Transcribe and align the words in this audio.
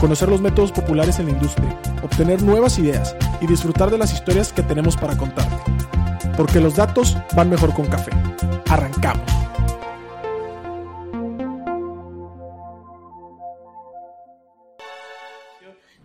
conocer 0.00 0.28
los 0.28 0.40
métodos 0.40 0.72
populares 0.72 1.18
en 1.18 1.26
la 1.26 1.32
industria, 1.32 1.80
obtener 2.02 2.42
nuevas 2.42 2.78
ideas 2.78 3.16
y 3.40 3.46
disfrutar 3.46 3.90
de 3.90 3.98
las 3.98 4.12
historias 4.12 4.52
que 4.52 4.62
tenemos 4.62 4.96
para 4.96 5.16
contarte. 5.16 5.56
Porque 6.36 6.60
los 6.60 6.76
datos 6.76 7.16
van 7.34 7.50
mejor 7.50 7.72
con 7.72 7.86
café. 7.86 8.10
Arrancamos. 8.68 9.24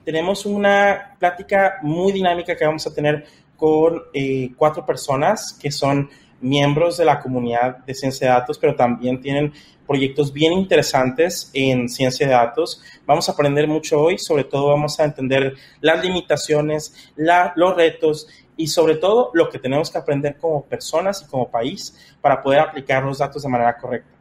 Tenemos 0.04 0.46
una 0.46 1.16
plática 1.20 1.80
muy 1.84 2.12
dinámica 2.12 2.56
que 2.56 2.66
vamos 2.66 2.88
a 2.88 2.94
tener 2.94 3.26
con 3.56 4.02
eh, 4.14 4.52
cuatro 4.58 4.86
personas 4.86 5.54
que 5.62 5.72
son 5.72 6.10
miembros 6.40 6.98
de 6.98 7.06
la 7.06 7.20
comunidad 7.20 7.78
de 7.86 7.94
ciencia 7.94 8.28
de 8.28 8.34
datos, 8.34 8.58
pero 8.58 8.76
también 8.76 9.22
tienen 9.22 9.54
proyectos 9.92 10.32
bien 10.32 10.54
interesantes 10.54 11.52
en 11.54 11.90
ciencia 11.90 12.26
de 12.26 12.32
datos. 12.32 12.82
Vamos 13.06 13.28
a 13.28 13.34
aprender 13.34 13.68
mucho 13.68 14.00
hoy, 14.00 14.18
sobre 14.18 14.46
todo 14.46 14.70
vamos 14.70 14.98
a 15.02 15.04
entender 15.04 15.56
las 15.82 16.02
limitaciones, 16.02 17.12
los 17.18 17.76
retos 17.76 18.26
y 18.56 18.68
sobre 18.68 18.96
todo 18.96 19.32
lo 19.34 19.50
que 19.50 19.60
tenemos 19.60 19.92
que 19.92 19.98
aprender 19.98 20.38
como 20.38 20.64
personas 20.64 21.22
y 21.24 21.30
como 21.30 21.52
país 21.52 22.16
para 22.22 22.42
poder 22.42 22.62
aplicar 22.62 23.04
los 23.04 23.18
datos 23.18 23.44
de 23.44 23.50
manera 23.50 23.78
correcta. 23.78 24.16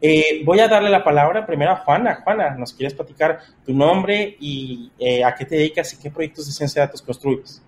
Eh, 0.00 0.40
voy 0.42 0.58
a 0.60 0.68
darle 0.68 0.88
la 0.88 1.04
palabra 1.04 1.44
primero 1.44 1.72
a 1.72 1.76
Juana. 1.76 2.22
Juana, 2.24 2.54
¿nos 2.54 2.72
quieres 2.72 2.94
platicar 2.94 3.40
tu 3.66 3.74
nombre 3.74 4.38
y 4.40 4.90
eh, 4.98 5.22
a 5.22 5.34
qué 5.34 5.44
te 5.44 5.56
dedicas 5.56 5.92
y 5.92 5.98
qué 5.98 6.10
proyectos 6.10 6.46
de 6.46 6.52
ciencia 6.52 6.80
de 6.80 6.86
datos 6.86 7.02
construyes? 7.02 7.62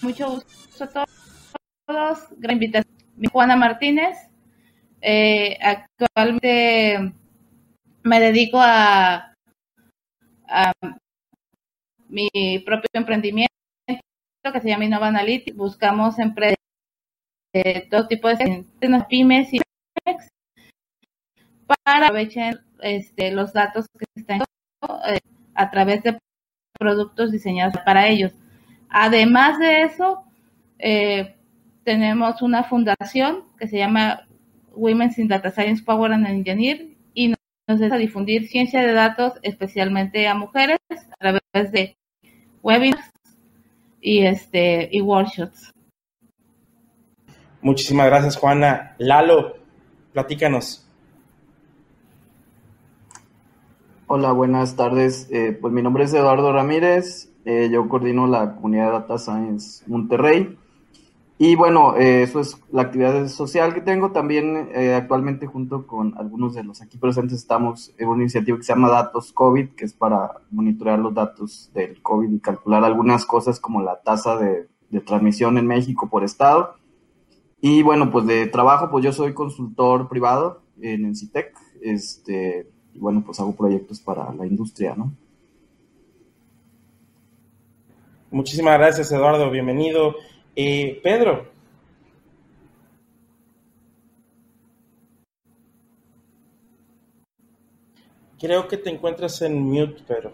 Mucho 0.00 0.30
gusto 0.30 0.84
a 0.84 0.86
todos. 0.86 2.28
Gran 2.38 2.54
invitación. 2.54 2.96
Juana 3.30 3.56
Martínez. 3.56 4.27
Eh, 5.00 5.56
actualmente 5.60 7.12
me 8.02 8.20
dedico 8.20 8.58
a, 8.60 9.32
mi 12.08 12.30
propio 12.64 12.88
emprendimiento 12.94 13.52
que 13.86 14.60
se 14.60 14.68
llama 14.68 14.86
Innova 14.86 15.08
Analytics. 15.08 15.56
Buscamos 15.56 16.18
empresas 16.18 16.56
de 17.52 17.86
todo 17.90 18.08
tipo 18.08 18.28
de 18.28 18.64
pymes 19.08 19.52
y 19.52 19.60
para 21.66 22.06
aprovechar 22.06 22.60
este, 22.80 23.30
los 23.30 23.52
datos 23.52 23.86
que 23.98 24.06
están 24.14 24.40
eh, 25.06 25.20
a 25.54 25.70
través 25.70 26.02
de 26.02 26.18
productos 26.78 27.30
diseñados 27.30 27.74
para 27.84 28.08
ellos. 28.08 28.32
Además 28.88 29.58
de 29.58 29.82
eso, 29.82 30.24
eh, 30.78 31.36
tenemos 31.84 32.40
una 32.42 32.64
fundación 32.64 33.44
que 33.58 33.68
se 33.68 33.78
llama 33.78 34.27
Women's 34.78 35.18
in 35.18 35.28
Data 35.28 35.50
Science 35.50 35.82
Power 35.82 36.12
and 36.12 36.26
Engineer 36.26 36.96
y 37.14 37.34
nos 37.66 37.80
deja 37.80 37.96
difundir 37.96 38.48
ciencia 38.48 38.80
de 38.80 38.92
datos 38.92 39.34
especialmente 39.42 40.26
a 40.26 40.34
mujeres 40.34 40.78
a 40.90 41.16
través 41.18 41.72
de 41.72 41.96
webinars 42.62 43.10
y 44.00 44.20
este 44.20 44.88
y 44.90 45.00
workshops. 45.00 45.72
Muchísimas 47.60 48.06
gracias, 48.06 48.36
Juana. 48.36 48.94
Lalo, 48.98 49.56
platícanos. 50.12 50.84
Hola, 54.06 54.32
buenas 54.32 54.76
tardes. 54.76 55.28
Eh, 55.30 55.58
pues 55.60 55.74
mi 55.74 55.82
nombre 55.82 56.04
es 56.04 56.14
Eduardo 56.14 56.52
Ramírez. 56.52 57.30
Eh, 57.44 57.68
yo 57.70 57.88
coordino 57.88 58.26
la 58.26 58.54
comunidad 58.54 58.86
de 58.86 58.92
Data 58.92 59.18
Science 59.18 59.84
Monterrey. 59.86 60.56
Y 61.38 61.54
bueno, 61.54 61.96
eh, 61.96 62.22
eso 62.24 62.40
es 62.40 62.60
la 62.72 62.82
actividad 62.82 63.28
social 63.28 63.72
que 63.72 63.80
tengo. 63.80 64.10
También 64.10 64.70
actualmente 64.96 65.46
junto 65.46 65.86
con 65.86 66.18
algunos 66.18 66.54
de 66.54 66.64
los 66.64 66.82
aquí 66.82 66.98
presentes 66.98 67.38
estamos 67.38 67.94
en 67.96 68.08
una 68.08 68.22
iniciativa 68.22 68.58
que 68.58 68.64
se 68.64 68.72
llama 68.72 68.90
Datos 68.90 69.32
COVID, 69.32 69.70
que 69.70 69.84
es 69.84 69.92
para 69.92 70.40
monitorear 70.50 70.98
los 70.98 71.14
datos 71.14 71.70
del 71.74 72.02
COVID 72.02 72.32
y 72.32 72.40
calcular 72.40 72.82
algunas 72.82 73.24
cosas 73.24 73.60
como 73.60 73.80
la 73.82 74.00
tasa 74.00 74.36
de, 74.36 74.66
de 74.90 75.00
transmisión 75.00 75.58
en 75.58 75.66
México 75.66 76.08
por 76.08 76.24
estado. 76.24 76.74
Y 77.60 77.82
bueno, 77.82 78.10
pues 78.10 78.26
de 78.26 78.46
trabajo, 78.46 78.90
pues 78.90 79.04
yo 79.04 79.12
soy 79.12 79.34
consultor 79.34 80.08
privado 80.08 80.62
en 80.80 81.06
Encitec. 81.06 81.54
Este, 81.82 82.70
y 82.94 82.98
bueno, 82.98 83.22
pues 83.24 83.40
hago 83.40 83.54
proyectos 83.54 84.00
para 84.00 84.32
la 84.32 84.46
industria, 84.46 84.94
¿no? 84.96 85.12
Muchísimas 88.30 88.78
gracias, 88.78 89.10
Eduardo. 89.10 89.50
Bienvenido. 89.50 90.14
Eh, 90.60 90.98
Pedro. 91.04 91.46
Creo 98.40 98.66
que 98.66 98.76
te 98.76 98.90
encuentras 98.90 99.40
en 99.42 99.56
mute, 99.56 100.02
Pedro. 100.04 100.32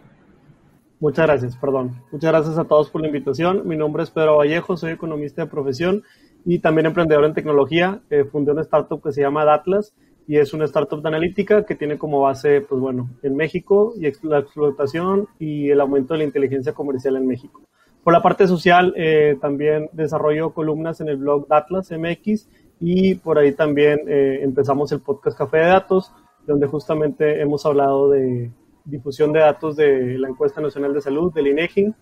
Muchas 0.99 1.27
gracias, 1.27 1.57
perdón. 1.59 2.03
Muchas 2.11 2.31
gracias 2.33 2.57
a 2.57 2.65
todos 2.65 2.89
por 2.89 3.03
la 3.03 3.09
invitación. 3.09 3.69
Mi 3.69 3.77
nombre 3.77 4.03
es 4.03 4.11
Pedro 4.11 4.39
Vallejo, 4.39 4.79
soy 4.79 4.93
economista 4.93 5.45
de 5.45 5.51
profesión 5.51 6.03
y 6.47 6.61
también 6.61 6.87
emprendedor 6.87 7.27
en 7.27 7.35
tecnología. 7.35 8.01
Eh, 8.09 8.25
fundé 8.25 8.53
una 8.53 8.63
startup 8.63 9.03
que 9.03 9.13
se 9.13 9.21
llama 9.21 9.45
Datlas 9.45 9.93
y 10.27 10.39
es 10.39 10.55
una 10.55 10.65
startup 10.65 11.03
de 11.03 11.09
analítica 11.09 11.67
que 11.67 11.75
tiene 11.75 11.99
como 11.99 12.23
base, 12.23 12.63
pues 12.63 12.81
bueno, 12.81 13.11
en 13.23 13.37
México 13.37 13.93
y 13.95 14.11
la 14.27 14.39
explotación 14.39 15.29
y 15.39 15.69
el 15.69 15.83
aumento 15.83 16.15
de 16.15 16.19
la 16.21 16.25
inteligencia 16.25 16.73
comercial 16.73 17.17
en 17.17 17.27
México. 17.27 17.61
Por 18.05 18.13
la 18.13 18.23
parte 18.23 18.47
social, 18.47 18.93
eh, 18.97 19.37
también 19.41 19.89
desarrollo 19.93 20.53
columnas 20.53 21.01
en 21.01 21.09
el 21.09 21.17
blog 21.17 21.49
Datlas 21.49 21.91
MX 21.91 22.49
y 22.79 23.15
por 23.17 23.39
ahí 23.39 23.53
también 23.53 24.01
eh, 24.07 24.41
empezamos 24.43 24.93
el 24.93 25.01
podcast 25.01 25.37
Café 25.37 25.59
de 25.59 25.67
Datos, 25.67 26.13
donde 26.47 26.67
justamente 26.67 27.41
hemos 27.41 27.65
hablado 27.65 28.11
de 28.11 28.51
difusión 28.85 29.33
de 29.33 29.41
datos 29.41 29.77
de 29.77 30.19
la 30.19 30.29
encuesta 30.29 30.61
nacional 30.61 30.93
de 30.93 31.01
salud, 31.01 31.33
del 31.33 31.47
INEGI, 31.47 31.95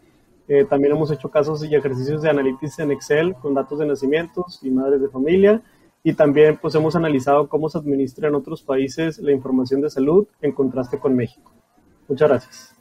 eh, 0.49 0.65
también 0.65 0.93
hemos 0.93 1.11
hecho 1.11 1.31
casos 1.31 1.65
y 1.65 1.75
ejercicios 1.75 2.23
de 2.23 2.31
análisis 2.31 2.79
en 2.79 2.91
Excel 2.91 3.35
con 3.35 3.55
datos 3.55 3.79
de 3.79 3.87
nacimientos 3.87 4.61
y 4.63 4.71
madres 4.71 5.01
de 5.01 5.09
familia. 5.09 5.63
Y 6.05 6.15
también 6.15 6.59
pues 6.61 6.75
hemos 6.75 6.97
analizado 6.97 7.49
cómo 7.49 7.69
se 7.69 7.79
administra 7.79 8.29
en 8.29 8.35
otros 8.35 8.63
países 8.63 9.19
la 9.19 9.33
información 9.33 9.81
de 9.81 9.91
salud 9.91 10.27
en 10.41 10.53
contraste 10.53 10.99
con 10.99 11.15
México. 11.15 11.53
Muchas 12.09 12.29
gracias. 12.29 12.72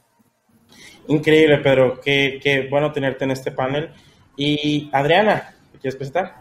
Increíble, 1.08 1.58
Pedro. 1.58 2.00
Qué, 2.00 2.40
qué 2.42 2.68
bueno 2.70 2.92
tenerte 2.92 3.24
en 3.24 3.32
este 3.32 3.50
panel. 3.52 3.90
Y 4.36 4.90
Adriana, 4.92 5.54
¿quieres 5.80 5.96
presentar? 5.96 6.34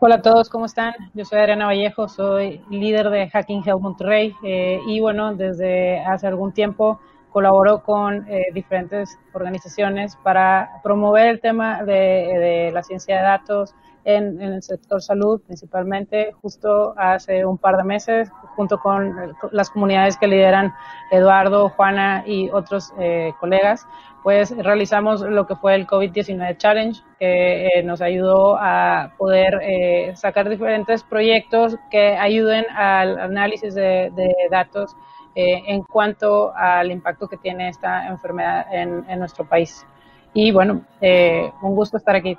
Hola 0.00 0.16
a 0.16 0.22
todos, 0.22 0.48
¿cómo 0.48 0.66
están? 0.66 0.94
Yo 1.12 1.24
soy 1.24 1.40
Adriana 1.40 1.66
Vallejo, 1.66 2.08
soy 2.08 2.60
líder 2.70 3.10
de 3.10 3.28
Hacking 3.30 3.64
Health 3.66 3.80
Monterrey 3.80 4.32
eh, 4.44 4.78
y 4.86 5.00
bueno, 5.00 5.34
desde 5.34 5.98
hace 5.98 6.28
algún 6.28 6.52
tiempo 6.52 7.00
colaboro 7.32 7.82
con 7.82 8.24
eh, 8.28 8.46
diferentes 8.54 9.18
organizaciones 9.32 10.16
para 10.22 10.80
promover 10.84 11.26
el 11.26 11.40
tema 11.40 11.82
de, 11.82 12.70
la 12.72 12.84
ciencia 12.84 13.16
de 13.16 13.22
datos 13.22 13.74
en, 14.04 14.40
el 14.40 14.62
sector 14.62 15.02
salud 15.02 15.40
principalmente. 15.46 16.32
Justo 16.42 16.94
hace 16.96 17.44
un 17.44 17.58
par 17.58 17.76
de 17.76 17.84
meses, 17.84 18.30
junto 18.56 18.78
con 18.78 19.34
las 19.52 19.70
comunidades 19.70 20.16
que 20.16 20.26
lideran 20.26 20.72
Eduardo, 21.10 21.68
Juana 21.70 22.24
y 22.26 22.50
otros 22.50 22.92
eh, 22.98 23.32
colegas, 23.40 23.86
pues 24.22 24.56
realizamos 24.56 25.20
lo 25.20 25.46
que 25.46 25.56
fue 25.56 25.74
el 25.74 25.86
COVID-19 25.86 26.56
Challenge, 26.56 27.00
que 27.18 27.66
eh, 27.66 27.82
nos 27.82 28.00
ayudó 28.00 28.56
a 28.58 29.14
poder 29.16 30.16
sacar 30.16 30.48
diferentes 30.48 31.02
proyectos 31.02 31.76
que 31.90 32.16
ayuden 32.16 32.66
al 32.74 33.18
análisis 33.18 33.74
de 33.74 34.12
datos 34.50 34.94
eh, 35.40 35.62
en 35.68 35.84
cuanto 35.84 36.52
al 36.52 36.90
impacto 36.90 37.28
que 37.28 37.36
tiene 37.36 37.68
esta 37.68 38.08
enfermedad 38.08 38.66
en, 38.72 39.20
nuestro 39.20 39.44
país. 39.44 39.86
Y 40.34 40.50
bueno, 40.50 40.82
eh, 41.00 41.52
un 41.62 41.76
gusto 41.76 41.96
estar 41.96 42.16
aquí. 42.16 42.36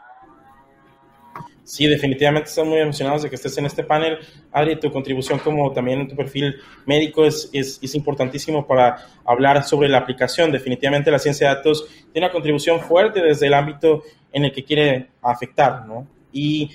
Sí, 1.70 1.86
definitivamente 1.86 2.50
estamos 2.50 2.72
muy 2.72 2.80
emocionados 2.80 3.22
de 3.22 3.30
que 3.30 3.36
estés 3.36 3.56
en 3.60 3.68
este 3.68 3.84
panel. 3.84 4.18
Adri, 4.52 4.80
tu 4.80 4.92
contribución 4.92 5.38
como 5.38 5.72
también 5.72 6.00
en 6.00 6.08
tu 6.08 6.16
perfil 6.16 6.56
médico 6.88 7.26
es, 7.26 7.48
es, 7.54 7.78
es, 7.80 7.94
importantísimo 7.94 8.66
para 8.66 9.06
hablar 9.24 9.64
sobre 9.64 9.88
la 9.88 10.00
aplicación. 10.00 10.52
Definitivamente 10.52 11.12
la 11.12 11.20
ciencia 11.20 11.48
de 11.48 11.56
datos 11.58 11.88
tiene 12.12 12.26
una 12.26 12.34
contribución 12.34 12.80
fuerte 12.80 13.22
desde 13.22 13.46
el 13.46 13.54
ámbito 13.54 14.02
en 14.34 14.46
el 14.46 14.52
que 14.52 14.64
quiere 14.64 15.10
afectar, 15.22 15.86
¿no? 15.86 16.08
Y 16.32 16.72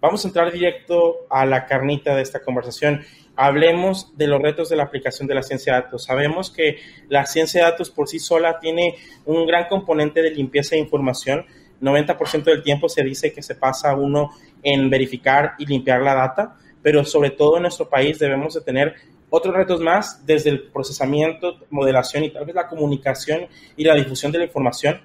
vamos 0.00 0.24
a 0.24 0.28
entrar 0.28 0.50
directo 0.50 1.18
a 1.30 1.46
la 1.46 1.64
carnita 1.64 2.16
de 2.16 2.22
esta 2.22 2.42
conversación. 2.42 3.02
hablemos 3.36 4.16
de 4.18 4.26
los 4.26 4.42
retos 4.42 4.68
de 4.70 4.74
la 4.74 4.82
aplicación 4.82 5.28
de 5.28 5.36
la 5.36 5.44
ciencia 5.44 5.72
de 5.76 5.82
datos. 5.82 6.02
Sabemos 6.02 6.50
que 6.50 6.78
la 7.08 7.26
ciencia 7.26 7.64
de 7.64 7.70
datos 7.70 7.90
por 7.90 8.08
sí 8.08 8.18
sola 8.18 8.58
tiene 8.58 8.96
un 9.24 9.46
gran 9.46 9.68
componente 9.68 10.20
de 10.20 10.32
limpieza 10.32 10.74
de 10.74 10.80
información. 10.80 11.46
90% 11.80 12.44
del 12.44 12.62
tiempo 12.62 12.88
se 12.88 13.02
dice 13.02 13.32
que 13.32 13.42
se 13.42 13.54
pasa 13.54 13.94
uno 13.94 14.30
en 14.62 14.88
verificar 14.90 15.54
y 15.58 15.66
limpiar 15.66 16.02
la 16.02 16.14
data, 16.14 16.56
pero 16.82 17.04
sobre 17.04 17.30
todo 17.30 17.56
en 17.56 17.62
nuestro 17.62 17.88
país 17.88 18.18
debemos 18.18 18.54
de 18.54 18.60
tener 18.60 18.94
otros 19.28 19.54
retos 19.54 19.80
más 19.80 20.24
desde 20.24 20.50
el 20.50 20.62
procesamiento, 20.62 21.58
modelación 21.70 22.24
y 22.24 22.30
tal 22.30 22.44
vez 22.44 22.54
la 22.54 22.68
comunicación 22.68 23.48
y 23.76 23.84
la 23.84 23.94
difusión 23.94 24.32
de 24.32 24.38
la 24.38 24.44
información. 24.44 25.00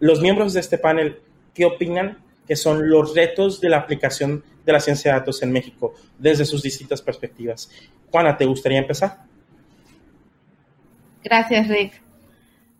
Los 0.00 0.20
miembros 0.20 0.54
de 0.54 0.60
este 0.60 0.78
panel, 0.78 1.20
¿qué 1.54 1.64
opinan 1.64 2.18
que 2.48 2.56
son 2.56 2.88
los 2.88 3.14
retos 3.14 3.60
de 3.60 3.68
la 3.68 3.76
aplicación 3.76 4.42
de 4.64 4.72
la 4.72 4.80
ciencia 4.80 5.12
de 5.12 5.18
datos 5.18 5.42
en 5.42 5.52
México 5.52 5.94
desde 6.18 6.46
sus 6.46 6.62
distintas 6.62 7.02
perspectivas. 7.02 7.70
Juana, 8.10 8.36
¿te 8.36 8.46
gustaría 8.46 8.78
empezar? 8.78 9.18
Gracias, 11.22 11.68
Rick. 11.68 12.07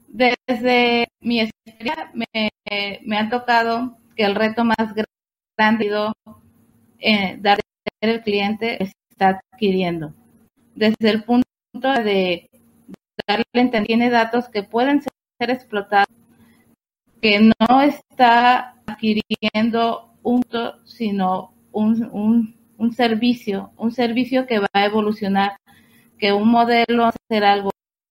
Desde 0.08 1.08
mi 1.20 1.40
experiencia 1.40 2.10
me, 2.14 3.18
ha 3.18 3.28
tocado 3.28 3.96
que 4.16 4.24
el 4.24 4.34
reto 4.34 4.64
más 4.64 4.76
grande 5.56 5.86
es 5.86 6.12
eh, 6.98 7.36
dar 7.40 7.58
el 8.00 8.22
cliente 8.22 8.82
está 8.82 9.40
adquiriendo. 9.52 10.14
Desde 10.74 11.10
el 11.10 11.24
punto 11.24 11.44
de 11.82 12.48
darle 13.26 13.44
entender, 13.54 13.86
tiene 13.86 14.10
datos 14.10 14.48
que 14.48 14.62
pueden 14.62 15.02
ser 15.02 15.50
explotados, 15.50 16.14
que 17.20 17.40
no 17.40 17.82
está 17.82 18.76
adquiriendo 18.86 20.14
un 20.22 20.44
sino 20.84 21.52
un, 21.72 22.56
un, 22.78 22.92
servicio, 22.92 23.72
un 23.76 23.92
servicio 23.92 24.46
que 24.46 24.60
va 24.60 24.68
a 24.72 24.86
evolucionar, 24.86 25.56
que 26.18 26.32
un 26.32 26.48
modelo 26.48 27.04
va 27.04 27.08
a 27.08 27.14
ser 27.28 27.44
algo 27.44 27.70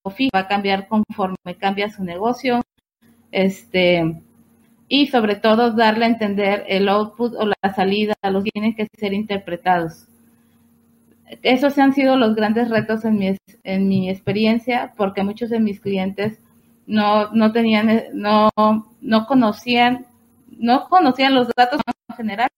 fijo, 0.10 0.32
va 0.34 0.42
a 0.42 0.48
cambiar 0.48 0.88
conforme 0.88 1.56
cambia 1.60 1.90
su 1.90 2.04
negocio, 2.04 2.62
este, 3.32 4.22
y 4.88 5.08
sobre 5.08 5.36
todo 5.36 5.72
darle 5.72 6.06
a 6.06 6.10
entender 6.10 6.66
el 6.68 6.90
output 6.90 7.34
o 7.36 7.46
la 7.46 7.74
salida, 7.76 8.16
los 8.24 8.44
tienen 8.44 8.76
que 8.76 8.88
ser 8.98 9.14
interpretados. 9.14 10.08
Esos 11.42 11.78
han 11.78 11.94
sido 11.94 12.16
los 12.16 12.36
grandes 12.36 12.70
retos 12.70 13.04
en 13.04 13.18
mi, 13.18 13.38
en 13.64 13.88
mi 13.90 14.10
experiencia, 14.10 14.94
porque 14.96 15.24
muchos 15.24 15.50
de 15.50 15.60
mis 15.60 15.82
clientes 15.82 16.40
no, 16.86 17.32
no 17.32 17.52
tenían, 17.52 18.04
no, 18.14 18.50
no 19.02 19.26
conocían 19.26 20.06
no 20.58 20.88
conocían 20.90 21.36
los 21.36 21.50
datos 21.56 21.82
en 22.10 22.16
general, 22.16 22.50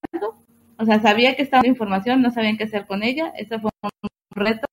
o 0.77 0.85
sea, 0.85 1.01
sabía 1.01 1.35
que 1.35 1.43
estaba 1.43 1.67
información, 1.67 2.21
no 2.21 2.31
sabían 2.31 2.57
qué 2.57 2.63
hacer 2.63 2.85
con 2.85 3.03
ella, 3.03 3.33
ese 3.35 3.59
fue 3.59 3.71
un 3.81 4.09
reto, 4.31 4.67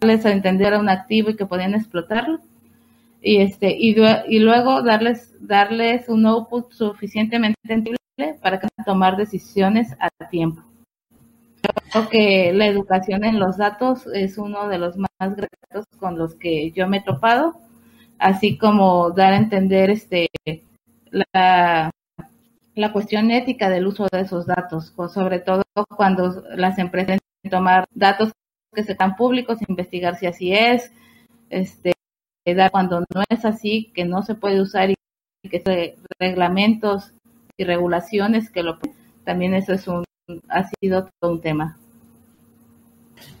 darles 0.00 0.24
a 0.26 0.32
entender 0.32 0.74
a 0.74 0.78
un 0.78 0.88
activo 0.88 1.30
y 1.30 1.36
que 1.36 1.46
podían 1.46 1.74
explotarlo, 1.74 2.40
y 3.20 3.38
este, 3.38 3.76
y, 3.76 3.96
y 4.28 4.38
luego 4.38 4.82
darles, 4.82 5.34
darles 5.40 6.08
un 6.08 6.26
output 6.26 6.72
suficientemente 6.72 7.58
entendible 7.64 7.98
para 8.42 8.60
que 8.60 8.68
tomar 8.84 9.16
decisiones 9.16 9.96
a 10.00 10.08
tiempo. 10.28 10.62
Creo 11.90 12.08
que 12.08 12.52
la 12.52 12.66
educación 12.66 13.24
en 13.24 13.40
los 13.40 13.56
datos 13.56 14.06
es 14.14 14.38
uno 14.38 14.68
de 14.68 14.78
los 14.78 14.96
más 14.96 15.08
retos 15.18 15.86
con 15.98 16.16
los 16.16 16.34
que 16.34 16.70
yo 16.72 16.86
me 16.86 16.98
he 16.98 17.02
topado, 17.02 17.56
así 18.18 18.56
como 18.56 19.10
dar 19.10 19.32
a 19.32 19.36
entender 19.36 19.90
este 19.90 20.28
la, 21.10 21.90
la 22.74 22.92
cuestión 22.92 23.30
ética 23.30 23.68
del 23.70 23.86
uso 23.86 24.06
de 24.12 24.20
esos 24.20 24.46
datos, 24.46 24.94
sobre 25.12 25.40
todo 25.40 25.64
cuando 25.96 26.44
las 26.54 26.78
empresas 26.78 27.18
tomar 27.50 27.86
datos 27.94 28.32
que 28.74 28.84
se 28.84 28.94
dan 28.94 29.16
públicos, 29.16 29.58
investigar 29.66 30.16
si 30.16 30.26
así 30.26 30.52
es, 30.52 30.92
este, 31.50 31.92
cuando 32.70 33.00
no 33.14 33.22
es 33.28 33.44
así, 33.44 33.90
que 33.94 34.04
no 34.04 34.22
se 34.22 34.34
puede 34.34 34.60
usar 34.60 34.90
y 34.90 34.94
que 35.48 35.96
reglamentos 36.18 37.12
y 37.56 37.64
regulaciones 37.64 38.50
que 38.50 38.62
lo 38.62 38.78
también 39.24 39.54
eso 39.54 39.74
es 39.74 39.86
un 39.88 40.04
ha 40.48 40.68
sido 40.80 41.08
todo 41.20 41.32
un 41.32 41.40
tema. 41.40 41.78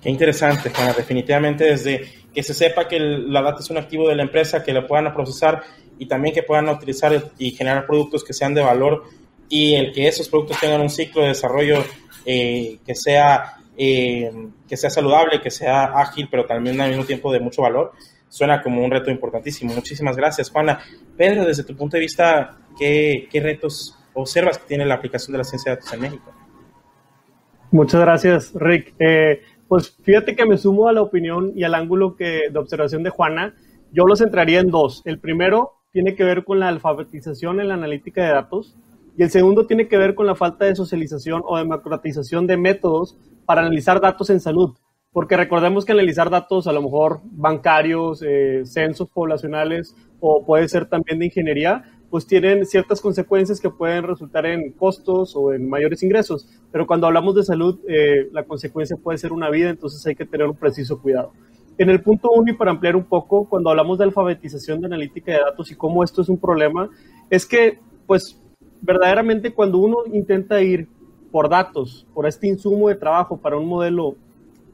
Qué 0.02 0.10
interesante, 0.10 0.70
Juana. 0.70 0.92
Definitivamente 0.92 1.64
desde 1.64 2.00
que 2.32 2.42
se 2.42 2.54
sepa 2.54 2.88
que 2.88 2.98
la 2.98 3.42
data 3.42 3.60
es 3.60 3.70
un 3.70 3.78
activo 3.78 4.08
de 4.08 4.16
la 4.16 4.22
empresa, 4.22 4.62
que 4.62 4.72
lo 4.72 4.86
puedan 4.86 5.12
procesar 5.12 5.62
y 5.98 6.06
también 6.06 6.34
que 6.34 6.42
puedan 6.42 6.68
utilizar 6.68 7.30
y 7.38 7.50
generar 7.50 7.86
productos 7.86 8.24
que 8.24 8.32
sean 8.32 8.54
de 8.54 8.62
valor 8.62 9.04
y 9.48 9.74
el 9.74 9.92
que 9.92 10.08
esos 10.08 10.28
productos 10.28 10.60
tengan 10.60 10.80
un 10.80 10.90
ciclo 10.90 11.22
de 11.22 11.28
desarrollo 11.28 11.84
eh, 12.24 12.78
que 12.86 12.94
sea 12.94 13.57
eh, 13.78 14.30
que 14.68 14.76
sea 14.76 14.90
saludable, 14.90 15.40
que 15.40 15.50
sea 15.50 15.84
ágil, 15.84 16.28
pero 16.30 16.44
también 16.44 16.80
al 16.80 16.90
mismo 16.90 17.04
tiempo 17.04 17.32
de 17.32 17.38
mucho 17.38 17.62
valor, 17.62 17.92
suena 18.28 18.60
como 18.60 18.84
un 18.84 18.90
reto 18.90 19.10
importantísimo. 19.10 19.72
Muchísimas 19.72 20.16
gracias, 20.16 20.50
Juana. 20.50 20.80
Pedro, 21.16 21.44
desde 21.44 21.62
tu 21.62 21.76
punto 21.76 21.96
de 21.96 22.00
vista, 22.00 22.58
¿qué, 22.78 23.28
qué 23.30 23.40
retos 23.40 23.96
observas 24.14 24.58
que 24.58 24.66
tiene 24.66 24.84
la 24.84 24.94
aplicación 24.94 25.32
de 25.32 25.38
la 25.38 25.44
ciencia 25.44 25.70
de 25.70 25.76
datos 25.76 25.92
en 25.94 26.00
México? 26.00 26.34
Muchas 27.70 28.00
gracias, 28.00 28.52
Rick. 28.54 28.94
Eh, 28.98 29.42
pues 29.68 29.96
fíjate 30.02 30.34
que 30.34 30.46
me 30.46 30.58
sumo 30.58 30.88
a 30.88 30.92
la 30.92 31.02
opinión 31.02 31.52
y 31.54 31.64
al 31.64 31.74
ángulo 31.74 32.16
que, 32.16 32.50
de 32.50 32.58
observación 32.58 33.02
de 33.02 33.10
Juana. 33.10 33.54
Yo 33.92 34.06
los 34.06 34.20
entraría 34.20 34.60
en 34.60 34.70
dos. 34.70 35.02
El 35.04 35.20
primero 35.20 35.74
tiene 35.92 36.14
que 36.14 36.24
ver 36.24 36.44
con 36.44 36.58
la 36.58 36.68
alfabetización 36.68 37.60
en 37.60 37.68
la 37.68 37.74
analítica 37.74 38.24
de 38.24 38.32
datos 38.32 38.76
y 39.16 39.22
el 39.22 39.30
segundo 39.30 39.66
tiene 39.66 39.88
que 39.88 39.98
ver 39.98 40.14
con 40.14 40.26
la 40.26 40.34
falta 40.34 40.64
de 40.64 40.76
socialización 40.76 41.42
o 41.44 41.58
democratización 41.58 42.46
de 42.46 42.56
métodos 42.56 43.18
para 43.48 43.62
analizar 43.62 43.98
datos 43.98 44.28
en 44.28 44.40
salud. 44.40 44.76
Porque 45.10 45.34
recordemos 45.34 45.86
que 45.86 45.92
analizar 45.92 46.28
datos 46.28 46.66
a 46.66 46.72
lo 46.72 46.82
mejor 46.82 47.22
bancarios, 47.24 48.22
eh, 48.22 48.60
censos 48.66 49.08
poblacionales 49.08 49.96
o 50.20 50.44
puede 50.44 50.68
ser 50.68 50.86
también 50.86 51.18
de 51.18 51.24
ingeniería, 51.24 51.82
pues 52.10 52.26
tienen 52.26 52.66
ciertas 52.66 53.00
consecuencias 53.00 53.58
que 53.58 53.70
pueden 53.70 54.04
resultar 54.04 54.44
en 54.44 54.72
costos 54.72 55.34
o 55.34 55.54
en 55.54 55.66
mayores 55.66 56.02
ingresos. 56.02 56.46
Pero 56.70 56.86
cuando 56.86 57.06
hablamos 57.06 57.34
de 57.36 57.42
salud, 57.42 57.80
eh, 57.88 58.28
la 58.32 58.42
consecuencia 58.44 58.98
puede 59.02 59.16
ser 59.16 59.32
una 59.32 59.48
vida, 59.48 59.70
entonces 59.70 60.06
hay 60.06 60.14
que 60.14 60.26
tener 60.26 60.46
un 60.46 60.56
preciso 60.56 61.00
cuidado. 61.00 61.32
En 61.78 61.88
el 61.88 62.02
punto 62.02 62.28
uno, 62.30 62.52
y 62.52 62.54
para 62.54 62.72
ampliar 62.72 62.96
un 62.96 63.04
poco, 63.04 63.48
cuando 63.48 63.70
hablamos 63.70 63.96
de 63.96 64.04
alfabetización 64.04 64.82
de 64.82 64.88
analítica 64.88 65.32
de 65.32 65.38
datos 65.38 65.70
y 65.70 65.74
cómo 65.74 66.04
esto 66.04 66.20
es 66.20 66.28
un 66.28 66.38
problema, 66.38 66.90
es 67.30 67.46
que, 67.46 67.78
pues, 68.06 68.38
verdaderamente 68.82 69.54
cuando 69.54 69.78
uno 69.78 69.98
intenta 70.12 70.60
ir 70.60 70.86
por 71.30 71.48
datos, 71.48 72.06
por 72.14 72.26
este 72.26 72.48
insumo 72.48 72.88
de 72.88 72.94
trabajo 72.94 73.36
para 73.36 73.56
un 73.56 73.66
modelo 73.66 74.16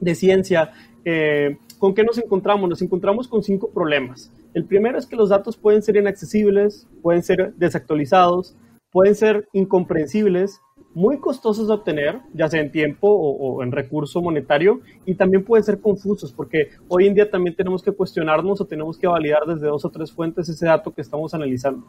de 0.00 0.14
ciencia, 0.14 0.72
eh, 1.04 1.58
¿con 1.78 1.94
qué 1.94 2.04
nos 2.04 2.18
encontramos? 2.18 2.68
Nos 2.68 2.82
encontramos 2.82 3.28
con 3.28 3.42
cinco 3.42 3.70
problemas. 3.70 4.32
El 4.54 4.64
primero 4.64 4.98
es 4.98 5.06
que 5.06 5.16
los 5.16 5.30
datos 5.30 5.56
pueden 5.56 5.82
ser 5.82 5.96
inaccesibles, 5.96 6.86
pueden 7.02 7.22
ser 7.22 7.54
desactualizados, 7.56 8.56
pueden 8.92 9.14
ser 9.16 9.48
incomprensibles, 9.52 10.60
muy 10.94 11.18
costosos 11.18 11.66
de 11.66 11.74
obtener, 11.74 12.20
ya 12.32 12.48
sea 12.48 12.60
en 12.60 12.70
tiempo 12.70 13.08
o, 13.08 13.62
en 13.64 13.72
recurso 13.72 14.22
monetario, 14.22 14.80
y 15.04 15.16
también 15.16 15.44
pueden 15.44 15.64
ser 15.64 15.80
confusos, 15.80 16.32
porque 16.32 16.68
hoy 16.86 17.08
en 17.08 17.14
día 17.14 17.28
también 17.28 17.56
tenemos 17.56 17.82
que 17.82 17.90
cuestionarnos 17.90 18.60
o 18.60 18.66
tenemos 18.66 18.96
que 18.96 19.08
validar 19.08 19.42
desde 19.46 19.66
dos 19.66 19.84
o 19.84 19.90
tres 19.90 20.12
fuentes 20.12 20.48
ese 20.48 20.66
dato 20.66 20.94
que 20.94 21.00
estamos 21.00 21.34
analizando. 21.34 21.84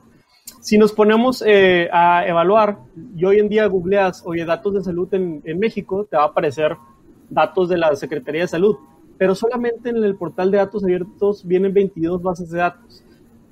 Si 0.61 0.77
nos 0.77 0.93
ponemos 0.93 1.43
eh, 1.45 1.89
a 1.91 2.27
evaluar, 2.27 2.77
y 3.15 3.25
hoy 3.25 3.39
en 3.39 3.49
día 3.49 3.65
googleas, 3.65 4.23
oye, 4.25 4.45
datos 4.45 4.75
de 4.75 4.83
salud 4.83 5.11
en, 5.13 5.41
México, 5.59 6.07
te 6.09 6.17
va 6.17 6.23
a 6.23 6.27
aparecer 6.27 6.75
datos 7.29 7.67
de 7.69 7.77
la 7.77 7.95
Secretaría 7.95 8.41
de 8.41 8.47
Salud, 8.47 8.75
pero 9.17 9.33
solamente 9.33 9.89
en 9.89 9.97
el 9.97 10.15
portal 10.15 10.51
de 10.51 10.57
datos 10.57 10.83
abiertos 10.83 11.45
vienen 11.45 11.73
22 11.73 12.21
bases 12.21 12.49
de 12.51 12.59
datos 12.59 13.03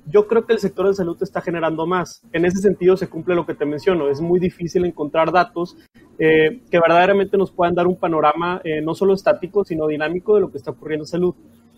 yo 0.06 0.26
creo 0.26 0.44
que 0.44 0.52
el 0.52 0.58
sector 0.58 0.86
de 0.86 0.94
salud 0.94 1.16
está 1.22 1.40
generando 1.40 1.86
más. 1.86 2.22
En 2.32 2.44
ese 2.44 2.58
sentido 2.58 2.96
se 2.96 3.08
cumple 3.08 3.34
lo 3.34 3.46
que 3.46 3.54
te 3.54 3.64
menciono. 3.64 4.08
Es 4.08 4.20
muy 4.20 4.38
difícil 4.38 4.84
encontrar 4.84 5.32
datos 5.32 5.76
eh, 6.18 6.60
que 6.70 6.78
verdaderamente 6.78 7.38
nos 7.38 7.50
puedan 7.50 7.74
dar 7.74 7.86
un 7.86 7.96
panorama 7.96 8.60
eh, 8.64 8.82
no 8.82 8.94
solo 8.94 9.14
estático, 9.14 9.64
sino 9.64 9.86
dinámico 9.86 10.34
de 10.34 10.42
lo 10.42 10.50
que 10.50 10.58
está 10.58 10.72
ocurriendo 10.72 11.04
en 11.04 11.08
salud. 11.08 11.34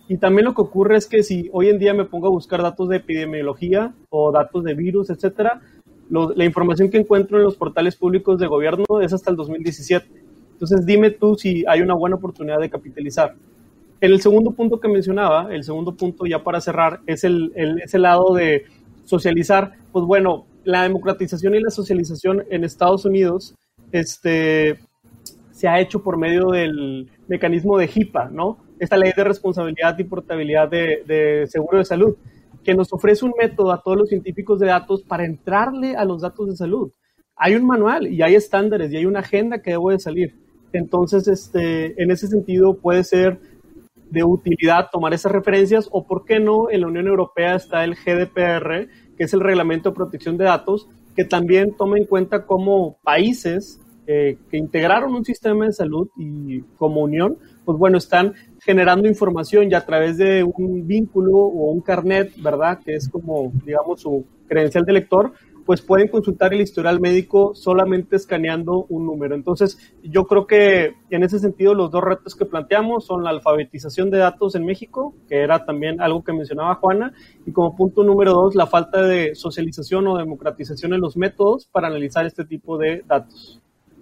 Y 0.07 0.17
también 0.17 0.45
lo 0.45 0.53
que 0.53 0.61
ocurre 0.61 0.97
es 0.97 1.07
que 1.07 1.23
si 1.23 1.49
hoy 1.51 1.69
en 1.69 1.79
día 1.79 1.93
me 1.93 2.05
pongo 2.05 2.27
a 2.27 2.31
buscar 2.31 2.61
datos 2.61 2.87
de 2.89 2.97
epidemiología 2.97 3.93
o 4.09 4.31
datos 4.31 4.63
de 4.63 4.73
virus, 4.73 5.09
etcétera, 5.09 5.61
la 6.09 6.45
información 6.45 6.89
que 6.89 6.97
encuentro 6.97 7.37
en 7.37 7.43
los 7.43 7.57
portales 7.57 7.97
públicos 7.97 8.39
de 8.39 8.47
gobierno 8.47 8.85
es 9.01 9.11
hasta 9.11 9.29
el 9.29 9.35
2017. 9.35 10.07
Entonces 10.53 10.85
dime 10.85 11.11
tú 11.11 11.35
si 11.35 11.65
hay 11.67 11.81
una 11.81 11.93
buena 11.93 12.15
oportunidad 12.15 12.59
de 12.59 12.69
capitalizar. 12.69 13.35
En 13.99 14.11
el 14.11 14.21
segundo 14.21 14.51
punto 14.51 14.79
que 14.79 14.87
mencionaba, 14.87 15.53
el 15.53 15.63
segundo 15.63 15.95
punto 15.95 16.25
ya 16.25 16.43
para 16.43 16.61
cerrar, 16.61 17.01
es 17.05 17.23
el, 17.23 17.51
ese 17.83 17.99
lado 17.99 18.33
de 18.33 18.65
socializar. 19.03 19.73
Pues 19.91 20.05
bueno, 20.05 20.45
la 20.63 20.83
democratización 20.83 21.55
y 21.55 21.59
la 21.59 21.69
socialización 21.69 22.43
en 22.49 22.63
Estados 22.63 23.05
Unidos 23.05 23.55
este, 23.91 24.79
se 25.51 25.67
ha 25.67 25.79
hecho 25.79 26.03
por 26.03 26.17
medio 26.17 26.47
del 26.49 27.09
mecanismo 27.27 27.77
de 27.77 27.89
HIPAA, 27.93 28.29
¿no? 28.29 28.57
Esta 28.79 28.97
ley 28.97 29.11
de 29.15 29.23
responsabilidad 29.23 29.97
y 29.97 30.03
portabilidad 30.03 30.69
de, 30.69 31.03
de 31.05 31.47
seguro 31.47 31.79
de 31.79 31.85
salud, 31.85 32.15
que 32.63 32.75
nos 32.75 32.91
ofrece 32.91 33.25
un 33.25 33.33
método 33.39 33.71
a 33.71 33.81
todos 33.81 33.97
los 33.97 34.09
científicos 34.09 34.59
de 34.59 34.67
datos 34.67 35.01
para 35.03 35.25
entrarle 35.25 35.95
a 35.95 36.03
los 36.03 36.21
datos 36.21 36.47
de 36.49 36.55
salud. 36.55 36.91
Hay 37.35 37.55
un 37.55 37.65
manual 37.65 38.07
y 38.07 38.21
hay 38.21 38.35
estándares 38.35 38.91
y 38.91 38.97
hay 38.97 39.05
una 39.05 39.19
agenda 39.19 39.61
que 39.61 39.71
debe 39.71 39.93
de 39.93 39.99
salir 39.99 40.35
Entonces, 40.73 41.27
este, 41.27 42.01
en 42.01 42.11
ese 42.11 42.27
sentido 42.27 42.77
puede 42.77 43.03
ser 43.03 43.39
de 44.09 44.23
utilidad 44.23 44.89
tomar 44.91 45.13
esas 45.13 45.31
referencias 45.31 45.87
o, 45.91 46.05
¿por 46.05 46.25
qué 46.25 46.39
no? 46.39 46.69
En 46.69 46.81
la 46.81 46.87
Unión 46.87 47.07
Europea 47.07 47.55
está 47.55 47.83
el 47.83 47.95
GDPR, 47.95 48.87
que 49.17 49.23
es 49.23 49.33
el 49.33 49.39
Reglamento 49.39 49.89
de 49.89 49.95
Protección 49.95 50.37
de 50.37 50.45
Datos, 50.45 50.87
que 51.15 51.25
también 51.25 51.75
toma 51.75 51.97
en 51.97 52.05
cuenta 52.05 52.45
cómo 52.45 52.97
países 53.03 53.79
eh, 54.05 54.37
que 54.49 54.57
integraron 54.57 55.13
un 55.13 55.25
sistema 55.25 55.65
de 55.65 55.73
salud 55.73 56.07
y 56.15 56.61
como 56.77 57.01
unión, 57.01 57.37
pues 57.65 57.77
bueno, 57.77 57.97
están 57.97 58.33
generando 58.67 59.07
información 59.07 59.71
y 59.71 59.75
a 59.75 59.85
través 59.85 60.17
de 60.17 60.43
un 60.43 60.85
vínculo 60.85 61.37
o 61.37 61.71
un 61.71 61.79
carnet, 61.79 62.33
¿verdad? 62.35 62.79
Que 62.83 62.95
es 62.95 63.07
como, 63.07 63.53
digamos, 63.63 64.01
su 64.01 64.25
credencial 64.45 64.83
de 64.83 64.91
lector, 64.91 65.31
pues 65.65 65.81
pueden 65.81 66.09
consultar 66.09 66.53
el 66.53 66.59
historial 66.59 66.99
médico 66.99 67.55
solamente 67.55 68.17
escaneando 68.17 68.85
un 68.89 69.05
número. 69.05 69.35
Entonces, 69.35 69.93
yo 70.03 70.27
creo 70.27 70.45
que 70.47 70.95
en 71.09 71.23
ese 71.23 71.39
sentido 71.39 71.75
los 71.75 71.91
dos 71.91 72.03
retos 72.03 72.35
que 72.35 72.43
planteamos 72.43 73.05
son 73.05 73.23
la 73.23 73.29
alfabetización 73.29 74.09
de 74.09 74.17
datos 74.17 74.55
en 74.55 74.65
México, 74.65 75.15
que 75.29 75.37
era 75.37 75.63
también 75.63 76.01
algo 76.01 76.25
que 76.25 76.33
mencionaba 76.33 76.75
Juana, 76.75 77.13
y 77.45 77.53
como 77.53 77.73
punto 77.73 78.03
número 78.03 78.33
dos, 78.33 78.53
la 78.53 78.67
falta 78.67 79.01
de 79.01 79.33
socialización 79.33 80.07
o 80.07 80.17
democratización 80.17 80.93
en 80.93 80.99
los 80.99 81.15
métodos 81.15 81.67
para 81.71 81.87
analizar 81.87 82.25
este 82.25 82.43
tipo 82.43 82.77
de 82.77 83.03
datos. 83.07 83.61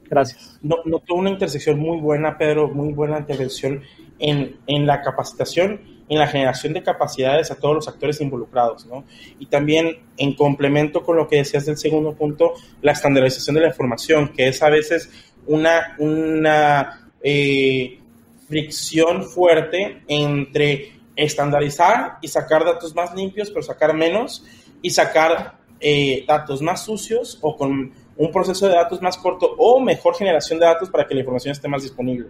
Gracias. 0.10 0.60
No, 0.62 0.78
tuvo 1.00 1.20
una 1.20 1.32
intersección 1.32 1.80
muy 1.80 2.00
buena, 2.00 2.38
Pedro, 2.38 2.70
muy 2.70 2.94
buena 2.94 3.20
intervención 3.20 3.82
en, 4.20 4.58
en 4.68 4.86
la 4.86 5.02
capacitación 5.02 5.96
en 6.08 6.20
la 6.20 6.28
generación 6.28 6.74
de 6.74 6.84
capacidades 6.84 7.52
a 7.52 7.56
todos 7.56 7.76
los 7.76 7.88
actores 7.88 8.22
involucrados, 8.22 8.86
¿no? 8.86 9.06
Y 9.40 9.48
también 9.48 10.00
en 10.18 10.36
complemento 10.36 11.04
con 11.04 11.18
lo 11.18 11.28
que 11.28 11.38
decías 11.38 11.66
del 11.66 11.78
segundo 11.78 12.14
punto, 12.14 12.54
la 12.82 12.92
estandarización 12.92 13.56
de 13.56 13.62
la 13.62 13.68
información, 13.68 14.30
que 14.30 14.48
es 14.48 14.62
a 14.62 14.70
veces 14.70 15.10
una, 15.48 15.96
una 15.98 17.12
eh, 17.22 18.00
fricción 18.48 19.24
fuerte 19.24 20.04
entre 20.08 20.92
estandarizar 21.16 22.18
y 22.22 22.28
sacar 22.28 22.66
datos 22.66 22.94
más 22.94 23.16
limpios, 23.16 23.50
pero 23.50 23.64
sacar 23.64 23.94
menos, 23.96 24.46
y 24.82 24.92
sacar 24.92 25.58
eh, 25.80 26.24
datos 26.28 26.62
más 26.62 26.86
sucios 26.86 27.40
o 27.42 27.58
con 27.58 27.92
un 28.18 28.32
proceso 28.32 28.68
de 28.68 28.76
datos 28.76 29.02
más 29.02 29.18
corto 29.18 29.56
o 29.58 29.80
mejor 29.80 30.16
generación 30.16 30.60
de 30.60 30.66
datos 30.66 30.90
para 30.90 31.06
que 31.08 31.14
la 31.14 31.22
información 31.22 31.52
esté 31.52 31.68
más 31.68 31.84
disponible. 31.84 32.28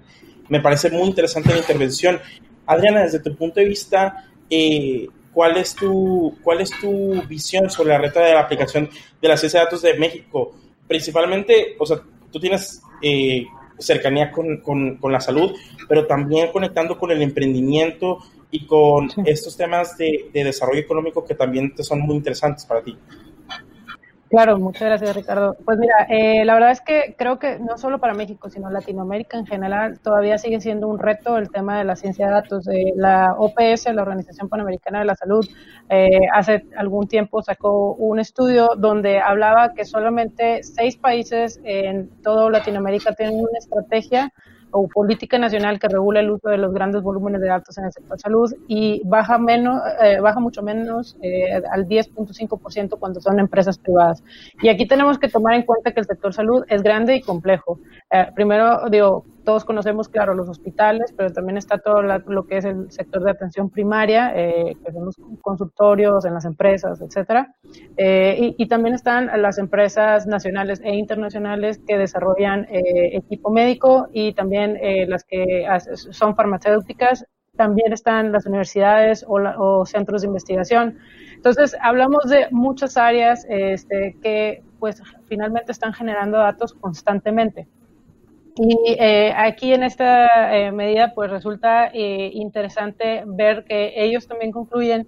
Me 0.50 0.60
parece 0.60 0.90
muy 0.90 1.08
interesante 1.08 1.50
la 1.50 1.58
intervención 1.58 2.20
Adriana, 2.66 3.04
desde 3.04 3.20
tu 3.20 3.36
punto 3.36 3.60
de 3.60 3.68
vista, 3.68 4.26
eh, 4.50 5.08
¿cuál, 5.32 5.58
es 5.58 5.76
tu, 5.76 6.36
¿cuál 6.44 6.62
es 6.62 6.72
tu 6.80 7.22
visión 7.28 7.70
sobre 7.70 7.90
la 7.90 8.00
reta 8.00 8.22
de 8.22 8.34
la 8.34 8.42
aplicación 8.42 8.90
de 9.22 9.28
la 9.28 9.38
ciencia 9.38 9.60
de 9.60 9.66
datos 9.66 9.82
de 9.82 9.94
México? 9.96 10.56
Principalmente, 10.88 11.76
o 11.80 11.86
sea, 11.86 12.00
tú 12.32 12.40
tienes 12.40 12.82
eh, 13.02 13.46
cercanía 13.78 14.32
con, 14.32 14.58
con, 14.58 14.98
con, 14.98 15.12
la 15.12 15.20
salud, 15.20 15.54
pero 15.88 16.08
también 16.08 16.52
conectando 16.52 16.98
con 16.98 17.12
el 17.12 17.22
emprendimiento 17.22 18.20
y 18.52 18.66
con 18.66 19.10
estos 19.26 19.58
temas 19.58 19.98
de, 19.98 20.30
de 20.34 20.44
desarrollo 20.44 20.80
económico 20.80 21.26
que 21.26 21.36
también 21.36 21.76
te 21.76 21.84
son 21.84 22.00
muy 22.02 22.16
interesantes 22.16 22.66
para 22.66 22.82
ti. 22.82 22.98
Claro, 24.36 24.60
muchas 24.60 24.82
gracias 24.90 25.16
Ricardo. 25.16 25.56
Pues 25.64 25.78
mira, 25.78 26.08
eh, 26.10 26.44
la 26.44 26.56
verdad 26.56 26.72
es 26.72 26.82
que 26.82 27.16
creo 27.18 27.40
que 27.40 27.58
no 27.58 27.78
solo 27.78 28.00
para 28.00 28.14
México, 28.14 28.50
sino 28.50 28.70
Latinoamérica 28.70 29.38
en 29.38 29.46
general, 29.46 29.98
todavía 30.02 30.38
sigue 30.38 30.60
siendo 30.60 30.90
un 30.90 31.00
reto 31.00 31.38
el 31.38 31.50
tema 31.50 31.78
de 31.78 31.86
la 31.86 31.96
ciencia 31.96 32.26
de 32.26 32.34
datos. 32.34 32.68
La 32.98 33.34
OPS, 33.38 33.94
la 33.94 34.02
Organización 34.02 34.50
Panamericana 34.50 35.00
de 35.00 35.06
la 35.06 35.16
Salud, 35.16 35.48
eh, 35.88 36.20
hace 36.34 36.66
algún 36.76 37.08
tiempo 37.08 37.42
sacó 37.44 37.94
un 37.94 38.20
estudio 38.20 38.72
donde 38.78 39.22
hablaba 39.22 39.74
que 39.74 39.86
solamente 39.86 40.64
seis 40.64 40.98
países 40.98 41.62
en 41.64 42.10
toda 42.22 42.50
Latinoamérica 42.50 43.14
tienen 43.14 43.40
una 43.40 43.58
estrategia 43.58 44.34
o 44.72 44.88
política 44.88 45.38
nacional 45.38 45.80
que 45.80 45.88
regula 45.88 46.20
el 46.20 46.32
uso 46.32 46.50
de 46.50 46.58
los 46.58 46.74
grandes 46.74 47.02
volúmenes 47.02 47.42
de 47.42 47.48
datos 47.48 47.78
en 47.78 47.86
el 47.86 47.92
sector 47.92 48.20
salud 48.20 48.54
y 48.68 49.02
baja 49.06 49.38
menos, 49.38 49.82
eh, 50.02 50.20
baja 50.20 50.40
mucho 50.40 50.62
menos 50.62 51.18
eh, 51.22 51.62
al 51.72 51.88
10.5% 51.88 53.00
cuando 53.00 53.22
son 53.22 53.40
empresas 53.40 53.78
privadas. 53.78 54.24
Y 54.62 54.70
aquí 54.70 54.88
tenemos 54.88 55.18
que 55.18 55.30
tomar 55.30 55.56
en 55.56 55.64
cuenta 55.64 55.92
que 55.92 56.00
el 56.00 56.06
sector 56.06 56.34
salud 56.34 56.64
es 56.68 56.82
grande 56.82 57.16
y 57.16 57.22
complejo. 57.22 57.80
Eh, 58.16 58.32
primero, 58.34 58.90
digo, 58.90 59.26
todos 59.44 59.66
conocemos, 59.66 60.08
claro, 60.08 60.34
los 60.34 60.48
hospitales, 60.48 61.14
pero 61.18 61.32
también 61.32 61.58
está 61.58 61.78
todo 61.80 62.02
lo 62.02 62.48
que 62.48 62.58
es 62.58 62.66
el 62.66 62.90
sector 62.90 63.24
de 63.24 63.32
atención 63.32 63.70
primaria, 63.70 64.32
eh, 64.36 64.76
que 64.84 64.92
son 64.94 65.06
los 65.06 65.16
consultorios 65.42 66.24
en 66.24 66.34
las 66.34 66.46
empresas, 66.46 67.02
etcétera. 67.02 67.54
Eh, 67.98 68.56
y, 68.58 68.68
también 68.68 68.96
están 68.96 69.30
las 69.42 69.58
empresas 69.58 70.26
nacionales 70.28 70.82
e 70.84 70.96
internacionales 70.96 71.80
que 71.86 71.98
desarrollan 71.98 72.68
equipo 72.70 73.52
médico 73.52 74.08
y 74.14 74.34
también 74.34 74.80
las 75.10 75.24
que 75.24 75.68
son 75.96 76.36
farmacéuticas. 76.36 77.26
También 77.56 77.94
están 77.94 78.32
las 78.32 78.46
universidades 78.46 79.26
o, 79.28 79.36
o, 79.36 79.86
centros 79.86 80.22
de 80.22 80.28
investigación. 80.28 80.98
Entonces, 81.36 81.76
hablamos 81.82 82.28
de 82.30 82.48
muchas 82.52 82.98
áreas 82.98 83.46
este, 83.48 84.18
que, 84.22 84.64
pues, 84.80 85.02
finalmente 85.28 85.72
están 85.72 85.94
generando 85.94 86.38
datos 86.38 86.74
constantemente. 86.74 87.68
Y 88.58 88.96
eh, 88.98 89.34
aquí 89.36 89.74
en 89.74 89.84
esta 89.84 90.56
eh, 90.56 90.72
medida, 90.72 91.14
pues 91.14 91.30
resulta 91.30 91.88
eh, 91.88 92.30
interesante 92.34 93.24
ver 93.26 93.66
que 93.66 93.94
ellos 93.96 94.28
también 94.28 94.52
concluyen, 94.52 95.08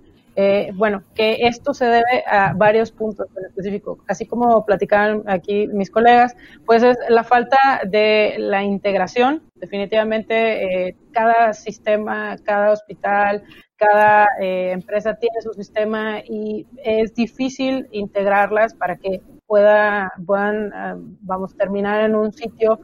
bueno, 0.76 1.02
que 1.16 1.48
esto 1.48 1.74
se 1.74 1.86
debe 1.86 2.24
a 2.28 2.54
varios 2.54 2.92
puntos 2.92 3.26
en 3.36 3.46
específico. 3.46 3.98
Así 4.08 4.28
como 4.28 4.64
platicaban 4.68 5.24
aquí 5.26 5.66
mis 5.66 5.90
colegas, 5.90 6.36
pues 6.64 6.84
es 6.84 6.96
la 7.10 7.24
falta 7.24 7.58
de 7.88 8.36
la 8.38 8.64
integración. 8.64 9.42
Definitivamente, 9.56 10.96
cada 11.12 11.54
sistema, 11.54 12.36
cada 12.44 12.72
hospital, 12.72 13.42
cada 13.78 14.28
empresa 14.40 15.16
tiene 15.16 15.42
su 15.42 15.54
sistema 15.54 16.20
y 16.20 16.68
es 16.84 17.16
difícil 17.16 17.88
integrarlas 17.92 18.76
para 18.76 18.98
que 18.98 19.24
pueda, 19.48 20.14
puedan, 20.24 21.18
vamos, 21.22 21.58
terminar 21.58 22.04
en 22.04 22.14
un 22.14 22.32
sitio 22.32 22.80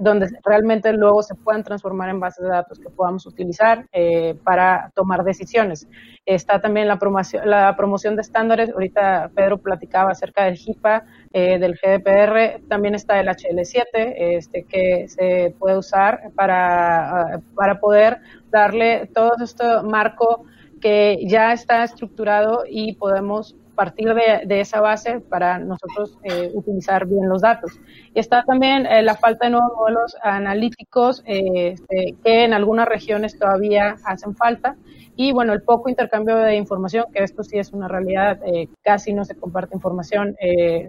donde 0.00 0.28
realmente 0.44 0.92
luego 0.92 1.22
se 1.22 1.34
puedan 1.34 1.62
transformar 1.62 2.08
en 2.10 2.20
bases 2.20 2.44
de 2.44 2.50
datos 2.50 2.78
que 2.78 2.90
podamos 2.90 3.26
utilizar 3.26 3.86
eh, 3.92 4.34
para 4.44 4.90
tomar 4.94 5.24
decisiones. 5.24 5.88
Está 6.24 6.60
también 6.60 6.88
la 6.88 6.98
promoción, 6.98 7.48
la 7.48 7.76
promoción 7.76 8.16
de 8.16 8.22
estándares, 8.22 8.70
ahorita 8.70 9.30
Pedro 9.34 9.58
platicaba 9.58 10.10
acerca 10.10 10.44
del 10.44 10.56
HIPAA, 10.56 11.04
eh, 11.32 11.58
del 11.58 11.74
GDPR, 11.74 12.66
también 12.68 12.94
está 12.94 13.20
el 13.20 13.28
HL7, 13.28 14.14
este, 14.16 14.64
que 14.64 15.08
se 15.08 15.54
puede 15.58 15.78
usar 15.78 16.32
para, 16.34 17.40
para 17.54 17.78
poder 17.80 18.18
darle 18.50 19.06
todo 19.14 19.32
este 19.42 19.64
marco 19.84 20.44
que 20.80 21.18
ya 21.26 21.52
está 21.52 21.84
estructurado 21.84 22.64
y 22.68 22.94
podemos 22.94 23.56
partir 23.76 24.12
de, 24.14 24.60
esa 24.60 24.80
base 24.80 25.20
para 25.20 25.58
nosotros 25.58 26.18
eh, 26.24 26.50
utilizar 26.54 27.06
bien 27.06 27.28
los 27.28 27.42
datos. 27.42 27.78
Y 28.14 28.18
está 28.18 28.42
también 28.42 28.86
eh, 28.86 29.02
la 29.02 29.14
falta 29.14 29.46
de 29.46 29.52
nuevos 29.52 29.72
modelos 29.76 30.16
analíticos 30.22 31.22
eh, 31.26 31.74
este, 31.74 32.16
que 32.24 32.44
en 32.44 32.54
algunas 32.54 32.88
regiones 32.88 33.38
todavía 33.38 33.96
hacen 34.04 34.34
falta. 34.34 34.76
Y 35.14 35.32
bueno, 35.32 35.52
el 35.52 35.62
poco 35.62 35.88
intercambio 35.88 36.36
de 36.36 36.56
información, 36.56 37.04
que 37.12 37.22
esto 37.22 37.44
sí 37.44 37.58
es 37.58 37.72
una 37.72 37.88
realidad, 37.88 38.38
casi 38.82 39.14
no 39.14 39.24
se 39.24 39.34
comparte 39.34 39.74
información, 39.74 40.36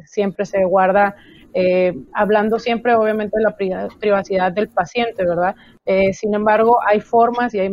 siempre 0.05 0.45
se 0.45 0.65
guarda 0.65 1.15
eh, 1.59 1.91
hablando 2.13 2.59
siempre 2.59 2.93
obviamente 2.93 3.35
de 3.37 3.43
la 3.43 3.55
privacidad 3.99 4.51
del 4.51 4.69
paciente, 4.69 5.25
¿verdad? 5.25 5.55
Eh, 5.87 6.13
sin 6.13 6.35
embargo, 6.35 6.79
hay 6.85 6.99
formas 6.99 7.53
y 7.53 7.59
hay, 7.59 7.69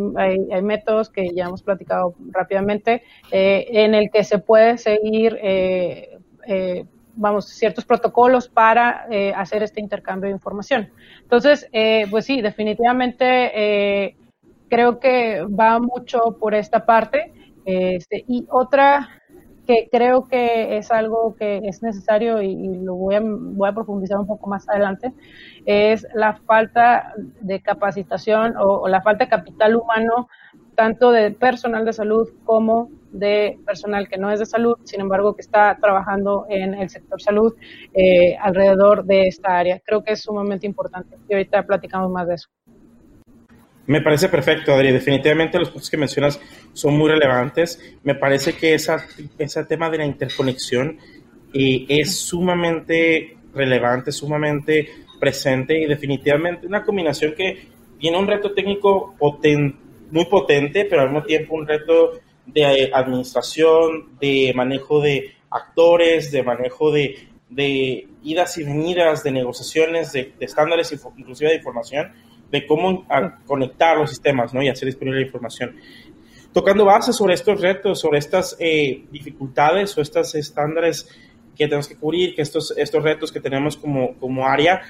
métodos 0.62 1.10
que 1.10 1.30
ya 1.34 1.46
hemos 1.46 1.62
platicado 1.62 2.14
rápidamente 2.30 3.02
eh, 3.30 3.66
en 3.68 3.94
el 3.94 4.08
que 4.10 4.22
se 4.22 4.38
puede 4.38 4.78
seguir, 4.78 5.38
vamos, 7.16 7.48
ciertos 7.48 7.84
protocolos 7.84 8.48
para 8.48 9.06
hacer 9.36 9.62
este 9.62 9.80
intercambio 9.80 10.28
de 10.28 10.34
información. 10.34 10.90
Entonces, 11.22 11.68
pues 12.10 12.24
sí, 12.24 12.40
definitivamente 12.40 14.16
creo 14.68 14.98
que 14.98 15.42
va 15.42 15.78
mucho 15.78 16.36
por 16.38 16.54
esta 16.54 16.86
parte. 16.86 17.32
Este, 17.66 18.24
y 18.28 18.46
otra 18.50 19.08
que 19.66 19.88
creo 19.90 20.24
que 20.24 20.76
es 20.76 20.90
algo 20.90 21.34
que 21.36 21.62
es 21.64 21.82
necesario 21.82 22.42
y, 22.42 22.78
lo 22.78 22.94
voy 22.94 23.14
a, 23.14 23.20
voy 23.22 23.68
a, 23.68 23.72
profundizar 23.72 24.18
un 24.18 24.26
poco 24.26 24.48
más 24.48 24.68
adelante, 24.68 25.12
es 25.66 26.06
la 26.14 26.34
falta 26.34 27.14
de 27.40 27.60
capacitación 27.60 28.54
o, 28.58 28.86
la 28.88 29.02
falta 29.02 29.24
de 29.24 29.30
capital 29.30 29.76
humano, 29.76 30.28
tanto 30.74 31.12
de 31.12 31.30
personal 31.30 31.84
de 31.84 31.92
salud 31.92 32.28
como 32.44 32.90
de 33.12 33.58
personal 33.64 34.08
que 34.08 34.18
no 34.18 34.30
es 34.30 34.40
de 34.40 34.46
salud, 34.46 34.76
sin 34.84 35.00
embargo 35.00 35.34
que 35.34 35.42
está 35.42 35.78
trabajando 35.80 36.46
en 36.48 36.74
el 36.74 36.90
sector 36.90 37.22
salud 37.22 37.54
eh, 37.94 38.36
alrededor 38.40 39.04
de 39.04 39.28
esta 39.28 39.56
área. 39.56 39.80
Creo 39.84 40.02
que 40.02 40.12
es 40.12 40.22
sumamente 40.22 40.66
importante 40.66 41.16
y 41.28 41.34
ahorita 41.34 41.62
platicamos 41.64 42.10
más 42.10 42.26
de 42.26 42.34
eso. 42.34 42.48
Me 43.86 44.00
parece 44.00 44.28
perfecto, 44.28 44.72
Adri. 44.72 44.92
Definitivamente 44.92 45.58
los 45.58 45.70
puntos 45.70 45.90
que 45.90 45.96
mencionas 45.96 46.40
son 46.72 46.96
muy 46.96 47.10
relevantes. 47.10 47.96
Me 48.02 48.14
parece 48.14 48.54
que 48.54 48.74
esa, 48.74 49.04
ese 49.38 49.64
tema 49.64 49.90
de 49.90 49.98
la 49.98 50.06
interconexión 50.06 50.98
eh, 51.52 51.84
es 51.88 52.16
sumamente 52.16 53.36
relevante, 53.54 54.10
sumamente 54.10 54.88
presente 55.20 55.78
y 55.78 55.86
definitivamente 55.86 56.66
una 56.66 56.82
combinación 56.82 57.34
que 57.34 57.68
tiene 57.98 58.18
un 58.18 58.26
reto 58.26 58.52
técnico 58.52 59.14
muy 60.10 60.24
potente, 60.26 60.84
pero 60.84 61.02
al 61.02 61.10
mismo 61.10 61.24
tiempo 61.24 61.54
un 61.54 61.66
reto 61.66 62.20
de 62.46 62.90
administración, 62.92 64.18
de 64.20 64.52
manejo 64.54 65.00
de 65.00 65.32
actores, 65.50 66.30
de 66.32 66.42
manejo 66.42 66.90
de, 66.90 67.28
de 67.48 68.08
idas 68.22 68.58
y 68.58 68.64
venidas, 68.64 69.22
de 69.22 69.30
negociaciones, 69.30 70.12
de, 70.12 70.34
estándares, 70.40 70.92
inclusive 71.16 71.50
de 71.50 71.56
información, 71.56 72.12
de 72.54 72.66
cómo 72.66 73.04
conectar 73.46 73.98
los 73.98 74.10
sistemas 74.10 74.54
¿no? 74.54 74.62
y 74.62 74.68
hacer 74.68 74.86
disponible 74.86 75.20
la 75.20 75.26
información. 75.26 75.76
Tocando 76.52 76.84
base 76.84 77.12
sobre 77.12 77.34
estos 77.34 77.60
retos, 77.60 78.00
sobre 78.00 78.20
estas 78.20 78.56
eh, 78.60 79.04
dificultades 79.10 79.98
o 79.98 80.00
estos 80.00 80.36
estándares 80.36 81.08
que 81.56 81.66
tenemos 81.66 81.88
que 81.88 81.96
cubrir, 81.96 82.34
que 82.36 82.42
estos, 82.42 82.72
estos 82.76 83.02
retos 83.02 83.32
que 83.32 83.40
tenemos 83.40 83.76
como, 83.76 84.14
como 84.18 84.46
área, 84.46 84.82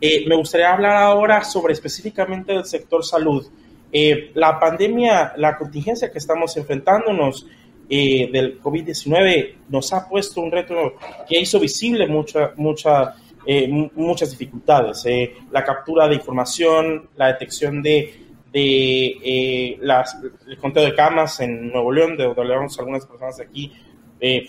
eh, 0.00 0.24
me 0.26 0.34
gustaría 0.34 0.72
hablar 0.72 0.96
ahora 0.96 1.44
sobre 1.44 1.74
específicamente 1.74 2.54
el 2.54 2.64
sector 2.64 3.04
salud. 3.04 3.46
Eh, 3.92 4.30
la 4.34 4.58
pandemia, 4.58 5.34
la 5.36 5.58
contingencia 5.58 6.10
que 6.10 6.18
estamos 6.18 6.56
enfrentándonos 6.56 7.46
eh, 7.90 8.30
del 8.32 8.62
COVID-19 8.62 9.56
nos 9.68 9.92
ha 9.92 10.08
puesto 10.08 10.40
un 10.40 10.50
reto 10.50 10.94
que 11.28 11.38
hizo 11.38 11.60
visible 11.60 12.06
mucha, 12.06 12.52
mucha, 12.56 13.16
eh, 13.46 13.68
muchas 13.94 14.30
dificultades. 14.30 15.04
la 15.50 15.64
captura 15.64 16.08
de 16.08 16.16
información, 16.16 17.08
la 17.16 17.28
detección 17.28 17.82
de, 17.82 18.14
de 18.52 19.78
las, 19.80 20.18
el 20.46 20.58
conteo 20.58 20.84
de 20.84 20.94
camas 20.94 21.40
en 21.40 21.70
Nuevo 21.70 21.92
León, 21.92 22.16
de 22.16 22.24
donde 22.24 22.42
hablamos 22.42 22.78
algunas 22.78 23.06
personas 23.06 23.36
de 23.36 23.44
aquí, 23.44 23.72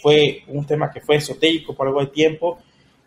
fue 0.01 0.43
un 0.47 0.65
tema 0.65 0.91
que 0.91 0.99
fue 0.99 1.15
esotérico 1.15 1.73
por 1.73 1.87
algo 1.87 2.01
de 2.01 2.07
tiempo 2.07 2.59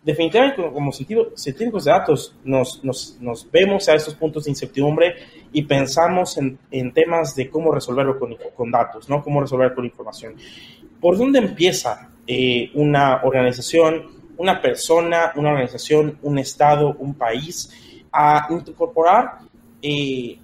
definitivamente 0.05 0.61
como 0.71 0.91
científicos 0.91 1.85
de 1.85 1.91
datos 1.91 2.35
nos, 2.43 2.83
nos, 2.83 3.17
nos, 3.19 3.49
vemos 3.51 3.89
a 3.89 3.95
estos 3.95 4.13
puntos 4.13 4.43
de 4.43 4.51
incertidumbre 4.51 5.15
y 5.51 5.63
pensamos 5.63 6.37
en, 6.37 6.59
en 6.69 6.93
temas 6.93 7.35
de 7.35 7.49
cómo 7.49 7.73
resolverlo 7.73 8.19
con, 8.19 8.37
con, 8.55 8.69
datos, 8.69 9.09
¿no? 9.09 9.23
Cómo 9.23 9.41
resolverlo 9.41 9.73
con 9.73 9.85
información. 9.85 10.35
¿Por 11.01 11.17
dónde 11.17 11.39
empieza 11.39 12.11
eh, 12.27 12.69
una 12.75 13.21
organización, 13.23 14.14
una 14.37 14.61
persona, 14.61 15.31
una 15.35 15.51
organización, 15.51 16.17
un 16.21 16.39
estado, 16.39 16.95
un 16.99 17.13
país 17.13 17.71
a 18.11 18.47
incorporar 18.49 19.39
eh, 19.81 20.37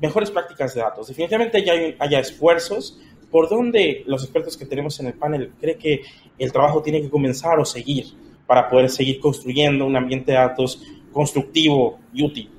mejores 0.00 0.30
prácticas 0.30 0.74
de 0.74 0.80
datos? 0.80 1.08
Definitivamente 1.08 1.58
hay, 1.58 1.96
haya 1.98 2.20
esfuerzos. 2.20 2.98
¿Por 3.30 3.48
dónde 3.48 4.04
los 4.06 4.22
expertos 4.22 4.56
que 4.56 4.66
tenemos 4.66 4.98
en 5.00 5.08
el 5.08 5.14
panel 5.14 5.52
creen 5.60 5.78
que 5.78 6.02
el 6.38 6.52
trabajo 6.52 6.82
tiene 6.82 7.02
que 7.02 7.10
comenzar 7.10 7.58
o 7.58 7.64
seguir? 7.64 8.06
para 8.46 8.68
poder 8.68 8.88
seguir 8.88 9.20
construyendo 9.20 9.86
un 9.86 9.96
ambiente 9.96 10.32
de 10.32 10.38
datos 10.38 10.82
constructivo 11.12 11.98
y 12.12 12.24
útil 12.24 12.50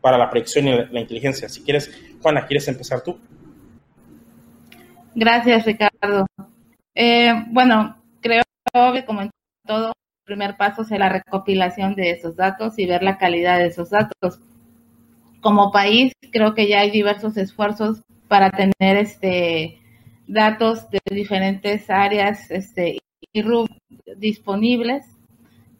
para 0.00 0.18
la 0.18 0.30
predicción 0.30 0.68
y 0.68 0.70
la 0.92 1.00
inteligencia. 1.00 1.48
Si 1.48 1.62
quieres, 1.62 1.90
Juana, 2.22 2.46
¿quieres 2.46 2.68
empezar 2.68 3.00
tú? 3.00 3.18
Gracias, 5.14 5.64
Ricardo. 5.64 6.26
Eh, 6.94 7.32
bueno, 7.48 7.96
creo 8.20 8.44
que 8.92 9.04
como 9.04 9.22
todo, 9.66 9.88
el 9.88 10.24
primer 10.24 10.56
paso 10.56 10.82
es 10.82 10.90
la 10.90 11.08
recopilación 11.08 11.94
de 11.94 12.10
esos 12.10 12.36
datos 12.36 12.78
y 12.78 12.86
ver 12.86 13.02
la 13.02 13.18
calidad 13.18 13.58
de 13.58 13.66
esos 13.66 13.90
datos. 13.90 14.40
Como 15.40 15.70
país, 15.70 16.12
creo 16.32 16.54
que 16.54 16.68
ya 16.68 16.80
hay 16.80 16.90
diversos 16.90 17.36
esfuerzos 17.36 18.02
para 18.28 18.50
tener 18.50 18.96
este 18.96 19.78
datos 20.26 20.90
de 20.90 21.00
diferentes 21.10 21.88
áreas 21.88 22.50
este, 22.50 22.98
y 23.32 23.42
disponibles, 24.16 25.04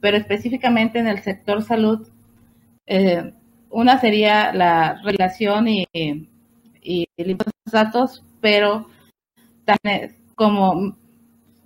pero 0.01 0.17
específicamente 0.17 0.99
en 0.99 1.09
el 1.09 1.21
sector 1.23 1.63
salud, 1.63 2.07
eh, 2.87 3.33
una 3.71 4.01
sería 4.01 4.53
la 4.53 5.01
relación 5.03 5.67
y, 5.69 5.87
y, 5.93 7.09
los 7.17 7.73
datos, 7.73 8.23
pero 8.41 8.89
también 9.65 10.17
como 10.35 10.97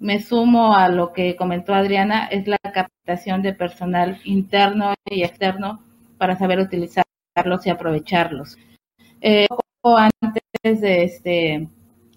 me 0.00 0.20
sumo 0.20 0.74
a 0.74 0.88
lo 0.88 1.12
que 1.12 1.36
comentó 1.36 1.74
Adriana, 1.74 2.26
es 2.26 2.48
la 2.48 2.58
captación 2.58 3.42
de 3.42 3.52
personal 3.52 4.18
interno 4.24 4.94
y 5.04 5.22
externo 5.22 5.84
para 6.18 6.36
saber 6.36 6.58
utilizarlos 6.58 7.66
y 7.66 7.70
aprovecharlos. 7.70 8.56
Eh, 9.20 9.46
antes 9.82 10.80
de, 10.80 11.04
este, 11.04 11.68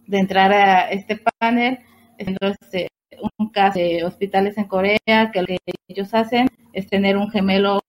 de 0.07 0.17
entrar 0.17 0.51
a 0.53 0.91
este 0.91 1.21
panel, 1.39 1.79
este, 2.17 2.87
un 3.39 3.49
caso 3.49 3.79
de 3.79 4.03
hospitales 4.05 4.57
en 4.57 4.65
Corea 4.65 5.31
que 5.33 5.41
lo 5.41 5.47
que 5.47 5.59
ellos 5.87 6.13
hacen 6.13 6.47
es 6.71 6.87
tener 6.87 7.17
un 7.17 7.29
gemelo, 7.29 7.81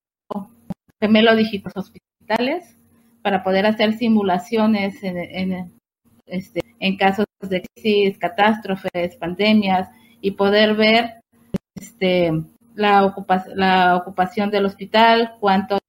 gemelo 1.00 1.37
digital 1.37 1.72
hospitales 1.76 2.76
para 3.22 3.42
poder 3.42 3.66
hacer 3.66 3.94
simulaciones 3.94 5.02
en, 5.04 5.18
en, 5.18 5.72
este, 6.26 6.61
en 6.80 6.96
casos 6.96 7.26
de 7.48 7.62
crisis, 7.62 8.18
catástrofes, 8.18 9.16
pandemias 9.16 9.88
y 10.20 10.33
poder 10.33 10.74
ver 10.74 11.20
este, 11.74 12.33
la, 12.74 13.04
ocupación, 13.04 13.59
la 13.59 13.96
ocupación 13.96 14.50
del 14.50 14.66
hospital, 14.66 15.35
cuántos, 15.40 15.80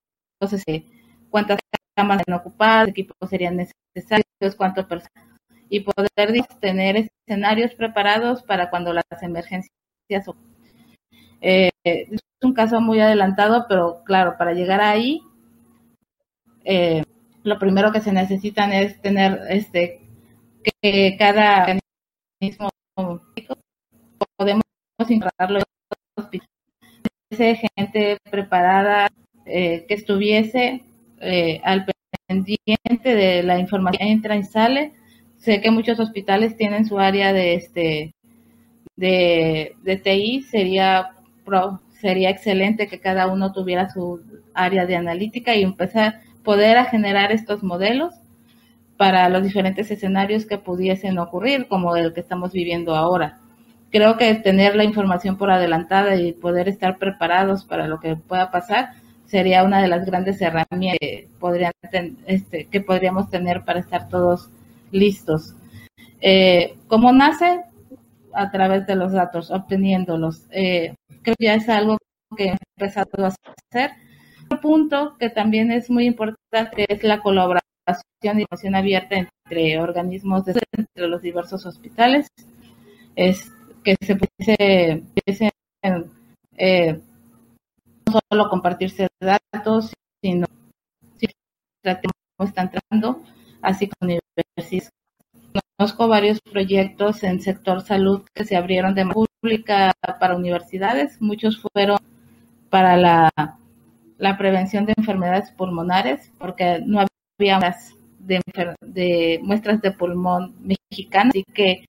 este, 0.42 0.86
cuántas 1.30 1.60
camas 1.96 2.22
en 2.26 2.34
ocupadas, 2.34 2.90
equipos 2.90 3.30
serían 3.30 3.58
necesarios, 3.58 4.56
cuántas 4.58 4.86
personas 4.86 5.26
y 5.70 5.80
poder 5.82 6.46
tener 6.60 7.10
escenarios 7.28 7.74
preparados 7.74 8.44
para 8.44 8.70
cuando 8.70 8.94
las 8.94 9.06
emergencias 9.22 9.72
eh, 11.42 11.72
es 11.84 12.22
un 12.42 12.54
caso 12.54 12.80
muy 12.82 13.00
adelantado, 13.00 13.66
pero 13.68 14.04
claro, 14.04 14.36
para 14.38 14.54
llegar 14.54 14.82
ahí, 14.82 15.22
eh, 16.64 17.04
lo 17.44 17.60
primero 17.60 17.92
que 17.92 18.02
se 18.02 18.12
necesitan 18.12 18.74
es 18.74 19.02
tener 19.02 19.42
este 19.50 20.02
que 20.82 21.16
cada 21.18 21.78
organismo 22.42 22.70
podemos 24.38 24.64
integrarlo 25.08 25.60
gente 27.76 28.18
preparada 28.30 29.10
eh, 29.46 29.86
que 29.88 29.94
estuviese 29.94 30.84
eh, 31.20 31.62
al 31.64 31.86
pendiente 32.28 33.16
de 33.16 33.44
la 33.44 33.60
información 33.60 34.08
entra 34.08 34.36
y 34.38 34.44
sale. 34.44 34.94
Sé 35.38 35.62
que 35.62 35.72
muchos 35.72 36.00
hospitales 36.00 36.56
tienen 36.56 36.86
su 36.86 36.98
área 36.98 37.34
de 37.34 37.56
este 37.56 38.16
de, 38.96 39.76
de 39.84 39.98
TI, 39.98 40.44
sería 40.44 41.12
sería 42.00 42.30
excelente 42.30 42.88
que 42.88 43.00
cada 43.00 43.28
uno 43.28 43.52
tuviera 43.52 43.90
su 43.90 44.22
área 44.54 44.86
de 44.86 44.96
analítica 44.96 45.56
y 45.56 45.64
empezar 45.64 46.22
poder 46.44 46.78
a 46.78 46.86
generar 46.86 47.32
estos 47.32 47.64
modelos 47.64 48.14
para 48.98 49.28
los 49.30 49.44
diferentes 49.44 49.92
escenarios 49.92 50.46
que 50.46 50.58
pudiesen 50.58 51.18
ocurrir, 51.18 51.68
como 51.68 51.96
el 51.96 52.14
que 52.14 52.22
estamos 52.22 52.52
viviendo 52.54 52.96
ahora. 52.96 53.40
Creo 53.92 54.18
que 54.18 54.34
tener 54.36 54.76
la 54.76 54.84
información 54.84 55.38
por 55.38 55.52
adelantada 55.52 56.16
y 56.16 56.34
poder 56.34 56.68
estar 56.68 56.98
preparados 56.98 57.66
para 57.66 57.88
lo 57.88 58.00
que 58.00 58.16
pueda 58.16 58.52
pasar 58.52 58.90
sería 59.26 59.64
una 59.64 59.82
de 59.82 59.88
las 59.88 60.06
grandes 60.06 60.42
herramientas 60.42 61.00
que, 61.00 61.28
podrían, 61.40 61.72
este, 62.26 62.66
que 62.66 62.82
podríamos 62.82 63.30
tener 63.30 63.64
para 63.64 63.80
estar 63.80 64.08
todos 64.08 64.50
listos. 64.92 65.56
Eh, 66.22 66.76
¿Cómo 66.88 67.12
nace? 67.12 67.62
A 68.34 68.52
través 68.52 68.86
de 68.88 68.96
los 68.96 69.12
datos, 69.12 69.52
obteniéndolos. 69.52 70.46
Eh, 70.52 70.94
creo 71.22 71.36
que 71.38 71.46
ya 71.46 71.56
es 71.56 71.70
algo 71.70 71.98
que 72.36 72.50
he 72.50 72.56
empezado 72.78 73.26
a 73.26 73.28
hacer. 73.28 73.92
Otro 74.46 74.62
punto 74.62 75.16
que 75.18 75.30
también 75.30 75.72
es 75.72 75.90
muy 75.90 76.06
importante 76.06 76.86
es 76.88 77.04
la 77.04 77.22
colaboración 77.22 77.65
y 77.88 78.28
información 78.28 78.76
abierta 78.76 79.16
entre 79.16 79.80
organismos, 79.80 80.46
de, 80.46 80.62
entre 80.72 81.08
los 81.08 81.22
diversos 81.22 81.66
hospitales. 81.66 82.28
Es 83.16 83.52
que 83.84 83.96
se 84.02 84.16
pudiese 84.16 85.04
eh, 86.58 87.00
no 88.08 88.20
solo 88.30 88.50
compartirse 88.50 89.08
datos, 89.20 89.94
sino 90.22 90.48
si 91.18 91.28
están 92.40 92.72
entrando 92.74 93.22
así 93.62 93.88
como 93.88 94.12
universidades. 94.12 94.92
Conozco 95.78 96.08
varios 96.08 96.40
proyectos 96.42 97.24
en 97.24 97.42
sector 97.42 97.82
salud 97.82 98.24
que 98.34 98.46
se 98.46 98.56
abrieron 98.56 98.96
de 98.96 99.06
manera 99.06 99.26
pública 99.42 99.94
para 100.20 100.36
universidades. 100.36 101.22
Muchos 101.22 101.60
fueron 101.60 101.98
para 102.70 102.96
la, 102.98 103.30
la 104.18 104.38
prevención 104.38 104.86
de 104.86 104.94
enfermedades 104.98 105.52
pulmonares, 105.52 106.32
porque 106.38 106.82
no 106.86 107.00
había 107.00 107.15
de, 107.38 108.42
de 108.82 109.40
muestras 109.44 109.82
de 109.82 109.92
pulmón 109.92 110.56
mexicanas, 110.60 111.32
así 111.32 111.44
que 111.54 111.86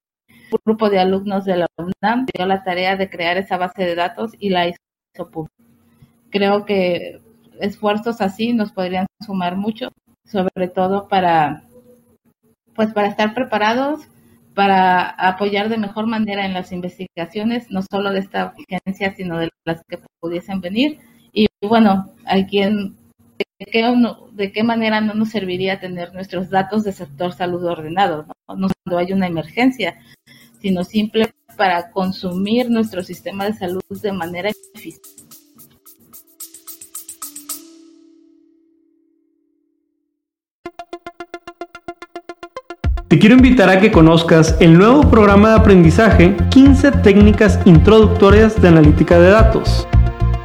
un 0.51 0.59
grupo 0.65 0.91
de 0.91 0.99
alumnos 0.99 1.45
de 1.45 1.57
la 1.57 1.67
UNAM 1.79 2.27
dio 2.27 2.47
la 2.47 2.63
tarea 2.63 2.97
de 2.97 3.11
crear 3.11 3.37
esa 3.37 3.57
base 3.57 3.85
de 3.85 3.95
datos 3.95 4.33
y 4.39 4.51
la 4.51 4.69
hizo 4.69 5.31
pública. 5.31 5.55
Creo 6.31 6.65
que 6.65 7.21
esfuerzos 7.61 8.21
así 8.21 8.53
nos 8.53 8.73
podrían 8.73 9.07
sumar 9.25 9.57
mucho, 9.57 9.91
sobre 10.25 10.69
todo 10.69 11.09
para 11.09 11.63
pues 12.75 12.93
para 12.93 13.09
estar 13.09 13.33
preparados 13.33 14.09
para 14.57 15.11
apoyar 15.11 15.69
de 15.69 15.77
mejor 15.77 16.07
manera 16.07 16.47
en 16.47 16.55
las 16.55 16.73
investigaciones, 16.73 17.71
no 17.71 17.83
solo 17.83 18.11
de 18.11 18.21
esta 18.21 18.55
agencia, 18.71 19.15
sino 19.15 19.39
de 19.39 19.51
las 19.67 19.83
que 19.87 19.99
pudiesen 20.19 20.63
venir. 20.63 20.99
Y 21.35 21.47
bueno, 21.61 22.11
hay 22.25 22.47
quien, 22.47 22.97
de 23.59 24.53
qué, 24.53 24.63
manera 24.63 25.01
no 25.01 25.15
nos 25.15 25.31
serviría 25.31 25.81
tener 25.81 26.13
nuestros 26.13 26.51
datos 26.51 26.85
de 26.85 26.93
sector 26.93 27.33
salud 27.33 27.65
ordenados, 27.65 28.27
¿no? 28.27 28.57
no 28.57 28.69
cuando 28.85 28.99
hay 28.99 29.13
una 29.13 29.27
emergencia, 29.27 29.99
sino 30.61 30.85
simple 30.85 31.33
para 31.57 31.91
consumir 31.91 32.71
nuestro 32.71 33.03
sistema 33.03 33.47
de 33.47 33.55
salud 33.55 33.83
de 33.89 34.13
manera 34.13 34.51
eficiente. 34.75 35.09
Te 43.09 43.19
quiero 43.19 43.37
invitar 43.37 43.71
a 43.71 43.81
que 43.81 43.91
conozcas 43.91 44.57
el 44.61 44.77
nuevo 44.77 45.09
programa 45.09 45.51
de 45.51 45.55
aprendizaje 45.57 46.37
15 46.51 46.91
técnicas 46.91 47.59
introductorias 47.65 48.61
de 48.61 48.69
analítica 48.69 49.19
de 49.19 49.31
datos. 49.31 49.87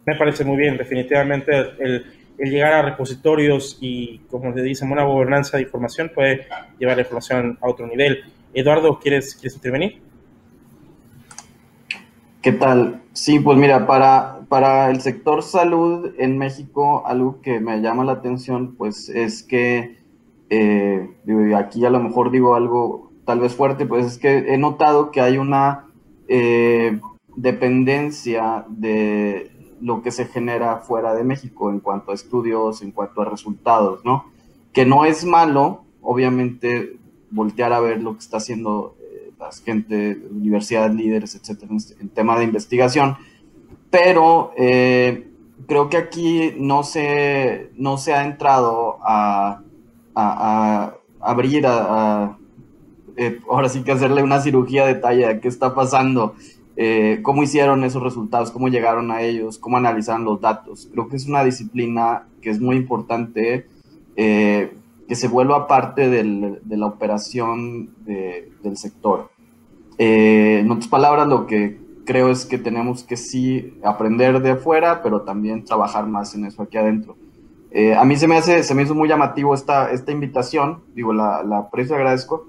Me 0.06 0.16
parece 0.16 0.46
muy 0.46 0.56
bien, 0.56 0.78
definitivamente 0.78 1.52
el, 1.80 2.06
llegar 2.38 2.74
a 2.74 2.82
repositorios 2.82 3.78
y, 3.82 4.20
como 4.30 4.52
le 4.52 4.62
dicen, 4.62 4.92
una 4.92 5.04
gobernanza 5.04 5.58
de 5.58 5.64
información 5.64 6.12
puede 6.14 6.48
llevar 6.80 6.98
la 6.98 7.02
información 7.02 7.58
a 7.62 7.68
otro 7.68 7.88
nivel. 7.88 8.24
Eduardo, 8.54 9.00
¿quieres, 9.00 9.36
¿quieres 9.36 9.56
intervenir? 9.56 10.02
¿Qué 12.42 12.52
tal? 12.52 13.02
Sí, 13.14 13.40
pues 13.40 13.58
mira, 13.58 13.88
para, 13.88 14.42
para 14.48 14.90
el 14.90 15.02
sector 15.02 15.44
salud 15.44 16.14
en 16.18 16.38
México, 16.38 17.04
algo 17.06 17.42
que 17.42 17.60
me 17.60 17.82
llama 17.82 18.06
la 18.06 18.14
atención, 18.14 18.76
pues 18.76 19.10
es 19.10 19.44
que, 19.44 19.98
eh, 20.50 21.10
aquí 21.58 21.84
a 21.86 21.90
lo 21.90 22.00
mejor 22.00 22.32
digo 22.32 22.56
algo 22.56 23.12
tal 23.26 23.42
vez 23.42 23.54
fuerte, 23.54 23.86
pues 23.86 24.06
es 24.06 24.18
que 24.18 24.54
he 24.54 24.58
notado 24.58 25.12
que 25.12 25.20
hay 25.20 25.38
una 25.38 25.88
eh, 26.30 27.00
dependencia 27.36 28.66
de, 28.70 29.52
lo 29.82 30.02
que 30.02 30.12
se 30.12 30.26
genera 30.26 30.78
fuera 30.78 31.14
de 31.14 31.24
México 31.24 31.70
en 31.70 31.80
cuanto 31.80 32.12
a 32.12 32.16
estudios, 32.16 32.82
en 32.82 32.92
cuanto 32.92 33.22
a 33.22 33.26
resultados, 33.26 34.04
¿no? 34.04 34.26
Que 34.74 34.86
no 34.86 35.06
es 35.06 35.26
malo, 35.26 35.84
obviamente, 36.02 36.98
voltear 37.30 37.74
a 37.74 37.80
ver 37.80 38.02
lo 38.02 38.14
que 38.14 38.20
está 38.20 38.38
haciendo 38.38 38.96
eh, 39.02 39.32
la 39.40 39.50
gente, 39.52 40.22
universidades 40.32 40.94
líderes, 40.94 41.36
etcétera, 41.36 41.72
en 42.00 42.10
tema 42.10 42.38
de 42.38 42.46
investigación, 42.46 43.18
pero 43.90 44.52
eh, 44.58 45.28
creo 45.68 45.90
que 45.90 45.98
aquí 45.98 46.54
no 46.58 46.84
se, 46.84 47.72
no 47.76 47.98
se 47.98 48.14
ha 48.14 48.26
entrado 48.26 48.98
a, 49.02 49.62
abrir, 51.20 51.66
a, 51.68 52.38
eh, 53.16 53.40
ahora 53.50 53.70
sí 53.70 53.84
que 53.84 53.92
hacerle 53.92 54.24
una 54.24 54.42
cirugía 54.42 54.86
de 54.86 54.96
talla 54.96 55.40
qué 55.40 55.48
está 55.48 55.76
pasando 55.76 56.36
eh, 56.80 57.22
cómo 57.24 57.42
hicieron 57.42 57.84
esos 57.84 58.04
resultados, 58.04 58.52
cómo 58.52 58.68
llegaron 58.68 59.10
a 59.10 59.24
ellos, 59.24 59.58
cómo 59.58 59.78
analizaron 59.78 60.24
los 60.24 60.40
datos. 60.40 60.88
Creo 60.92 61.08
que 61.08 61.16
es 61.16 61.26
una 61.26 61.44
disciplina 61.44 62.28
que 62.40 62.52
es 62.52 62.62
muy 62.62 62.76
importante 62.76 63.66
eh, 64.16 64.74
que 65.08 65.16
se 65.16 65.28
vuelva 65.28 65.68
parte 65.68 66.08
de 66.08 66.78
la 66.78 66.86
operación 66.86 67.90
del 68.06 68.78
sector. 68.78 69.32
Eh, 69.98 70.60
en 70.62 70.70
otras 70.70 70.88
palabras, 70.88 71.28
lo 71.28 71.48
que 71.48 71.80
creo 72.06 72.30
es 72.30 72.46
que 72.46 72.60
tenemos 72.60 73.04
que 73.04 73.18
sí 73.18 73.74
aprender 73.84 74.40
de 74.44 74.52
afuera, 74.52 75.02
pero 75.02 75.22
también 75.22 75.66
trabajar 75.66 76.06
más 76.06 76.36
en 76.36 76.46
eso 76.46 76.62
aquí 76.62 76.78
adentro. 76.78 77.16
a 77.98 78.06
mí 78.06 78.16
se 78.18 78.28
me 78.28 78.38
hace, 78.38 78.62
se 78.62 78.76
me 78.76 78.84
hizo 78.84 78.94
muy 78.94 79.10
llamativo 79.10 79.56
esta, 79.56 79.92
esta 79.92 80.12
invitación, 80.12 80.84
digo, 80.94 81.12
la, 81.12 81.42
la 81.42 81.60
aprecio, 81.60 81.96
agradezco, 81.96 82.48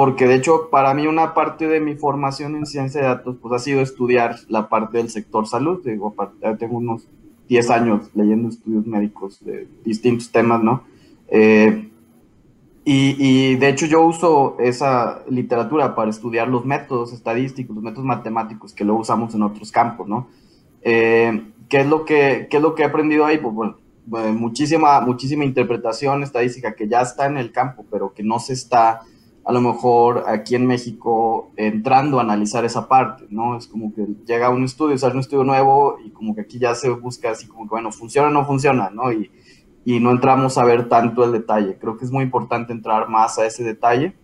porque 0.00 0.26
de 0.26 0.36
hecho 0.36 0.70
para 0.70 0.94
mí 0.94 1.06
una 1.06 1.34
parte 1.34 1.68
de 1.68 1.78
mi 1.78 1.94
formación 1.94 2.56
en 2.56 2.64
ciencia 2.64 3.02
de 3.02 3.06
datos 3.08 3.36
pues 3.36 3.52
ha 3.52 3.58
sido 3.58 3.82
estudiar 3.82 4.36
la 4.48 4.70
parte 4.70 4.96
del 4.96 5.10
sector 5.10 5.46
salud, 5.46 5.82
digo, 5.84 6.14
tengo 6.58 6.78
unos 6.78 7.06
10 7.50 7.68
años 7.68 8.10
leyendo 8.14 8.48
estudios 8.48 8.86
médicos 8.86 9.44
de 9.44 9.68
distintos 9.84 10.32
temas, 10.32 10.62
¿no? 10.62 10.84
Eh, 11.28 11.90
y, 12.82 13.56
de 13.56 13.68
hecho 13.68 13.84
yo 13.84 14.00
uso 14.00 14.56
esa 14.58 15.22
literatura 15.28 15.94
para 15.94 16.08
estudiar 16.08 16.48
los 16.48 16.64
métodos 16.64 17.12
estadísticos, 17.12 17.76
los 17.76 17.84
métodos 17.84 18.06
matemáticos 18.06 18.72
que 18.72 18.86
luego 18.86 19.02
usamos 19.02 19.34
en 19.34 19.42
otros 19.42 19.70
campos, 19.70 20.08
¿no? 20.08 20.28
Eh, 20.80 21.42
¿qué, 21.68 21.80
es 21.80 21.86
lo 21.86 22.06
que, 22.06 22.48
¿Qué 22.50 22.56
es 22.56 22.62
lo 22.62 22.74
que 22.74 22.84
he 22.84 22.86
aprendido 22.86 23.26
ahí? 23.26 23.36
Pues 23.36 23.54
bueno, 23.54 23.76
muchísima, 24.32 25.02
muchísima 25.02 25.44
interpretación 25.44 26.22
estadística 26.22 26.74
que 26.74 26.88
ya 26.88 27.02
está 27.02 27.26
en 27.26 27.36
el 27.36 27.52
campo, 27.52 27.84
pero 27.90 28.14
que 28.14 28.22
no 28.22 28.38
se 28.38 28.54
está 28.54 29.02
a 29.50 29.52
lo 29.52 29.60
mejor 29.60 30.26
aquí 30.28 30.54
en 30.54 30.64
México 30.64 31.50
entrando 31.56 32.20
a 32.20 32.22
analizar 32.22 32.64
esa 32.64 32.86
parte, 32.86 33.26
¿no? 33.30 33.56
Es 33.56 33.66
como 33.66 33.92
que 33.92 34.06
llega 34.24 34.48
un 34.48 34.62
estudio, 34.62 34.96
sale 34.96 35.14
un 35.14 35.20
estudio 35.20 35.42
nuevo 35.42 35.96
y 36.04 36.10
como 36.10 36.36
que 36.36 36.42
aquí 36.42 36.60
ya 36.60 36.76
se 36.76 36.88
busca 36.88 37.32
así 37.32 37.48
como 37.48 37.64
que, 37.64 37.70
bueno, 37.70 37.90
funciona 37.90 38.28
o 38.28 38.30
no 38.30 38.46
funciona, 38.46 38.90
¿no? 38.90 39.10
Y, 39.10 39.28
y 39.84 39.98
no 39.98 40.12
entramos 40.12 40.56
a 40.56 40.64
ver 40.64 40.88
tanto 40.88 41.24
el 41.24 41.32
detalle. 41.32 41.76
Creo 41.80 41.96
que 41.96 42.04
es 42.04 42.12
muy 42.12 42.22
importante 42.22 42.72
entrar 42.72 43.08
más 43.08 43.40
a 43.40 43.46
ese 43.46 43.64
detalle. 43.64 44.14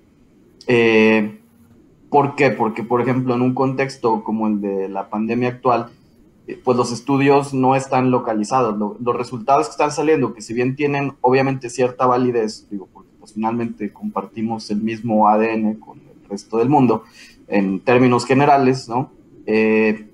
Eh, 0.68 1.40
¿Por 2.08 2.36
qué? 2.36 2.50
Porque, 2.50 2.84
por 2.84 3.00
ejemplo, 3.00 3.34
en 3.34 3.42
un 3.42 3.52
contexto 3.52 4.22
como 4.22 4.46
el 4.46 4.60
de 4.60 4.88
la 4.88 5.10
pandemia 5.10 5.48
actual, 5.48 5.88
eh, 6.46 6.56
pues 6.62 6.76
los 6.76 6.92
estudios 6.92 7.52
no 7.52 7.74
están 7.74 8.12
localizados. 8.12 8.78
los 8.78 9.16
resultados 9.16 9.66
que 9.66 9.72
están 9.72 9.90
saliendo, 9.90 10.34
que 10.34 10.40
si 10.40 10.54
bien 10.54 10.76
tienen 10.76 11.14
obviamente 11.20 11.68
cierta 11.68 12.06
validez, 12.06 12.68
digo, 12.70 12.86
pues, 13.26 13.34
finalmente 13.34 13.92
compartimos 13.92 14.70
el 14.70 14.82
mismo 14.82 15.28
ADN 15.28 15.74
con 15.80 15.98
el 15.98 16.28
resto 16.28 16.58
del 16.58 16.68
mundo, 16.68 17.02
en 17.48 17.80
términos 17.80 18.24
generales, 18.24 18.88
¿no? 18.88 19.10
Eh, 19.46 20.08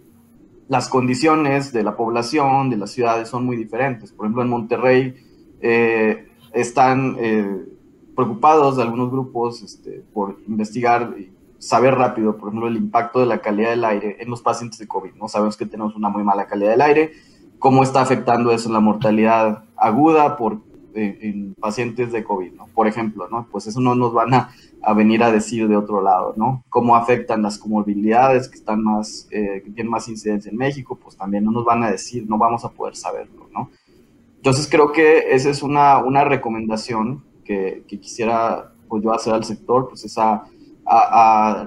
las 0.69 0.89
condiciones 0.89 1.75
de 1.75 1.83
la 1.83 1.95
población, 1.95 2.71
de 2.71 2.79
las 2.79 2.91
ciudades 2.91 3.29
son 3.29 3.45
muy 3.45 3.57
diferentes. 3.57 4.13
Por 4.13 4.25
ejemplo, 4.25 4.43
en 4.43 4.49
Monterrey 4.49 5.15
eh, 5.61 6.29
están 6.55 7.17
eh, 7.19 7.67
preocupados 8.17 8.79
algunos 8.79 9.11
grupos 9.11 9.63
este, 9.63 10.03
por 10.15 10.39
investigar 10.49 11.15
y 11.19 11.31
saber 11.59 11.97
rápido, 11.97 12.39
por 12.39 12.49
ejemplo, 12.49 12.69
el 12.69 12.77
impacto 12.77 13.21
de 13.21 13.27
la 13.27 13.43
calidad 13.43 13.71
del 13.71 13.85
aire 13.85 14.17
en 14.21 14.31
los 14.31 14.41
pacientes 14.41 14.79
de 14.79 14.89
COVID. 14.89 15.13
¿no? 15.17 15.29
Sabemos 15.29 15.59
que 15.59 15.67
tenemos 15.67 15.95
una 15.95 16.09
muy 16.09 16.25
mala 16.25 16.47
calidad 16.47 16.71
del 16.71 16.81
aire, 16.81 17.13
cómo 17.59 17.83
está 17.83 18.01
afectando 18.01 18.51
eso 18.53 18.69
en 18.69 18.73
la 18.73 18.81
mortalidad 18.81 19.65
aguda 19.77 20.39
por 20.39 20.61
en 20.95 21.55
pacientes 21.55 22.13
de 22.13 22.25
COVID, 22.25 22.53
¿no? 22.53 22.67
Por 22.75 22.87
ejemplo, 22.87 23.29
¿no? 23.31 23.47
Pues 23.51 23.67
eso 23.67 23.81
no 23.81 23.95
nos 23.95 24.13
van 24.13 24.35
a, 24.35 24.51
venir 24.95 25.23
a 25.23 25.31
decir 25.31 25.69
de 25.69 25.77
otro 25.77 26.03
lado, 26.03 26.35
¿no? 26.37 26.65
Cómo 26.69 26.97
afectan 26.97 27.43
las 27.43 27.59
comorbilidades 27.59 28.49
que 28.49 28.57
están 28.57 28.83
más, 28.83 29.29
eh, 29.31 29.63
que 29.65 29.71
tienen 29.71 29.91
más 29.91 30.09
incidencia 30.09 30.51
en 30.51 30.57
México, 30.57 30.99
pues 31.03 31.17
también 31.17 31.45
no 31.45 31.53
nos 31.53 31.65
van 31.65 31.83
a 31.83 31.91
decir, 31.91 32.29
no 32.29 32.39
vamos 32.39 32.65
a 32.65 32.71
poder 32.71 32.97
saberlo, 32.97 33.49
¿no? 33.53 33.71
Entonces 34.37 34.69
creo 34.69 34.91
que 34.91 35.33
esa 35.35 35.51
es 35.51 35.63
una, 35.63 35.99
una 35.99 36.25
recomendación 36.25 37.23
que, 37.45 37.85
quisiera 37.87 38.73
pues 38.89 39.03
yo 39.03 39.13
hacer 39.13 39.35
al 39.35 39.45
sector, 39.45 39.89
pues 39.89 40.05
es 40.05 40.19
a, 40.19 40.45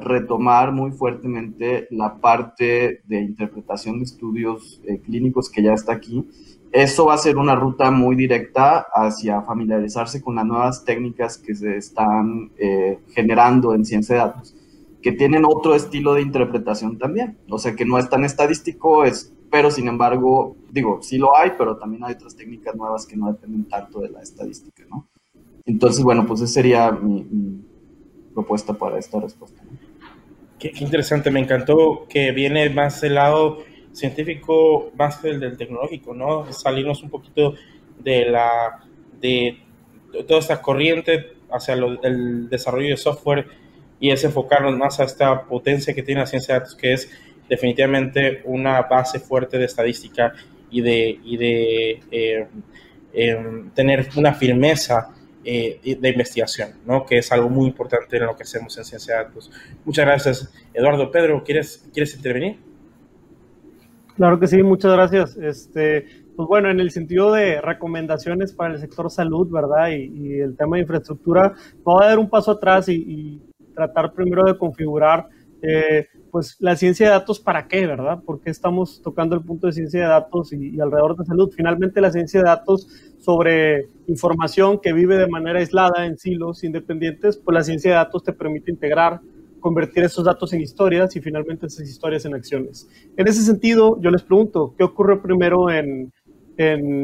retomar 0.01 0.73
muy 0.73 0.91
fuertemente 0.91 1.87
la 1.89 2.17
parte 2.17 3.01
de 3.05 3.21
interpretación 3.21 3.99
de 3.99 4.03
estudios 4.03 4.81
eh, 4.85 4.99
clínicos 4.99 5.49
que 5.49 5.63
ya 5.63 5.73
está 5.73 5.93
aquí 5.93 6.27
eso 6.75 7.05
va 7.05 7.13
a 7.13 7.17
ser 7.17 7.37
una 7.37 7.55
ruta 7.55 7.89
muy 7.89 8.15
directa 8.17 8.87
hacia 8.93 9.41
familiarizarse 9.41 10.21
con 10.21 10.35
las 10.35 10.45
nuevas 10.45 10.83
técnicas 10.83 11.37
que 11.37 11.55
se 11.55 11.77
están 11.77 12.51
eh, 12.57 12.99
generando 13.13 13.73
en 13.73 13.85
ciencia 13.85 14.15
de 14.15 14.21
datos, 14.21 14.55
que 15.01 15.13
tienen 15.13 15.45
otro 15.45 15.73
estilo 15.73 16.13
de 16.13 16.21
interpretación 16.21 16.97
también. 16.97 17.37
O 17.49 17.57
sea, 17.59 17.75
que 17.75 17.85
no 17.85 17.97
es 17.97 18.09
tan 18.09 18.25
estadístico, 18.25 19.05
es 19.05 19.33
pero 19.49 19.71
sin 19.71 19.87
embargo, 19.87 20.57
digo, 20.69 20.99
sí 21.01 21.17
lo 21.17 21.37
hay, 21.37 21.51
pero 21.57 21.77
también 21.77 22.03
hay 22.03 22.15
otras 22.15 22.35
técnicas 22.35 22.75
nuevas 22.75 23.05
que 23.05 23.15
no 23.15 23.27
dependen 23.27 23.63
tanto 23.69 24.01
de 24.01 24.09
la 24.09 24.21
estadística, 24.21 24.83
¿no? 24.89 25.07
Entonces, 25.65 26.03
bueno, 26.03 26.25
pues 26.25 26.41
esa 26.41 26.55
sería 26.55 26.91
mi, 26.91 27.63
propuesta 28.33 28.73
para 28.73 28.99
esta 28.99 29.17
respuesta. 29.21 29.63
Qué, 30.59 30.73
interesante, 30.81 31.31
me 31.31 31.39
encantó 31.39 32.05
que 32.09 32.33
viene 32.33 32.69
más 32.69 32.99
del 32.99 33.15
lado 33.15 33.59
científico 33.95 34.91
más 34.95 35.17
que 35.17 35.29
del 35.29 35.57
tecnológico, 35.57 36.13
¿no? 36.13 36.51
Salirnos 36.51 37.01
un 37.01 37.09
poquito 37.09 37.55
de 37.97 38.25
la 38.25 38.83
de 39.21 39.57
toda 40.27 40.39
esta 40.39 40.61
corriente 40.61 41.33
hacia 41.49 41.73
el 41.73 42.49
desarrollo 42.49 42.89
de 42.89 42.97
software 42.97 43.47
y 43.99 44.11
es 44.11 44.23
enfocarnos 44.23 44.77
más 44.77 44.99
a 44.99 45.05
esta 45.05 45.43
potencia 45.43 45.93
que 45.93 46.03
tiene 46.03 46.21
la 46.21 46.27
ciencia 46.27 46.53
de 46.53 46.59
datos, 46.59 46.75
que 46.75 46.93
es 46.93 47.09
definitivamente 47.47 48.41
una 48.45 48.81
base 48.83 49.19
fuerte 49.19 49.57
de 49.57 49.65
estadística 49.65 50.33
y 50.69 50.81
de, 50.81 51.19
y 51.23 51.37
de 51.37 51.99
eh, 52.11 52.47
em, 53.13 53.69
tener 53.71 54.09
una 54.15 54.33
firmeza 54.33 55.15
eh, 55.43 55.79
de 55.99 56.09
investigación, 56.09 56.73
¿no? 56.85 57.05
que 57.05 57.19
es 57.19 57.31
algo 57.31 57.49
muy 57.49 57.67
importante 57.67 58.17
en 58.17 58.25
lo 58.25 58.35
que 58.35 58.43
hacemos 58.43 58.77
en 58.77 58.83
ciencia 58.83 59.17
de 59.17 59.23
datos. 59.25 59.51
Muchas 59.85 60.05
gracias, 60.05 60.53
Eduardo. 60.73 61.11
Pedro, 61.11 61.43
¿quieres, 61.43 61.87
¿quieres 61.93 62.15
intervenir? 62.15 62.57
Claro 64.15 64.39
que 64.39 64.47
sí, 64.47 64.63
muchas 64.63 64.93
gracias. 64.93 65.35
Este, 65.35 66.05
pues 66.37 66.47
bueno, 66.47 66.69
en 66.71 66.79
el 66.79 66.91
sentido 66.91 67.33
de 67.33 67.59
recomendaciones 67.59 68.53
para 68.53 68.73
el 68.73 68.79
sector 68.79 69.11
salud, 69.11 69.49
¿verdad? 69.51 69.89
Y, 69.89 70.39
el 70.39 70.55
tema 70.55 70.77
de 70.77 70.83
infraestructura, 70.83 71.53
voy 71.83 72.03
a 72.03 72.07
dar 72.07 72.19
un 72.19 72.29
paso 72.29 72.51
atrás 72.51 72.87
y, 72.89 73.41
tratar 73.73 74.13
primero 74.13 74.45
de 74.45 74.57
configurar, 74.57 75.27
eh, 75.61 76.07
pues, 76.31 76.55
la 76.59 76.77
ciencia 76.77 77.07
de 77.07 77.11
datos 77.11 77.41
para 77.41 77.67
qué, 77.67 77.85
¿verdad? 77.85 78.19
Porque 78.25 78.49
estamos 78.49 79.01
tocando 79.01 79.35
el 79.35 79.41
punto 79.41 79.67
de 79.67 79.73
ciencia 79.73 79.99
de 80.03 80.07
datos 80.07 80.53
y, 80.53 80.79
alrededor 80.79 81.17
de 81.17 81.25
salud. 81.25 81.51
Finalmente, 81.53 81.99
la 81.99 82.11
ciencia 82.11 82.39
de 82.39 82.45
datos 82.45 82.87
sobre 83.19 83.89
información 84.07 84.79
que 84.79 84.93
vive 84.93 85.17
de 85.17 85.27
manera 85.27 85.59
aislada 85.59 86.05
en 86.05 86.17
silos 86.17 86.63
independientes, 86.63 87.35
pues 87.35 87.53
la 87.53 87.63
ciencia 87.63 87.91
de 87.91 87.97
datos 87.97 88.23
te 88.23 88.31
permite 88.31 88.71
integrar 88.71 89.19
convertir 89.65 90.03
esos 90.03 90.23
datos 90.23 90.53
en 90.53 90.61
historias 90.61 91.15
y 91.15 91.21
finalmente 91.21 91.65
esas 91.65 91.89
historias 91.89 92.23
en 92.25 92.35
acciones. 92.35 92.87
En 93.17 93.27
ese 93.27 93.41
sentido, 93.41 93.99
yo 93.99 94.11
les 94.11 94.21
pregunto, 94.21 94.75
¿qué 94.77 94.83
ocurre 94.83 95.19
primero 95.19 95.71
en, 95.71 96.11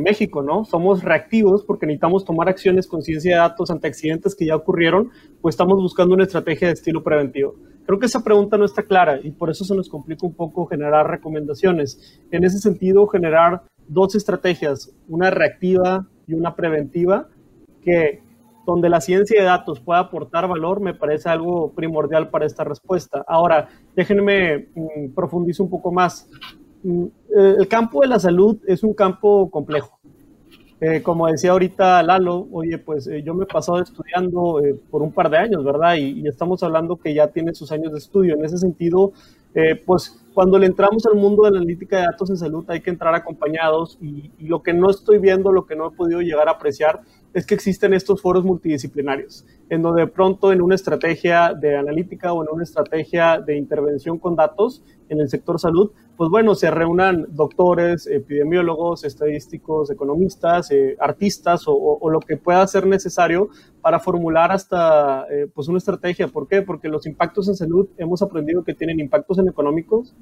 México, 0.03 0.43
¿no? 0.43 0.63
Somos 0.63 1.03
reactivos 1.03 1.65
porque 1.65 1.87
necesitamos 1.87 2.23
tomar 2.23 2.47
acciones 2.47 2.87
con 2.87 3.01
ciencia 3.01 3.31
de 3.31 3.37
datos 3.37 3.71
ante 3.71 3.87
accidentes 3.87 4.35
que 4.35 4.45
ya 4.45 4.55
ocurrieron, 4.55 5.09
pues 5.41 5.55
estamos 5.55 5.81
buscando 5.81 6.13
una 6.13 6.23
estrategia 6.23 6.67
de 6.67 6.75
estilo 6.75 7.03
preventivo. 7.03 7.55
Creo 7.85 7.99
que 7.99 8.05
esa 8.05 8.23
pregunta 8.23 8.57
no 8.57 8.63
está 8.63 8.83
clara 8.83 9.19
y 9.21 9.31
por 9.31 9.49
eso 9.49 9.65
se 9.65 9.75
nos 9.75 9.89
complica 9.89 10.25
un 10.25 10.35
poco 10.35 10.67
generar 10.67 11.09
recomendaciones. 11.09 12.21
En 12.29 12.45
ese 12.45 12.59
sentido, 12.59 13.07
generar 13.07 13.63
dos 13.87 14.13
estrategias, 14.13 14.93
una 15.09 15.31
reactiva 15.31 16.07
y 16.27 16.35
una 16.35 16.55
preventiva, 16.55 17.27
que 17.83 18.21
donde 18.65 18.89
la 18.89 19.01
ciencia 19.01 19.39
de 19.39 19.45
datos 19.45 19.79
pueda 19.79 19.99
aportar 19.99 20.47
valor, 20.47 20.79
me 20.79 20.93
parece 20.93 21.29
algo 21.29 21.71
primordial 21.71 22.29
para 22.29 22.45
esta 22.45 22.63
respuesta. 22.63 23.23
Ahora, 23.27 23.69
déjenme 23.95 24.69
mm, 24.75 25.13
profundizar 25.15 25.63
un 25.63 25.69
poco 25.69 25.91
más. 25.91 26.29
Mm, 26.83 27.05
eh, 27.05 27.55
el 27.59 27.67
campo 27.67 28.01
de 28.01 28.07
la 28.07 28.19
salud 28.19 28.57
es 28.67 28.83
un 28.83 28.93
campo 28.93 29.49
complejo. 29.49 29.99
Eh, 30.79 31.03
como 31.03 31.27
decía 31.27 31.51
ahorita 31.51 32.01
Lalo, 32.01 32.47
oye, 32.51 32.79
pues 32.79 33.05
eh, 33.05 33.21
yo 33.21 33.35
me 33.35 33.43
he 33.43 33.47
pasado 33.47 33.79
estudiando 33.79 34.59
por 34.89 35.03
un 35.03 35.11
par 35.11 35.29
de 35.29 35.37
años, 35.37 35.63
¿verdad? 35.63 35.95
Y, 35.95 36.27
estamos 36.27 36.63
hablando 36.63 36.97
que 36.97 37.13
ya 37.13 37.27
tiene 37.27 37.53
sus 37.53 37.71
años 37.71 37.91
de 37.91 37.99
estudio. 37.99 38.35
En 38.35 38.45
ese 38.45 38.57
sentido, 38.57 39.11
pues 39.85 40.17
cuando 40.33 40.57
le 40.57 40.65
entramos 40.65 41.05
al 41.05 41.15
mundo 41.15 41.43
de 41.43 41.51
la 41.51 41.57
analítica 41.57 41.97
de 41.97 42.03
datos 42.03 42.29
en 42.29 42.37
salud 42.37 42.63
hay 42.69 42.79
que 42.79 42.89
entrar 42.89 43.13
acompañados 43.13 43.97
y, 44.01 44.31
y 44.39 44.47
lo 44.47 44.63
que 44.63 44.73
no 44.73 44.89
estoy 44.89 45.19
viendo, 45.19 45.51
lo 45.51 45.65
que 45.65 45.75
no 45.75 45.89
he 45.89 45.91
podido 45.91 46.21
llegar 46.21 46.47
a 46.47 46.51
apreciar, 46.51 47.01
es 47.33 47.45
que 47.45 47.55
existen 47.55 47.93
estos 47.93 48.21
foros 48.21 48.43
multidisciplinarios, 48.43 49.45
en 49.69 49.81
donde 49.81 50.01
de 50.01 50.07
pronto 50.07 50.51
en 50.51 50.61
una 50.61 50.75
estrategia 50.75 51.53
de 51.53 51.77
analítica 51.77 52.33
o 52.33 52.43
en 52.43 52.49
una 52.51 52.63
estrategia 52.63 53.39
de 53.39 53.57
intervención 53.57 54.19
con 54.19 54.35
datos 54.35 54.83
en 55.07 55.19
el 55.19 55.29
sector 55.29 55.59
salud, 55.59 55.91
pues 56.17 56.29
bueno, 56.29 56.55
se 56.55 56.69
reúnan 56.69 57.25
doctores, 57.29 58.05
epidemiólogos, 58.05 59.03
estadísticos, 59.03 59.89
economistas, 59.89 60.71
eh, 60.71 60.95
artistas 60.99 61.63
o, 61.65 62.09
lo 62.09 62.19
que 62.19 62.37
pueda 62.37 62.65
ser 62.67 62.85
necesario 62.85 63.49
para 63.81 63.99
formular 63.99 64.51
hasta 64.51 65.25
eh, 65.31 65.47
pues 65.53 65.67
una 65.67 65.79
estrategia. 65.79 66.27
¿Por 66.27 66.47
qué? 66.47 66.61
Porque 66.61 66.89
los 66.89 67.05
impactos 67.07 67.47
en 67.47 67.55
salud 67.55 67.89
hemos 67.97 68.21
aprendido 68.21 68.63
que 68.63 68.73
tienen 68.73 68.99
impactos 68.99 69.39
en 69.39 69.47
económicos, 69.47 70.15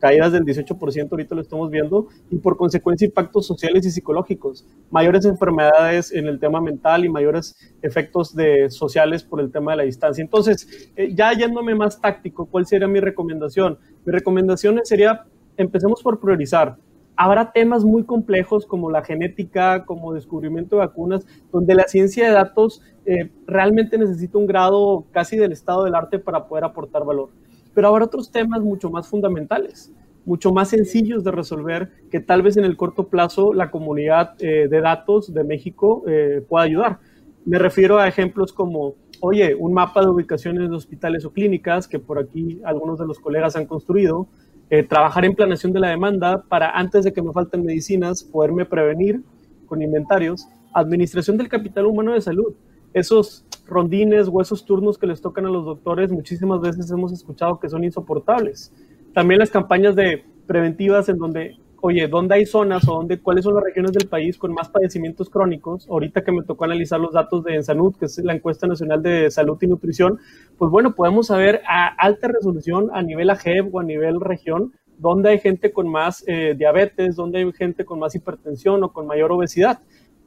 caídas 0.00 0.32
del 0.32 0.44
18%, 0.44 1.08
ahorita 1.12 1.34
lo 1.34 1.42
estamos 1.42 1.70
viendo, 1.70 2.08
y 2.30 2.38
por 2.38 2.56
consecuencia 2.56 3.06
impactos 3.06 3.46
sociales 3.46 3.86
y 3.86 3.90
psicológicos, 3.90 4.66
mayores 4.90 5.24
enfermedades 5.26 6.12
en 6.12 6.26
el 6.26 6.40
tema 6.40 6.60
mental 6.60 7.04
y 7.04 7.08
mayores 7.08 7.54
efectos 7.82 8.34
de, 8.34 8.70
sociales 8.70 9.22
por 9.22 9.40
el 9.40 9.52
tema 9.52 9.72
de 9.72 9.76
la 9.76 9.82
distancia. 9.84 10.22
Entonces, 10.22 10.90
eh, 10.96 11.14
ya 11.14 11.32
yéndome 11.34 11.74
más 11.74 12.00
táctico, 12.00 12.46
¿cuál 12.46 12.66
sería 12.66 12.88
mi 12.88 12.98
recomendación? 12.98 13.78
Mi 14.04 14.12
recomendación 14.12 14.80
sería, 14.84 15.24
empecemos 15.56 16.02
por 16.02 16.18
priorizar. 16.18 16.76
Habrá 17.14 17.52
temas 17.52 17.84
muy 17.84 18.04
complejos 18.04 18.64
como 18.64 18.90
la 18.90 19.04
genética, 19.04 19.84
como 19.84 20.14
descubrimiento 20.14 20.76
de 20.76 20.86
vacunas, 20.86 21.26
donde 21.52 21.74
la 21.74 21.84
ciencia 21.84 22.26
de 22.26 22.32
datos 22.32 22.80
eh, 23.04 23.30
realmente 23.46 23.98
necesita 23.98 24.38
un 24.38 24.46
grado 24.46 25.04
casi 25.10 25.36
del 25.36 25.52
estado 25.52 25.84
del 25.84 25.94
arte 25.94 26.18
para 26.18 26.46
poder 26.46 26.64
aportar 26.64 27.04
valor 27.04 27.28
pero 27.74 27.88
habrá 27.88 28.04
otros 28.04 28.30
temas 28.30 28.60
mucho 28.62 28.90
más 28.90 29.08
fundamentales, 29.08 29.92
mucho 30.24 30.52
más 30.52 30.68
sencillos 30.68 31.24
de 31.24 31.30
resolver, 31.30 31.90
que 32.10 32.20
tal 32.20 32.42
vez 32.42 32.56
en 32.56 32.64
el 32.64 32.76
corto 32.76 33.08
plazo 33.08 33.52
la 33.52 33.70
comunidad 33.70 34.34
eh, 34.38 34.68
de 34.68 34.80
datos 34.80 35.32
de 35.32 35.44
México 35.44 36.04
eh, 36.06 36.44
pueda 36.48 36.64
ayudar. 36.64 36.98
Me 37.44 37.58
refiero 37.58 37.98
a 37.98 38.06
ejemplos 38.06 38.52
como, 38.52 38.94
oye, 39.20 39.54
un 39.54 39.72
mapa 39.72 40.02
de 40.02 40.08
ubicaciones 40.08 40.68
de 40.68 40.76
hospitales 40.76 41.24
o 41.24 41.32
clínicas, 41.32 41.88
que 41.88 41.98
por 41.98 42.18
aquí 42.18 42.60
algunos 42.64 42.98
de 42.98 43.06
los 43.06 43.18
colegas 43.18 43.56
han 43.56 43.66
construido, 43.66 44.28
eh, 44.68 44.84
trabajar 44.84 45.24
en 45.24 45.34
planeación 45.34 45.72
de 45.72 45.80
la 45.80 45.88
demanda 45.88 46.44
para 46.48 46.70
antes 46.70 47.04
de 47.04 47.12
que 47.12 47.22
me 47.22 47.32
falten 47.32 47.64
medicinas, 47.64 48.22
poderme 48.22 48.66
prevenir 48.66 49.22
con 49.66 49.82
inventarios, 49.82 50.46
administración 50.72 51.36
del 51.36 51.48
capital 51.48 51.86
humano 51.86 52.12
de 52.12 52.20
salud, 52.20 52.54
esos 52.92 53.46
rondines 53.70 54.28
o 54.30 54.42
esos 54.42 54.64
turnos 54.64 54.98
que 54.98 55.06
les 55.06 55.20
tocan 55.22 55.46
a 55.46 55.50
los 55.50 55.64
doctores, 55.64 56.12
muchísimas 56.12 56.60
veces 56.60 56.90
hemos 56.90 57.12
escuchado 57.12 57.58
que 57.58 57.68
son 57.68 57.84
insoportables. 57.84 58.74
También 59.14 59.38
las 59.38 59.50
campañas 59.50 59.96
de 59.96 60.24
preventivas 60.46 61.08
en 61.08 61.18
donde, 61.18 61.56
oye, 61.80 62.08
¿dónde 62.08 62.34
hay 62.34 62.46
zonas 62.46 62.86
o 62.88 62.94
dónde, 62.94 63.20
cuáles 63.20 63.44
son 63.44 63.54
las 63.54 63.64
regiones 63.64 63.92
del 63.92 64.08
país 64.08 64.36
con 64.36 64.52
más 64.52 64.68
padecimientos 64.68 65.30
crónicos? 65.30 65.88
Ahorita 65.88 66.22
que 66.22 66.32
me 66.32 66.42
tocó 66.42 66.64
analizar 66.64 67.00
los 67.00 67.12
datos 67.12 67.44
de 67.44 67.54
Ensanud, 67.54 67.96
que 67.96 68.06
es 68.06 68.18
la 68.18 68.34
encuesta 68.34 68.66
nacional 68.66 69.02
de 69.02 69.30
salud 69.30 69.56
y 69.62 69.66
nutrición, 69.68 70.18
pues 70.58 70.70
bueno, 70.70 70.94
podemos 70.94 71.28
saber 71.28 71.62
a 71.66 71.86
alta 71.86 72.28
resolución 72.28 72.90
a 72.92 73.02
nivel 73.02 73.30
AGEB 73.30 73.74
o 73.74 73.80
a 73.80 73.84
nivel 73.84 74.20
región, 74.20 74.72
dónde 74.98 75.30
hay 75.30 75.38
gente 75.38 75.72
con 75.72 75.88
más 75.88 76.24
eh, 76.26 76.54
diabetes, 76.58 77.16
dónde 77.16 77.38
hay 77.38 77.52
gente 77.52 77.84
con 77.84 77.98
más 77.98 78.14
hipertensión 78.14 78.82
o 78.84 78.92
con 78.92 79.06
mayor 79.06 79.32
obesidad. 79.32 79.78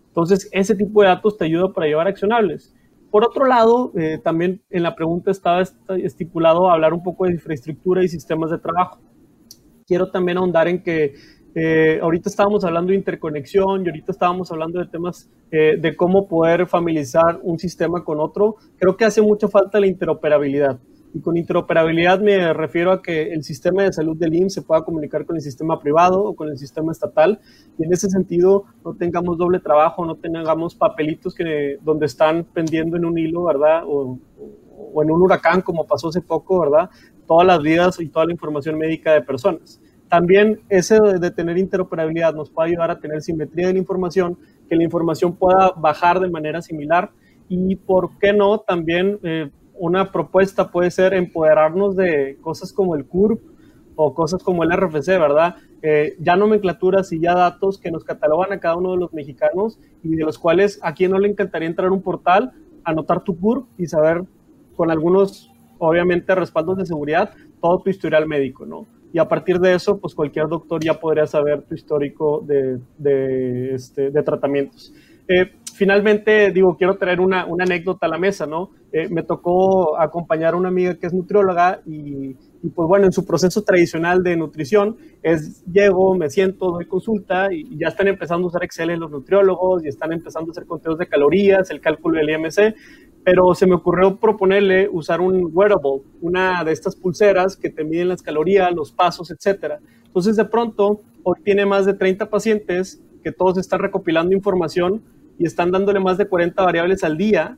Entonces, 0.07 0.47
ese 0.51 0.75
tipo 0.75 1.01
de 1.01 1.07
datos 1.07 1.37
te 1.37 1.45
ayuda 1.45 1.73
para 1.73 1.87
llevar 1.87 2.07
accionables. 2.07 2.73
Por 3.13 3.23
otro 3.23 3.45
lado, 3.45 3.91
eh, 3.95 4.19
también 4.23 4.63
en 4.71 4.81
la 4.81 4.95
pregunta 4.95 5.29
estaba 5.29 5.61
estipulado 5.61 6.71
hablar 6.71 6.95
un 6.95 7.03
poco 7.03 7.25
de 7.25 7.33
infraestructura 7.33 8.03
y 8.03 8.07
sistemas 8.07 8.49
de 8.49 8.57
trabajo. 8.57 8.99
Quiero 9.85 10.09
también 10.09 10.39
ahondar 10.39 10.67
en 10.67 10.81
que 10.81 11.13
eh, 11.53 11.99
ahorita 12.01 12.27
estábamos 12.27 12.65
hablando 12.65 12.89
de 12.89 12.95
interconexión 12.97 13.85
y 13.85 13.89
ahorita 13.89 14.13
estábamos 14.13 14.51
hablando 14.51 14.79
de 14.79 14.87
temas 14.87 15.29
eh, 15.51 15.77
de 15.79 15.95
cómo 15.95 16.27
poder 16.27 16.65
familiarizar 16.65 17.39
un 17.43 17.59
sistema 17.59 18.03
con 18.03 18.19
otro. 18.19 18.55
Creo 18.79 18.97
que 18.97 19.05
hace 19.05 19.21
mucha 19.21 19.47
falta 19.47 19.79
la 19.79 19.85
interoperabilidad. 19.85 20.79
Y 21.13 21.21
con 21.21 21.37
interoperabilidad 21.37 22.19
me 22.19 22.53
refiero 22.53 22.91
a 22.91 23.01
que 23.01 23.33
el 23.33 23.43
sistema 23.43 23.83
de 23.83 23.93
salud 23.93 24.17
del 24.17 24.33
IMSS 24.33 24.55
se 24.55 24.61
pueda 24.63 24.83
comunicar 24.83 25.25
con 25.25 25.35
el 25.35 25.43
sistema 25.43 25.79
privado 25.79 26.23
o 26.23 26.35
con 26.35 26.49
el 26.49 26.57
sistema 26.57 26.91
estatal 26.91 27.39
y 27.77 27.83
en 27.83 27.93
ese 27.93 28.09
sentido 28.09 28.65
no 28.83 28.95
tengamos 28.95 29.37
doble 29.37 29.59
trabajo, 29.59 30.05
no 30.05 30.15
tengamos 30.15 30.73
papelitos 30.73 31.35
que, 31.35 31.77
donde 31.83 32.07
están 32.07 32.45
pendiendo 32.45 32.97
en 32.97 33.05
un 33.05 33.17
hilo, 33.17 33.43
¿verdad? 33.43 33.83
O, 33.85 34.17
en 35.01 35.11
un 35.11 35.21
huracán 35.21 35.61
como 35.61 35.85
pasó 35.85 36.07
hace 36.07 36.21
poco, 36.21 36.61
¿verdad? 36.61 36.89
Todas 37.27 37.45
las 37.45 37.61
vidas 37.61 37.99
y 37.99 38.09
toda 38.09 38.25
la 38.25 38.31
información 38.31 38.77
médica 38.77 39.13
de 39.13 39.21
personas. 39.21 39.79
También 40.09 40.61
ese 40.69 40.99
de 40.99 41.31
tener 41.31 41.57
interoperabilidad 41.59 42.33
nos 42.33 42.49
puede 42.49 42.69
ayudar 42.69 42.89
a 42.89 42.99
tener 42.99 43.21
simetría 43.21 43.67
de 43.67 43.73
la 43.73 43.79
información, 43.79 44.37
que 44.67 44.75
la 44.75 44.83
información 44.83 45.35
pueda 45.35 45.73
bajar 45.77 46.19
de 46.19 46.29
manera 46.29 46.61
similar 46.61 47.11
y, 47.49 47.75
¿por 47.75 48.17
qué 48.19 48.33
no? 48.33 48.59
También 48.59 49.19
eh, 49.23 49.49
una 49.83 50.13
propuesta 50.13 50.71
puede 50.71 50.91
ser 50.91 51.13
empoderarnos 51.13 51.97
de 51.97 52.37
cosas 52.39 52.71
como 52.71 52.95
el 52.95 53.05
CURP 53.05 53.41
o 53.97 54.13
cosas 54.13 54.41
como 54.41 54.63
el 54.63 54.71
RFC, 54.71 55.07
¿verdad? 55.19 55.57
Eh, 55.81 56.15
ya 56.19 56.37
nomenclaturas 56.37 57.11
y 57.11 57.19
ya 57.19 57.35
datos 57.35 57.77
que 57.79 57.91
nos 57.91 58.05
catalogan 58.05 58.53
a 58.53 58.61
cada 58.61 58.77
uno 58.77 58.91
de 58.91 58.97
los 58.97 59.11
mexicanos 59.11 59.77
y 60.01 60.15
de 60.15 60.23
los 60.23 60.39
cuales 60.39 60.79
a 60.83 60.93
quien 60.93 61.11
no 61.11 61.19
le 61.19 61.27
encantaría 61.27 61.67
entrar 61.67 61.89
a 61.89 61.91
un 61.91 62.01
portal, 62.01 62.53
anotar 62.85 63.25
tu 63.25 63.37
CURP 63.37 63.67
y 63.77 63.87
saber 63.87 64.23
con 64.77 64.89
algunos, 64.89 65.51
obviamente, 65.79 66.33
respaldos 66.33 66.77
de 66.77 66.85
seguridad, 66.85 67.31
todo 67.59 67.79
tu 67.79 67.89
historial 67.89 68.25
médico, 68.25 68.65
¿no? 68.65 68.87
y 69.11 69.19
a 69.19 69.27
partir 69.27 69.59
de 69.59 69.75
eso, 69.75 69.99
pues 69.99 70.15
cualquier 70.15 70.47
doctor 70.47 70.81
ya 70.81 70.99
podría 70.99 71.27
saber 71.27 71.61
tu 71.63 71.75
histórico 71.75 72.41
de, 72.47 72.79
de, 72.97 73.75
este, 73.75 74.09
de 74.09 74.23
tratamientos. 74.23 74.91
Eh, 75.27 75.51
finalmente, 75.73 76.51
digo, 76.51 76.77
quiero 76.77 76.97
traer 76.97 77.19
una, 77.19 77.47
anécdota 77.59 78.05
a 78.05 78.09
la 78.09 78.17
mesa, 78.17 78.45
¿no? 78.45 78.71
Eh, 78.91 79.09
me 79.09 79.23
tocó 79.23 79.99
acompañar 79.99 80.53
a 80.53 80.57
una 80.57 80.69
amiga 80.69 80.95
que 80.95 81.07
es 81.07 81.13
nutrióloga 81.13 81.81
y, 81.85 82.35
y, 82.63 82.69
pues 82.69 82.87
bueno, 82.87 83.05
en 83.05 83.11
su 83.11 83.25
proceso 83.25 83.63
tradicional 83.63 84.23
de 84.23 84.37
nutrición 84.37 84.97
es, 85.21 85.65
llego, 85.65 86.15
me 86.15 86.29
siento, 86.29 86.71
doy 86.71 86.85
consulta 86.85 87.53
y, 87.53 87.77
ya 87.77 87.87
están 87.89 88.07
empezando 88.07 88.45
a 88.45 88.49
usar 88.49 88.63
Excel 88.63 88.97
los 88.99 89.11
nutriólogos 89.11 89.83
y 89.83 89.87
están 89.89 90.13
empezando 90.13 90.49
a 90.49 90.51
hacer 90.51 90.65
conteos 90.65 90.97
de 90.97 91.07
calorías, 91.07 91.69
el 91.71 91.81
cálculo 91.81 92.19
del 92.19 92.29
IMC, 92.29 92.75
pero 93.23 93.53
se 93.55 93.67
me 93.67 93.75
ocurrió 93.75 94.17
proponerle 94.17 94.87
usar 94.89 95.21
un 95.21 95.49
wearable, 95.53 96.03
una 96.21 96.63
de 96.63 96.71
estas 96.71 96.95
pulseras 96.95 97.57
que 97.57 97.69
te 97.69 97.83
miden 97.83 98.09
las 98.09 98.21
calorías, 98.21 98.73
los 98.73 98.91
pasos, 98.91 99.31
etcétera. 99.31 99.79
Entonces, 100.05 100.35
de 100.35 100.45
pronto, 100.45 101.01
hoy 101.23 101.39
tiene 101.43 101.65
más 101.65 101.85
de 101.85 101.93
30 101.93 102.29
pacientes 102.29 103.01
que 103.23 103.31
todos 103.31 103.57
están 103.57 103.79
recopilando 103.79 104.35
información 104.35 105.01
y 105.37 105.45
están 105.45 105.71
dándole 105.71 105.99
más 105.99 106.17
de 106.17 106.27
40 106.27 106.61
variables 106.63 107.03
al 107.03 107.17
día 107.17 107.57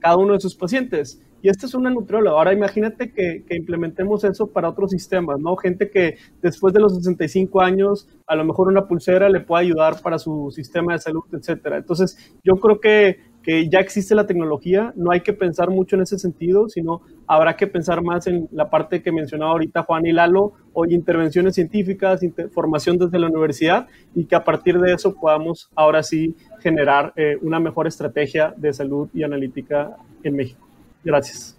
cada 0.00 0.16
uno 0.16 0.34
de 0.34 0.40
sus 0.40 0.54
pacientes. 0.54 1.20
Y 1.40 1.48
esta 1.48 1.66
es 1.66 1.74
una 1.74 1.90
nutrióloga. 1.90 2.36
Ahora 2.36 2.52
imagínate 2.52 3.12
que, 3.12 3.44
implementemos 3.50 4.24
eso 4.24 4.46
para 4.46 4.68
otros 4.68 4.90
sistemas, 4.90 5.38
¿no? 5.40 5.56
Gente 5.56 5.90
que 5.90 6.16
después 6.42 6.72
de 6.72 6.80
los 6.80 6.94
65 6.96 7.60
años, 7.60 8.08
a 8.26 8.34
lo 8.34 8.44
mejor 8.44 8.68
una 8.68 8.86
pulsera 8.86 9.28
le 9.28 9.40
puede 9.40 9.64
ayudar 9.64 10.00
para 10.02 10.18
su 10.18 10.50
sistema 10.50 10.92
de 10.92 11.00
salud, 11.00 11.24
etcétera. 11.32 11.78
Entonces, 11.78 12.34
yo 12.42 12.54
creo 12.56 12.80
que 12.80 13.18
que 13.44 13.68
ya 13.68 13.78
existe 13.78 14.14
la 14.14 14.26
tecnología, 14.26 14.92
no 14.96 15.12
hay 15.12 15.20
que 15.20 15.34
pensar 15.34 15.68
mucho 15.68 15.96
en 15.96 16.02
ese 16.02 16.18
sentido, 16.18 16.68
sino 16.68 17.02
habrá 17.26 17.56
que 17.56 17.66
pensar 17.66 18.02
más 18.02 18.26
en 18.26 18.48
la 18.50 18.70
parte 18.70 19.02
que 19.02 19.12
mencionaba 19.12 19.52
ahorita 19.52 19.82
Juan 19.82 20.06
y 20.06 20.12
Lalo, 20.12 20.54
o 20.72 20.86
intervenciones 20.86 21.54
científicas, 21.54 22.20
formación 22.52 22.96
desde 22.96 23.18
la 23.18 23.28
universidad, 23.28 23.86
y 24.14 24.24
que 24.24 24.34
a 24.34 24.44
partir 24.44 24.80
de 24.80 24.94
eso 24.94 25.14
podamos 25.14 25.70
ahora 25.76 26.02
sí 26.02 26.34
generar 26.64 27.12
eh, 27.14 27.36
una 27.42 27.60
mejor 27.60 27.86
estrategia 27.86 28.54
de 28.56 28.72
salud 28.72 29.10
y 29.12 29.22
analítica 29.22 29.96
en 30.22 30.34
México. 30.34 30.66
Gracias. 31.04 31.58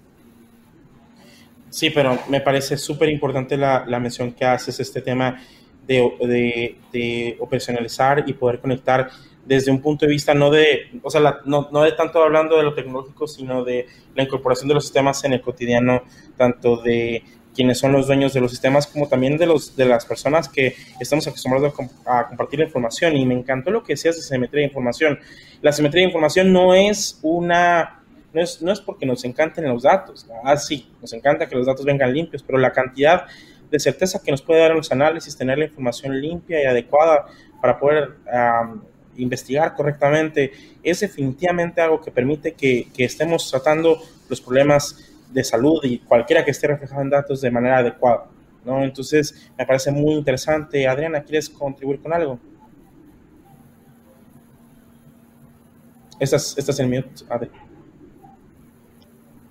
Sí, 1.70 1.92
pero 1.92 2.18
me 2.28 2.42
parece 2.42 2.76
súper 2.76 3.10
importante 3.10 3.56
la, 3.56 3.86
la, 3.86 4.00
mención 4.00 4.32
que 4.32 4.44
haces, 4.46 4.80
este 4.80 5.02
tema 5.02 5.40
de, 5.86 6.12
de, 6.22 6.78
de 6.92 7.38
operacionalizar 7.40 8.24
y 8.26 8.34
poder 8.34 8.60
conectar 8.60 9.10
desde 9.46 9.70
un 9.70 9.80
punto 9.80 10.08
de 10.08 10.12
vista 10.12 10.34
no 10.34 10.50
de, 10.50 11.00
o 11.04 11.10
sea, 11.12 11.22
no, 11.46 11.70
no, 11.72 11.84
de 11.84 11.92
tanto 11.92 12.24
hablando 12.24 12.58
de 12.58 12.64
lo 12.64 12.74
tecnológico, 12.74 13.28
sino 13.28 13.64
de 13.64 13.86
la 14.16 14.24
incorporación 14.24 14.68
de 14.68 14.74
los 14.74 14.86
sistemas 14.86 15.24
en 15.24 15.34
el 15.34 15.42
cotidiano, 15.42 16.02
tanto 16.36 16.78
de 16.78 17.24
quienes 17.56 17.80
son 17.80 17.94
los 17.94 18.08
dueños 18.08 18.34
de 18.34 18.42
los 18.42 18.52
sistemas, 18.52 18.86
como 18.86 19.08
también 19.08 19.38
de, 19.38 19.46
los, 19.46 19.76
de 19.76 19.86
las 19.86 20.06
personas 20.06 20.50
que 20.50 20.76
estamos 21.00 21.26
acostumbrados 21.26 21.74
a, 22.06 22.28
compartir 22.28 22.60
la 22.60 22.66
información. 22.66 23.16
Y 23.16 23.26
me 23.26 23.34
encantó 23.34 23.72
lo 23.72 23.84
que 23.84 23.94
decías 23.94 24.18
de 24.18 24.22
simetría 24.22 24.62
de 24.62 24.68
información. 24.68 25.20
La 25.62 25.72
simetría 25.72 26.02
de 26.02 26.08
información 26.10 26.52
no 26.52 26.74
es 26.74 27.20
una, 27.24 28.04
no 28.34 28.42
es, 28.42 28.62
no 28.62 28.72
es 28.72 28.82
porque 28.82 29.06
nos 29.06 29.24
encanten 29.24 29.68
los 29.68 29.84
datos. 29.84 30.28
Ah, 30.44 30.58
sí, 30.58 30.92
nos 31.02 31.14
encanta 31.14 31.48
que 31.48 31.56
los 31.56 31.66
datos 31.66 31.86
vengan 31.86 32.14
limpios, 32.14 32.44
pero 32.44 32.58
la 32.58 32.72
cantidad 32.72 33.26
de 33.72 33.80
certeza 33.80 34.22
que 34.24 34.32
nos 34.32 34.42
puede 34.42 34.60
dar 34.60 34.76
los 34.76 34.92
análisis, 34.92 35.36
tener 35.36 35.58
la 35.58 35.66
información 35.66 36.20
limpia 36.20 36.62
y 36.62 36.66
adecuada 36.66 37.26
para 37.62 37.80
poder 37.80 38.18
investigar 39.18 39.74
correctamente, 39.76 40.52
es 40.84 41.00
definitivamente 41.00 41.82
algo 41.82 42.02
que 42.02 42.12
permite 42.12 42.54
que, 42.54 42.88
que, 42.94 43.06
estemos 43.06 43.50
tratando 43.50 44.02
los 44.30 44.42
problemas 44.42 45.15
de 45.32 45.44
salud 45.44 45.80
y 45.84 46.00
cualquiera 46.00 46.44
que 46.44 46.52
esté 46.52 46.68
reflejado 46.68 47.02
en 47.02 47.10
datos 47.10 47.42
de 47.42 47.52
manera 47.52 47.78
adecuada. 47.78 48.26
¿no? 48.64 48.84
Entonces, 48.84 49.50
me 49.58 49.66
parece 49.66 49.92
muy 49.92 50.16
interesante. 50.16 50.88
Adriana, 50.88 51.22
¿quieres 51.24 51.50
contribuir 51.50 52.02
con 52.02 52.14
algo? 52.14 52.40
Estás, 56.20 56.58
estás 56.58 56.80
en 56.80 56.90
mute, 56.90 57.10
Adriana. 57.30 57.66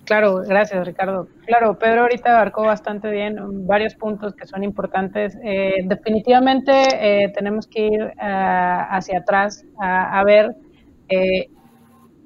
Claro, 0.05 0.43
gracias 0.47 0.85
Ricardo. 0.85 1.27
Claro, 1.47 1.79
Pedro 1.79 2.01
ahorita 2.03 2.35
abarcó 2.35 2.63
bastante 2.63 3.09
bien 3.09 3.65
varios 3.65 3.95
puntos 3.95 4.35
que 4.35 4.45
son 4.45 4.63
importantes. 4.63 5.35
Eh, 5.43 5.81
definitivamente 5.85 6.71
eh, 6.71 7.29
tenemos 7.29 7.65
que 7.65 7.87
ir 7.87 8.03
uh, 8.03 8.13
hacia 8.19 9.19
atrás 9.19 9.65
a, 9.79 10.23
ver 10.23 10.55
eh, 11.09 11.49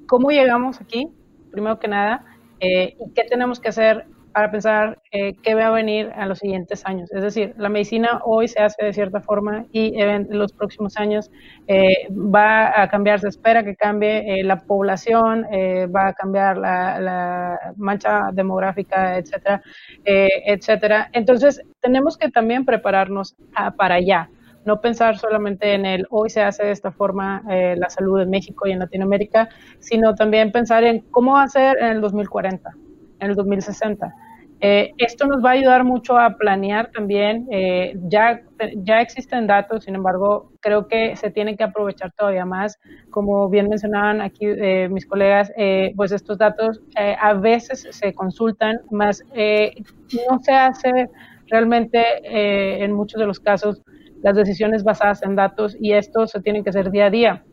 cómo 0.06 0.30
llegamos 0.30 0.78
aquí, 0.80 1.08
primero 1.50 1.78
que 1.78 1.88
nada, 1.88 2.22
y 2.60 3.12
qué 3.14 3.24
tenemos 3.28 3.60
que 3.60 3.68
hacer 3.68 4.06
para 4.32 4.50
pensar 4.50 5.00
eh, 5.12 5.34
qué 5.42 5.54
va 5.54 5.66
a 5.66 5.70
venir 5.70 6.10
a 6.14 6.26
los 6.26 6.38
siguientes 6.38 6.86
años. 6.86 7.10
Es 7.12 7.22
decir, 7.22 7.54
la 7.56 7.68
medicina 7.68 8.20
hoy 8.24 8.48
se 8.48 8.60
hace 8.60 8.84
de 8.84 8.92
cierta 8.92 9.20
forma 9.20 9.66
y 9.72 10.00
en 10.00 10.28
los 10.30 10.52
próximos 10.52 10.96
años 10.96 11.30
eh, 11.66 12.06
va 12.12 12.80
a 12.80 12.88
cambiar, 12.88 13.20
se 13.20 13.28
espera 13.28 13.64
que 13.64 13.74
cambie 13.74 14.40
eh, 14.40 14.44
la 14.44 14.60
población, 14.60 15.46
eh, 15.52 15.86
va 15.86 16.08
a 16.08 16.12
cambiar 16.14 16.58
la, 16.58 17.00
la 17.00 17.58
mancha 17.76 18.30
demográfica, 18.32 19.18
etcétera, 19.18 19.62
eh, 20.04 20.28
etcétera. 20.46 21.08
Entonces, 21.12 21.60
tenemos 21.80 22.16
que 22.16 22.30
también 22.30 22.64
prepararnos 22.64 23.34
a, 23.54 23.72
para 23.72 23.96
allá. 23.96 24.30
No 24.70 24.80
pensar 24.80 25.18
solamente 25.18 25.74
en 25.74 25.84
el 25.84 26.06
hoy 26.10 26.30
se 26.30 26.42
hace 26.42 26.66
de 26.66 26.70
esta 26.70 26.92
forma 26.92 27.42
eh, 27.50 27.74
la 27.76 27.90
salud 27.90 28.20
en 28.20 28.30
México 28.30 28.68
y 28.68 28.70
en 28.70 28.78
Latinoamérica, 28.78 29.48
sino 29.80 30.14
también 30.14 30.52
pensar 30.52 30.84
en 30.84 31.00
cómo 31.10 31.32
va 31.32 31.42
a 31.42 31.48
ser 31.48 31.76
en 31.78 31.88
el 31.88 32.00
2040 32.00 32.70
en 33.18 33.30
el 33.30 33.34
2060. 33.34 34.14
Eh, 34.60 34.92
esto 34.98 35.26
nos 35.26 35.44
va 35.44 35.50
a 35.50 35.52
ayudar 35.54 35.82
mucho 35.82 36.16
a 36.16 36.36
planear 36.36 36.88
también. 36.92 37.48
Eh, 37.50 37.98
ya, 38.04 38.42
ya 38.76 39.00
existen 39.00 39.48
datos, 39.48 39.82
sin 39.82 39.96
embargo, 39.96 40.52
creo 40.60 40.86
que 40.86 41.16
se 41.16 41.32
tienen 41.32 41.56
que 41.56 41.64
aprovechar 41.64 42.12
todavía 42.12 42.44
más. 42.44 42.78
Como 43.10 43.48
bien 43.48 43.68
mencionaban 43.68 44.20
aquí 44.20 44.46
mis 44.88 45.04
colegas, 45.04 45.52
pues 45.96 46.12
estos 46.12 46.38
datos 46.38 46.80
a 46.94 47.34
veces 47.34 47.88
se 47.90 48.14
consultan, 48.14 48.78
más 48.92 49.24
no 49.34 50.38
se 50.38 50.52
hace 50.52 51.10
realmente 51.48 52.84
en 52.84 52.92
muchos 52.92 53.18
de 53.18 53.26
los 53.26 53.40
casos 53.40 53.82
las 54.22 54.36
decisiones 54.36 54.84
basadas 54.84 55.22
en 55.22 55.36
datos 55.36 55.76
y 55.80 55.92
esto 55.92 56.26
se 56.26 56.40
tiene 56.40 56.62
que 56.62 56.70
hacer 56.70 56.90
día 56.90 57.06
a 57.06 57.10
día. 57.10 57.44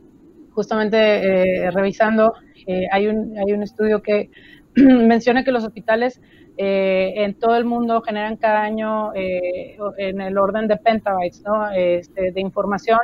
Justamente 0.51 1.69
revisando, 1.71 2.34
hay, 2.91 3.08
un, 3.08 3.38
hay 3.38 3.53
un 3.53 3.62
estudio 3.62 4.01
que 4.01 4.30
menciona 4.75 5.43
que 5.43 5.51
los 5.51 5.63
hospitales 5.63 6.19
eh, 6.58 7.13
en 7.23 7.36
todo 7.36 7.56
el 7.56 7.65
mundo 7.65 8.01
generan 8.01 8.36
cada 8.36 8.63
año 8.63 9.13
eh, 9.13 9.77
en 9.97 10.21
el 10.21 10.38
orden 10.38 10.67
de 10.67 10.77
petabytes 10.77 11.43
¿no? 11.45 11.69
este, 11.71 12.32
de 12.32 12.41
información. 12.41 12.99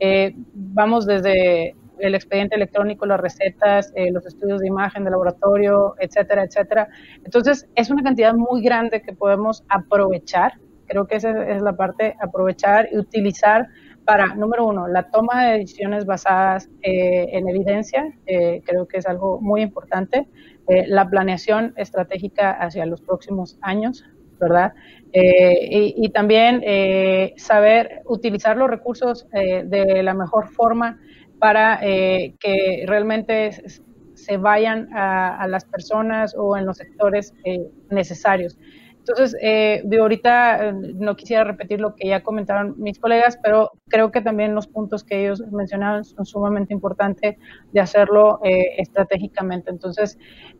Eh, 0.00 0.34
vamos 0.52 1.06
desde 1.06 1.76
el 1.98 2.14
expediente 2.14 2.56
electrónico, 2.56 3.06
las 3.06 3.20
recetas, 3.20 3.92
eh, 3.94 4.10
los 4.10 4.26
estudios 4.26 4.60
de 4.60 4.66
imagen 4.66 5.04
de 5.04 5.10
laboratorio, 5.10 5.94
etcétera, 5.98 6.44
etcétera. 6.44 6.88
Entonces, 7.24 7.68
es 7.74 7.90
una 7.90 8.02
cantidad 8.02 8.34
muy 8.34 8.60
grande 8.60 9.00
que 9.00 9.12
podemos 9.12 9.64
aprovechar. 9.68 10.54
Creo 10.86 11.06
que 11.06 11.16
esa 11.16 11.48
es 11.48 11.62
la 11.62 11.76
parte, 11.76 12.16
aprovechar 12.20 12.88
y 12.92 12.98
utilizar 12.98 13.68
para, 14.06 14.36
número 14.36 14.66
uno, 14.66 14.86
la 14.86 15.10
toma 15.10 15.46
de 15.46 15.58
decisiones 15.58 16.06
basadas 16.06 16.70
eh, 16.82 17.26
en 17.32 17.48
evidencia, 17.48 18.14
eh, 18.24 18.62
creo 18.64 18.86
que 18.86 18.98
es 18.98 19.06
algo 19.06 19.40
muy 19.40 19.62
importante. 19.62 20.28
Eh, 20.68 20.84
la 20.86 21.10
planeación 21.10 21.74
estratégica 21.76 22.52
hacia 22.52 22.86
los 22.86 23.02
próximos 23.02 23.58
años, 23.60 24.04
¿verdad? 24.40 24.72
Y, 25.12 26.10
también 26.10 26.62
saber 27.36 28.02
utilizar 28.04 28.56
los 28.56 28.68
recursos 28.68 29.26
de 29.30 30.02
la 30.02 30.12
mejor 30.12 30.48
forma 30.48 30.98
para 31.38 31.80
que 31.80 32.84
realmente 32.86 33.50
se 34.14 34.36
vayan 34.36 34.90
a, 34.92 35.46
las 35.48 35.64
personas 35.64 36.34
o 36.36 36.54
en 36.56 36.66
los 36.66 36.76
sectores 36.76 37.32
necesarios. 37.90 38.58
Entonces, 39.08 39.36
eh, 39.40 39.82
de 39.84 39.98
ahorita 39.98 40.72
no 40.72 41.14
quisiera 41.14 41.44
repetir 41.44 41.80
lo 41.80 41.94
que 41.94 42.08
ya 42.08 42.24
comentaron 42.24 42.74
mis 42.76 42.98
colegas, 42.98 43.38
pero 43.40 43.70
creo 43.88 44.10
que 44.10 44.20
también 44.20 44.52
los 44.52 44.66
puntos 44.66 45.04
que 45.04 45.22
ellos 45.22 45.40
mencionaron 45.52 46.04
son 46.04 46.26
sumamente 46.26 46.74
importantes 46.74 47.36
de 47.72 47.80
hacerlo 47.80 48.40
eh, 48.42 48.74
estratégicamente. 48.78 49.70
Entonces, 49.70 50.18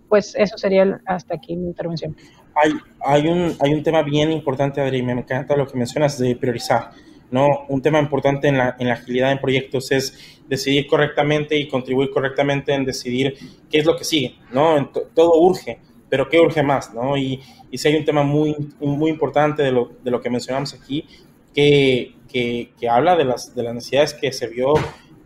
pues 0.09 0.37
eso 0.37 0.57
sería 0.59 1.01
hasta 1.07 1.35
aquí 1.35 1.57
mi 1.57 1.67
intervención. 1.67 2.17
Hay, 2.55 2.71
hay, 3.05 3.27
un, 3.27 3.57
hay 3.59 3.75
un 3.75 3.83
tema 3.83 4.03
bien 4.03 4.31
importante, 4.31 4.81
Adri, 4.81 5.03
me 5.03 5.13
encanta 5.13 5.57
lo 5.57 5.67
que 5.67 5.77
mencionas 5.77 6.17
de 6.17 6.37
priorizar. 6.37 6.91
¿no? 7.33 7.67
Un 7.69 7.83
tema 7.83 7.99
importante 7.99 8.47
en 8.47 8.59
la, 8.59 8.77
en 8.79 8.87
la 8.87 8.95
agilidad 8.95 9.33
en 9.33 9.41
proyectos 9.41 9.91
es 9.91 10.39
decidir 10.49 10.87
correctamente 10.87 11.59
y 11.59 11.67
contribuir 11.67 12.11
correctamente 12.11 12.73
en 12.73 12.85
decidir 12.85 13.35
qué 13.69 13.79
es 13.79 13.85
lo 13.85 13.97
que 13.97 14.05
sigue, 14.05 14.37
¿no? 14.53 14.89
Todo 15.13 15.41
urge, 15.41 15.81
pero 16.09 16.29
qué 16.29 16.41
urge 16.41 16.63
más, 16.63 16.95
¿no? 16.95 17.17
Y, 17.17 17.41
y 17.71 17.79
si 17.79 17.89
hay 17.89 17.97
un 17.97 18.05
tema 18.05 18.23
muy, 18.23 18.55
muy 18.81 19.11
importante 19.11 19.63
de 19.63 19.73
lo, 19.73 19.93
de 20.03 20.11
lo 20.11 20.21
que 20.21 20.31
mencionamos 20.31 20.75
aquí, 20.75 21.07
que, 21.55 22.15
que, 22.29 22.73
que 22.79 22.89
habla 22.89 23.17
de 23.17 23.25
las, 23.25 23.55
de 23.55 23.63
las 23.63 23.75
necesidades 23.75 24.15
que 24.15 24.33
se 24.33 24.47
vio 24.49 24.75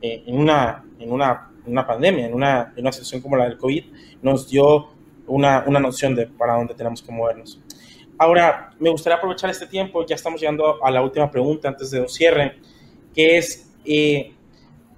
eh, 0.00 0.22
en, 0.26 0.38
una, 0.38 0.84
en, 0.98 1.12
una, 1.12 1.50
una 1.66 1.86
pandemia, 1.86 2.26
en 2.26 2.34
una, 2.34 2.72
en 2.74 2.82
una 2.82 2.92
situación 2.92 3.20
como 3.20 3.36
la 3.36 3.44
del 3.44 3.58
COVID, 3.58 3.84
nos 4.22 4.48
dio 4.48 4.88
una, 5.26 5.64
una 5.66 5.80
noción 5.80 6.14
de 6.14 6.26
para 6.26 6.54
dónde 6.54 6.74
tenemos 6.74 7.02
que 7.02 7.12
movernos. 7.12 7.60
Ahora, 8.18 8.70
me 8.78 8.90
gustaría 8.90 9.16
aprovechar 9.16 9.48
este 9.48 9.66
tiempo, 9.66 10.04
ya 10.04 10.14
estamos 10.14 10.40
llegando 10.40 10.84
a 10.84 10.90
la 10.90 11.02
última 11.02 11.30
pregunta 11.30 11.68
antes 11.68 11.90
de 11.90 12.00
un 12.00 12.08
cierre, 12.08 12.58
que 13.14 13.38
es, 13.38 13.72
eh, 13.84 14.34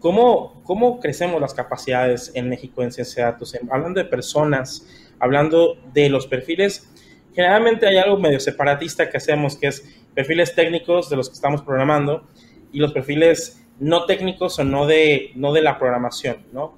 ¿cómo, 0.00 0.60
¿cómo 0.64 0.98
crecemos 0.98 1.40
las 1.40 1.54
capacidades 1.54 2.32
en 2.34 2.48
México 2.48 2.82
en 2.82 2.90
ciencia 2.90 3.26
de 3.26 3.32
datos? 3.32 3.56
Hablando 3.70 4.02
de 4.02 4.06
personas, 4.06 4.86
hablando 5.22 5.78
de 5.94 6.08
los 6.08 6.26
perfiles, 6.26 6.92
generalmente 7.32 7.86
hay 7.86 7.96
algo 7.96 8.18
medio 8.18 8.40
separatista 8.40 9.08
que 9.08 9.16
hacemos, 9.16 9.56
que 9.56 9.68
es 9.68 9.84
perfiles 10.14 10.54
técnicos 10.54 11.08
de 11.08 11.16
los 11.16 11.28
que 11.28 11.34
estamos 11.34 11.62
programando 11.62 12.26
y 12.72 12.80
los 12.80 12.92
perfiles 12.92 13.64
no 13.78 14.04
técnicos 14.04 14.58
o 14.58 14.64
no 14.64 14.86
de, 14.86 15.30
no 15.36 15.52
de 15.52 15.62
la 15.62 15.78
programación, 15.78 16.38
¿no? 16.52 16.76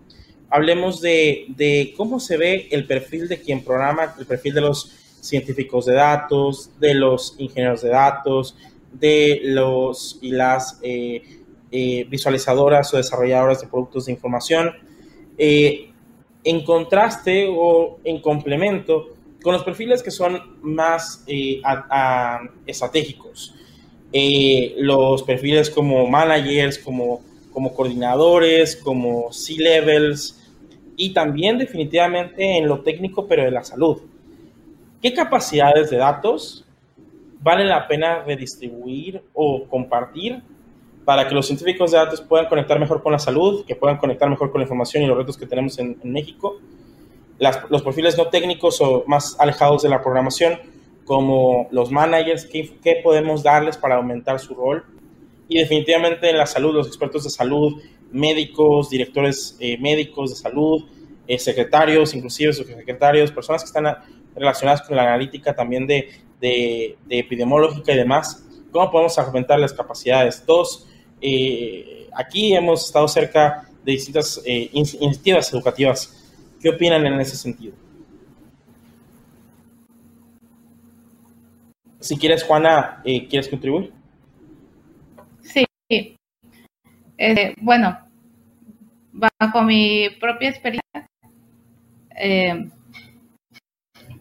Hablemos 0.50 1.00
de, 1.00 1.46
de 1.48 1.94
cómo 1.96 2.20
se 2.20 2.36
ve 2.36 2.68
el 2.70 2.86
perfil 2.86 3.28
de 3.28 3.40
quien 3.40 3.64
programa, 3.64 4.14
el 4.18 4.26
perfil 4.26 4.52
de 4.54 4.60
los 4.60 4.92
científicos 5.22 5.86
de 5.86 5.94
datos, 5.94 6.78
de 6.78 6.92
los 6.92 7.34
ingenieros 7.38 7.80
de 7.80 7.88
datos, 7.88 8.56
de 8.92 9.40
los 9.42 10.18
y 10.20 10.32
las 10.32 10.78
eh, 10.82 11.22
eh, 11.72 12.06
visualizadoras 12.10 12.92
o 12.92 12.98
desarrolladoras 12.98 13.62
de 13.62 13.68
productos 13.68 14.04
de 14.04 14.12
información, 14.12 14.70
eh, 15.38 15.93
en 16.44 16.62
contraste 16.64 17.48
o 17.50 17.98
en 18.04 18.20
complemento 18.20 19.08
con 19.42 19.52
los 19.52 19.64
perfiles 19.64 20.02
que 20.02 20.10
son 20.10 20.40
más 20.62 21.24
estratégicos. 22.66 23.54
los 24.78 25.22
perfiles 25.22 25.68
como 25.70 26.06
managers, 26.06 26.78
como, 26.78 27.20
como 27.52 27.74
coordinadores, 27.74 28.76
como 28.76 29.32
C-levels 29.32 30.40
y 30.96 31.12
también 31.12 31.58
definitivamente 31.58 32.58
en 32.58 32.68
lo 32.68 32.80
técnico, 32.80 33.26
pero 33.26 33.44
de 33.44 33.50
la 33.50 33.64
salud. 33.64 34.02
¿Qué 35.02 35.12
capacidades 35.12 35.90
de 35.90 35.98
datos 35.98 36.64
vale 37.40 37.64
la 37.64 37.86
pena 37.86 38.22
redistribuir 38.22 39.22
o 39.34 39.64
compartir 39.68 40.42
para 41.04 41.28
que 41.28 41.34
los 41.34 41.46
científicos 41.46 41.90
de 41.92 41.98
datos 41.98 42.20
puedan 42.20 42.46
conectar 42.46 42.78
mejor 42.78 43.02
con 43.02 43.12
la 43.12 43.18
salud, 43.18 43.64
que 43.66 43.76
puedan 43.76 43.98
conectar 43.98 44.28
mejor 44.28 44.50
con 44.50 44.60
la 44.60 44.64
información 44.64 45.02
y 45.02 45.06
los 45.06 45.16
retos 45.16 45.36
que 45.36 45.46
tenemos 45.46 45.78
en, 45.78 45.98
México? 46.04 46.58
los 47.68 47.82
perfiles 47.82 48.16
no 48.16 48.28
técnicos 48.28 48.80
o 48.80 49.04
más 49.06 49.36
alejados 49.40 49.82
de 49.82 49.88
la 49.88 50.00
programación, 50.00 50.58
como 51.04 51.68
los 51.70 51.90
managers, 51.90 52.46
¿qué, 52.46 53.00
podemos 53.02 53.42
darles 53.42 53.76
para 53.76 53.96
aumentar 53.96 54.38
su 54.38 54.54
rol? 54.54 54.84
Y 55.48 55.58
definitivamente 55.58 56.30
en 56.30 56.38
la 56.38 56.46
salud, 56.46 56.72
los 56.72 56.86
expertos 56.86 57.24
de 57.24 57.30
salud, 57.30 57.82
médicos, 58.12 58.88
directores 58.88 59.56
eh, 59.60 59.76
médicos 59.78 60.30
de 60.30 60.36
salud, 60.36 60.84
eh, 61.26 61.38
secretarios, 61.38 62.14
inclusive 62.14 62.52
subsecretarios, 62.52 63.32
personas 63.32 63.62
que 63.62 63.66
están 63.66 63.96
relacionadas 64.34 64.82
con 64.82 64.96
la 64.96 65.02
analítica 65.02 65.54
también 65.54 65.86
de, 65.86 66.08
de, 66.40 66.96
epidemiológica 67.08 67.92
y 67.92 67.96
demás, 67.96 68.44
¿cómo 68.70 68.90
podemos 68.90 69.18
aumentar 69.18 69.58
las 69.58 69.72
capacidades? 69.72 70.44
Todos 70.44 70.86
eh, 71.26 72.06
aquí 72.14 72.54
hemos 72.54 72.84
estado 72.84 73.08
cerca 73.08 73.66
de 73.82 73.92
distintas 73.92 74.42
eh, 74.44 74.68
iniciativas 74.72 75.50
educativas. 75.52 76.20
¿Qué 76.60 76.68
opinan 76.68 77.06
en 77.06 77.18
ese 77.20 77.36
sentido? 77.36 77.74
Si 81.98 82.18
quieres, 82.18 82.44
Juana, 82.44 83.00
eh, 83.04 83.26
¿quieres 83.26 83.48
contribuir? 83.48 83.90
Sí. 85.42 85.64
bueno, 87.62 87.98
bajo 89.12 89.62
mi 89.62 90.10
propia 90.20 90.50
experiencia, 90.50 91.08
eh, 92.16 92.68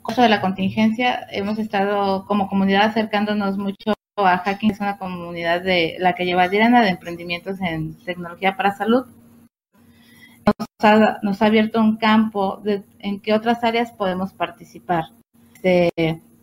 curso 0.01 0.21
de 0.21 0.29
la 0.29 0.41
contingencia 0.41 1.27
hemos 1.31 1.59
estado 1.59 2.25
como 2.25 2.47
comunidad 2.47 2.85
acercándonos 2.85 3.57
mucho 3.57 3.93
a 4.16 4.38
Hacking, 4.38 4.72
es 4.72 4.80
una 4.80 4.97
comunidad 4.97 5.61
de 5.61 5.95
la 5.99 6.14
que 6.14 6.26
lleva 6.26 6.47
Dirana 6.47 6.82
de 6.82 6.89
emprendimientos 6.89 7.59
en 7.61 7.95
tecnología 8.03 8.55
para 8.55 8.76
salud. 8.76 9.05
Nos 11.24 11.41
ha, 11.41 11.45
abierto 11.45 11.80
un 11.80 11.97
campo 11.97 12.57
de, 12.64 12.84
en 12.99 13.20
qué 13.22 13.34
otras 13.34 13.64
áreas 13.64 13.91
podemos 13.91 14.34
participar 14.34 15.05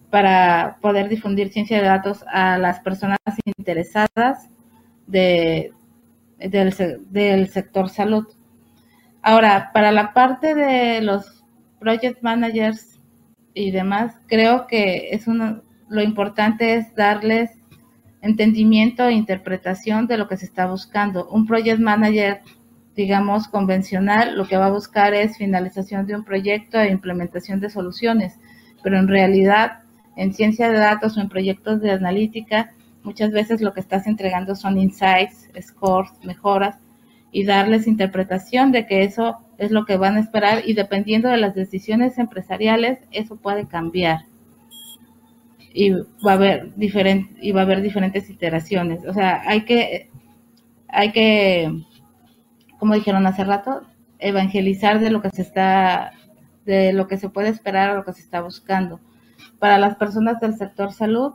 para 0.09 0.79
poder 0.81 1.09
difundir 1.09 1.53
ciencia 1.53 1.77
de 1.77 1.87
datos 1.87 2.25
a 2.33 2.59
las 2.59 2.81
personas 2.81 3.19
interesadas 3.45 4.49
de, 5.07 5.73
del, 6.39 6.75
del 7.11 7.49
sector 7.49 7.91
salud. 7.91 8.27
Ahora, 9.23 9.71
para 9.73 9.93
la 9.93 10.15
parte 10.15 10.55
de 10.55 11.03
los 11.03 11.45
project 11.79 12.23
managers 12.23 12.99
y 13.53 13.71
demás, 13.71 14.17
creo 14.27 14.67
que 14.67 15.11
es 15.13 15.29
uno, 15.29 15.63
lo 15.89 16.03
importante 16.03 16.75
es 16.75 16.95
darles 16.95 17.60
entendimiento 18.23 19.07
e 19.07 19.13
interpretación 19.13 20.07
de 20.07 20.19
lo 20.19 20.29
que 20.29 20.37
se 20.37 20.45
está 20.45 20.67
buscando. 20.67 21.29
Un 21.29 21.47
project 21.47 21.81
manager, 21.81 22.41
digamos, 22.95 23.49
convencional, 23.49 24.37
lo 24.37 24.47
que 24.47 24.57
va 24.57 24.67
a 24.67 24.71
buscar 24.73 25.15
es 25.15 25.37
finalización 25.37 26.07
de 26.07 26.17
un 26.17 26.25
proyecto 26.25 26.79
e 26.79 26.91
implementación 26.91 27.61
de 27.61 27.71
soluciones, 27.71 28.39
pero 28.83 28.99
en 28.99 29.09
realidad, 29.09 29.81
en 30.17 30.35
ciencia 30.35 30.71
de 30.71 30.79
datos 30.79 31.17
o 31.17 31.21
en 31.21 31.29
proyectos 31.29 31.81
de 31.81 31.93
analítica, 31.93 32.73
muchas 33.03 33.31
veces 33.31 33.61
lo 33.61 33.73
que 33.73 33.81
estás 33.81 34.07
entregando 34.07 34.55
son 34.55 34.79
insights, 34.79 35.49
scores, 35.61 36.13
mejoras, 36.23 36.77
y 37.33 37.45
darles 37.45 37.87
interpretación 37.87 38.73
de 38.73 38.87
que 38.87 39.05
eso 39.05 39.39
es 39.59 39.71
lo 39.71 39.85
que 39.85 39.97
van 39.97 40.17
a 40.17 40.21
esperar 40.21 40.63
y 40.67 40.75
dependiendo 40.75 41.29
de 41.29 41.37
las 41.37 41.55
decisiones 41.55 42.19
empresariales, 42.19 42.99
eso 43.13 43.37
puede 43.37 43.69
cambiar. 43.69 44.30
Y 45.73 45.91
va 45.93 46.33
a 46.33 46.35
haber 46.35 46.75
diferente, 46.75 47.35
y 47.41 47.53
va 47.53 47.61
a 47.61 47.65
haber 47.65 47.83
diferentes 47.83 48.29
iteraciones. 48.29 49.05
O 49.07 49.13
sea, 49.13 49.43
hay 49.47 49.65
que, 49.65 50.11
hay 50.89 51.13
que, 51.13 51.85
como 52.79 52.95
dijeron 52.95 53.27
hace 53.27 53.45
rato, 53.45 53.83
evangelizar 54.19 55.01
de 55.01 55.11
lo 55.11 55.23
que 55.23 55.31
se 55.31 55.43
está, 55.43 56.13
de 56.65 56.93
lo 56.93 57.07
que 57.09 57.17
se 57.17 57.29
puede 57.29 57.49
esperar 57.49 57.91
a 57.91 57.95
lo 57.95 58.05
que 58.05 58.13
se 58.13 58.21
está 58.23 58.41
buscando. 58.41 59.01
Para 59.59 59.79
las 59.79 59.97
personas 59.97 60.41
del 60.41 60.55
sector 60.55 60.93
salud, 60.93 61.35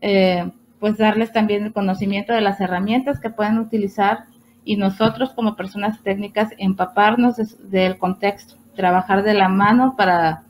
eh, 0.00 0.50
pues 0.80 0.98
darles 0.98 1.32
también 1.32 1.64
el 1.64 1.72
conocimiento 1.72 2.32
de 2.32 2.40
las 2.40 2.60
herramientas 2.60 3.20
que 3.20 3.30
pueden 3.30 3.58
utilizar 3.58 4.24
y 4.64 4.76
nosotros 4.76 5.30
como 5.30 5.56
personas 5.56 6.02
técnicas 6.02 6.50
empaparnos 6.58 7.36
del 7.70 7.98
contexto, 7.98 8.56
trabajar 8.74 9.22
de 9.22 9.34
la 9.34 9.48
mano 9.48 9.94
para, 9.96 10.42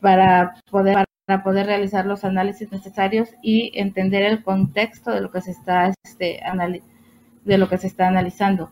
para, 0.00 0.54
poder, 0.70 1.04
para 1.26 1.42
poder 1.42 1.66
realizar 1.66 2.06
los 2.06 2.24
análisis 2.24 2.70
necesarios 2.72 3.30
y 3.42 3.78
entender 3.78 4.22
el 4.22 4.42
contexto 4.42 5.10
de 5.12 5.20
lo 5.20 5.30
que 5.30 5.40
se 5.40 5.52
está, 5.52 5.92
este, 6.04 6.40
de 7.44 7.58
lo 7.58 7.68
que 7.68 7.78
se 7.78 7.86
está 7.86 8.08
analizando. 8.08 8.70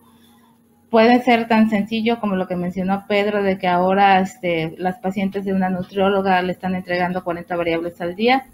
Puede 0.90 1.22
ser 1.22 1.46
tan 1.46 1.70
sencillo 1.70 2.18
como 2.18 2.34
lo 2.34 2.48
que 2.48 2.57
mencionó 2.57 3.05
Pedro, 3.07 3.44
de 3.44 3.59
que 3.59 3.68
ahora 3.68 4.20
este, 4.20 4.74
las 4.78 4.98
pacientes 4.98 5.44
de 5.44 5.53
una 5.53 5.70
nutrióloga 5.70 6.42
le 6.42 6.53
están 6.53 6.74
entregando 6.74 7.22
40 7.22 7.57
variables 7.57 8.01
al 8.01 8.16
día. 8.16 8.46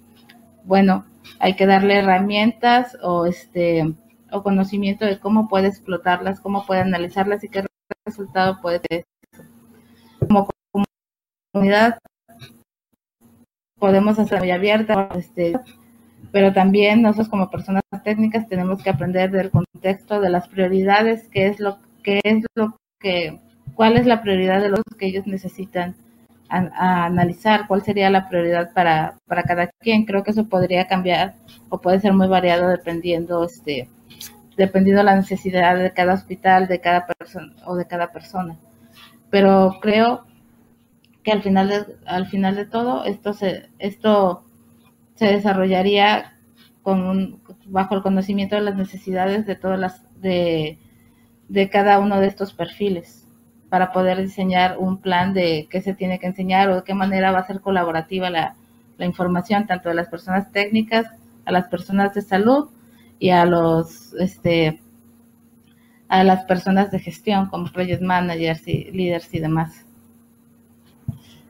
Bueno, 0.64 1.06
hay 1.38 1.54
que 1.54 1.66
darle 1.66 1.98
herramientas 1.98 2.96
o 3.02 3.24
este 3.24 3.94
o 4.30 4.42
conocimiento 4.42 5.06
de 5.06 5.18
cómo 5.18 5.48
puede 5.48 5.68
explotarlas, 5.68 6.40
cómo 6.40 6.66
puede 6.66 6.80
analizarlas 6.80 7.42
y 7.44 7.48
qué 7.48 7.64
resultado 8.04 8.60
puede 8.60 8.80
tener. 8.80 9.06
Como 10.18 10.48
comunidad 11.52 11.98
podemos 13.78 14.18
hacer 14.18 14.40
muy 14.40 14.50
abierta, 14.50 15.08
este, 15.16 15.58
pero 16.32 16.52
también 16.52 17.02
nosotros 17.02 17.28
como 17.28 17.50
personas 17.50 17.82
técnicas 18.04 18.48
tenemos 18.48 18.82
que 18.82 18.90
aprender 18.90 19.30
del 19.30 19.50
contexto, 19.50 20.20
de 20.20 20.30
las 20.30 20.48
prioridades, 20.48 21.28
qué 21.28 21.46
es 21.46 21.60
lo 21.60 21.78
que 22.02 22.20
es 22.22 22.44
lo 22.54 22.78
que, 23.00 23.40
cuál 23.74 23.96
es 23.96 24.06
la 24.06 24.22
prioridad 24.22 24.60
de 24.62 24.70
los 24.70 24.80
que 24.98 25.06
ellos 25.06 25.26
necesitan 25.26 25.96
a, 26.48 27.06
analizar, 27.06 27.66
cuál 27.66 27.82
sería 27.82 28.10
la 28.10 28.28
prioridad 28.28 28.72
para, 28.72 29.18
para 29.26 29.42
cada 29.42 29.68
quien. 29.80 30.04
Creo 30.04 30.22
que 30.22 30.30
eso 30.30 30.48
podría 30.48 30.86
cambiar 30.86 31.34
o 31.68 31.80
puede 31.80 32.00
ser 32.00 32.12
muy 32.12 32.28
variado 32.28 32.68
dependiendo 32.68 33.44
este 33.44 33.88
dependiendo 34.56 35.00
de 35.00 35.04
la 35.04 35.16
necesidad 35.16 35.76
de 35.76 35.92
cada 35.92 36.14
hospital, 36.14 36.66
de 36.66 36.80
cada 36.80 37.06
persona 37.06 37.52
o 37.66 37.76
de 37.76 37.86
cada 37.86 38.10
persona. 38.10 38.56
Pero 39.28 39.78
creo 39.82 40.24
que 41.26 41.32
al 41.32 41.42
final 41.42 41.68
de, 41.68 41.84
al 42.06 42.26
final 42.28 42.54
de 42.54 42.66
todo 42.66 43.04
esto 43.04 43.32
se 43.32 43.68
esto 43.80 44.44
se 45.16 45.26
desarrollaría 45.26 46.38
con 46.84 47.40
bajo 47.64 47.96
el 47.96 48.02
conocimiento 48.02 48.54
de 48.54 48.62
las 48.62 48.76
necesidades 48.76 49.44
de 49.44 49.56
todas 49.56 49.76
las 49.76 50.04
de, 50.20 50.78
de 51.48 51.68
cada 51.68 51.98
uno 51.98 52.20
de 52.20 52.28
estos 52.28 52.52
perfiles 52.52 53.26
para 53.70 53.90
poder 53.90 54.22
diseñar 54.22 54.78
un 54.78 54.98
plan 54.98 55.34
de 55.34 55.66
qué 55.68 55.80
se 55.80 55.94
tiene 55.94 56.20
que 56.20 56.28
enseñar 56.28 56.68
o 56.68 56.76
de 56.76 56.84
qué 56.84 56.94
manera 56.94 57.32
va 57.32 57.40
a 57.40 57.46
ser 57.48 57.60
colaborativa 57.60 58.30
la, 58.30 58.54
la 58.96 59.06
información 59.06 59.66
tanto 59.66 59.88
de 59.88 59.96
las 59.96 60.08
personas 60.08 60.52
técnicas 60.52 61.06
a 61.44 61.50
las 61.50 61.66
personas 61.66 62.14
de 62.14 62.22
salud 62.22 62.70
y 63.18 63.30
a 63.30 63.44
los 63.46 64.14
este 64.14 64.80
a 66.06 66.22
las 66.22 66.44
personas 66.44 66.92
de 66.92 67.00
gestión 67.00 67.46
como 67.46 67.72
project 67.72 68.00
managers 68.00 68.68
y 68.68 68.92
líderes 68.92 69.34
y 69.34 69.40
demás. 69.40 69.85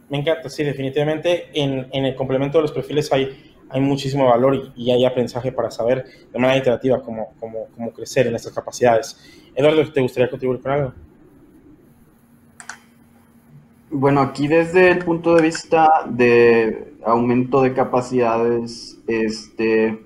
Me 0.09 0.19
encanta, 0.19 0.49
sí, 0.49 0.63
definitivamente 0.63 1.49
en, 1.53 1.89
en 1.93 2.05
el 2.05 2.15
complemento 2.15 2.59
de 2.59 2.63
los 2.63 2.73
perfiles 2.73 3.13
hay, 3.13 3.55
hay 3.69 3.81
muchísimo 3.81 4.27
valor 4.27 4.73
y, 4.77 4.91
hay 4.91 5.05
aprendizaje 5.05 5.53
para 5.53 5.71
saber 5.71 6.05
de 6.33 6.39
manera 6.39 6.59
iterativa 6.59 7.03
cómo, 7.03 7.33
cómo, 7.41 7.91
crecer 7.93 8.27
en 8.27 8.37
estas 8.37 8.53
capacidades. 8.53 9.19
Eduardo, 9.55 9.91
¿te 9.93 10.01
gustaría 10.01 10.31
contribuir 10.31 10.61
con 10.61 10.73
algo? 10.73 10.93
Bueno, 13.91 14.21
aquí 14.21 14.47
desde 14.49 14.91
el 14.91 14.99
punto 14.99 15.35
de 15.35 15.43
vista 15.43 15.89
de 16.09 16.95
aumento 17.05 17.63
de 17.63 17.73
capacidades, 17.73 18.99
este, 19.07 19.99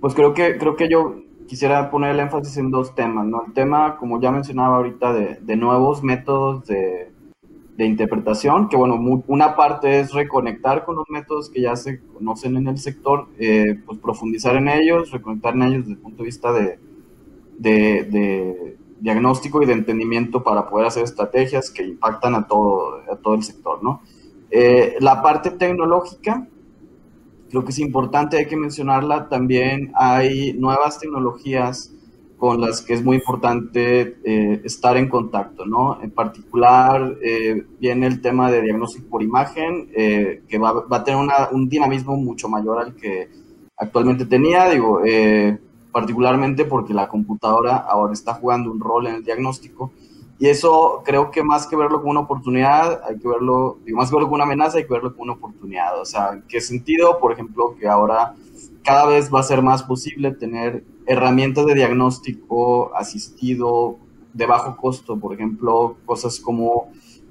pues 0.00 0.14
creo 0.14 0.34
que, 0.34 0.58
creo 0.58 0.76
que 0.76 0.88
yo 0.88 1.22
quisiera 1.46 1.90
poner 1.90 2.10
el 2.10 2.20
énfasis 2.20 2.56
en 2.56 2.70
dos 2.70 2.94
temas, 2.94 3.26
¿no? 3.26 3.44
El 3.46 3.52
tema, 3.52 3.96
como 3.96 4.20
ya 4.20 4.30
mencionaba 4.30 4.76
ahorita, 4.76 5.12
de, 5.12 5.38
de 5.40 5.56
nuevos 5.56 6.02
métodos 6.02 6.66
de, 6.66 7.09
de, 7.80 7.86
interpretación, 7.86 8.68
que 8.68 8.76
bueno, 8.76 9.22
una 9.26 9.56
parte 9.56 10.00
es 10.00 10.12
reconectar 10.12 10.84
con 10.84 10.96
los 10.96 11.08
métodos 11.08 11.48
que 11.48 11.62
ya 11.62 11.76
se 11.76 12.00
conocen 12.00 12.56
en 12.56 12.68
el 12.68 12.78
sector, 12.78 13.28
eh, 13.38 13.80
pues 13.86 13.98
profundizar 13.98 14.56
en 14.56 14.68
ellos, 14.68 15.10
reconectar 15.10 15.54
en 15.54 15.62
ellos 15.62 15.78
desde 15.80 15.92
el 15.92 15.98
punto 15.98 16.18
de 16.18 16.26
vista 16.26 16.52
de, 16.52 16.78
de 17.58 18.76
diagnóstico 19.00 19.62
y 19.62 19.66
de 19.66 19.72
entendimiento 19.72 20.42
para 20.42 20.68
poder 20.68 20.86
hacer 20.86 21.04
estrategias 21.04 21.70
que 21.70 21.84
impactan 21.84 22.34
a 22.34 22.46
todo, 22.46 23.02
a 23.10 23.16
todo 23.16 23.34
el 23.34 23.42
sector, 23.42 23.82
¿no? 23.82 24.02
Eh, 24.50 24.96
la 25.00 25.22
parte 25.22 25.50
tecnológica, 25.50 26.46
creo 27.48 27.64
que 27.64 27.70
es 27.70 27.78
importante, 27.78 28.36
hay 28.36 28.46
que 28.46 28.56
mencionarla, 28.56 29.28
también 29.28 29.92
hay 29.94 30.52
nuevas 30.54 30.98
tecnologías 30.98 31.94
con 32.40 32.60
las 32.60 32.80
que 32.80 32.94
es 32.94 33.04
muy 33.04 33.18
importante 33.18 34.16
eh, 34.24 34.62
estar 34.64 34.96
en 34.96 35.10
contacto, 35.10 35.66
¿no? 35.66 36.02
En 36.02 36.10
particular, 36.10 37.16
eh, 37.22 37.66
viene 37.78 38.06
el 38.06 38.22
tema 38.22 38.50
de 38.50 38.62
diagnóstico 38.62 39.10
por 39.10 39.22
imagen, 39.22 39.88
que 39.92 40.58
va, 40.58 40.86
a 40.90 41.04
tener 41.04 41.20
un 41.52 41.68
dinamismo 41.68 42.16
mucho 42.16 42.48
mayor 42.48 42.78
al 42.78 42.96
que 42.96 43.28
actualmente 43.76 44.24
tenía, 44.24 44.70
digo, 44.70 45.02
particularmente 45.92 46.64
porque 46.64 46.94
la 46.94 47.08
computadora 47.08 47.76
ahora 47.76 48.14
está 48.14 48.32
jugando 48.34 48.72
un 48.72 48.80
rol 48.80 49.06
en 49.06 49.16
el 49.16 49.24
diagnóstico. 49.24 49.92
Y 50.38 50.48
eso 50.48 51.02
creo 51.04 51.30
que 51.30 51.42
más 51.42 51.66
que 51.66 51.76
verlo 51.76 51.98
como 51.98 52.12
una 52.12 52.20
oportunidad, 52.20 53.02
hay 53.06 53.18
que 53.18 53.28
verlo, 53.28 53.76
digo, 53.84 53.98
más 53.98 54.08
que 54.08 54.16
verlo 54.16 54.26
como 54.26 54.36
una 54.36 54.44
amenaza, 54.44 54.78
hay 54.78 54.86
que 54.86 54.94
verlo 54.94 55.12
como 55.12 55.24
una 55.24 55.34
oportunidad. 55.34 56.00
O 56.00 56.06
sea, 56.06 56.30
¿en 56.32 56.44
qué 56.48 56.62
sentido? 56.62 57.18
Por 57.20 57.32
ejemplo, 57.32 57.76
que 57.78 57.86
ahora 57.86 58.34
cada 58.82 59.06
vez 59.06 59.32
va 59.32 59.40
a 59.40 59.44
ser 59.44 59.62
más 59.62 59.82
posible 59.82 60.32
tener 60.32 60.84
herramientas 61.06 61.66
de 61.66 61.74
diagnóstico 61.74 62.94
asistido 62.96 63.98
de 64.32 64.46
bajo 64.46 64.76
costo, 64.76 65.18
por 65.18 65.34
ejemplo, 65.34 65.96
cosas 66.06 66.38
como 66.40 66.90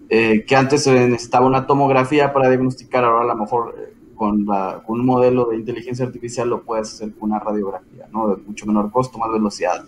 eh, 0.09 0.43
que 0.45 0.55
antes 0.55 0.83
se 0.83 1.07
necesitaba 1.07 1.45
una 1.45 1.67
tomografía 1.67 2.33
para 2.33 2.49
diagnosticar, 2.49 3.03
ahora 3.03 3.31
a 3.31 3.35
lo 3.35 3.35
mejor 3.35 3.75
eh, 3.77 3.93
con, 4.15 4.45
un 4.87 5.05
modelo 5.05 5.45
de 5.45 5.55
inteligencia 5.55 6.05
artificial 6.05 6.49
lo 6.49 6.63
puedes 6.63 6.93
hacer 6.93 7.13
con 7.13 7.31
una 7.31 7.39
radiografía, 7.39 8.07
¿no? 8.11 8.35
De 8.35 8.43
mucho 8.43 8.65
menor 8.65 8.91
costo, 8.91 9.17
más 9.17 9.31
velocidad. 9.31 9.85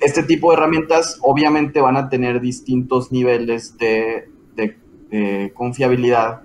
Este 0.00 0.22
tipo 0.22 0.50
de 0.50 0.56
herramientas 0.56 1.18
obviamente 1.22 1.80
van 1.80 1.96
a 1.96 2.08
tener 2.08 2.40
distintos 2.40 3.12
niveles 3.12 3.76
de, 3.78 4.30
confiabilidad, 5.54 6.42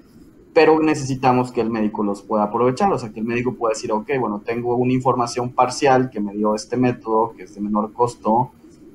pero 0.53 0.79
necesitamos 0.79 1.51
que 1.51 1.61
el 1.61 1.69
médico 1.69 2.03
los 2.03 2.21
pueda 2.21 2.43
aprovechar, 2.43 2.91
o 2.93 2.97
sea, 2.99 3.11
que 3.11 3.19
el 3.19 3.25
médico 3.25 3.55
pueda 3.55 3.73
decir, 3.73 3.91
ok, 3.91 4.09
bueno, 4.19 4.41
tengo 4.45 4.75
una 4.75 4.93
información 4.93 5.51
parcial 5.51 6.09
que 6.09 6.19
me 6.19 6.33
dio 6.33 6.53
este 6.53 6.77
método, 6.77 7.33
que 7.35 7.43
es 7.43 7.55
de 7.55 7.61
menor 7.61 7.91
costo, 7.91 8.51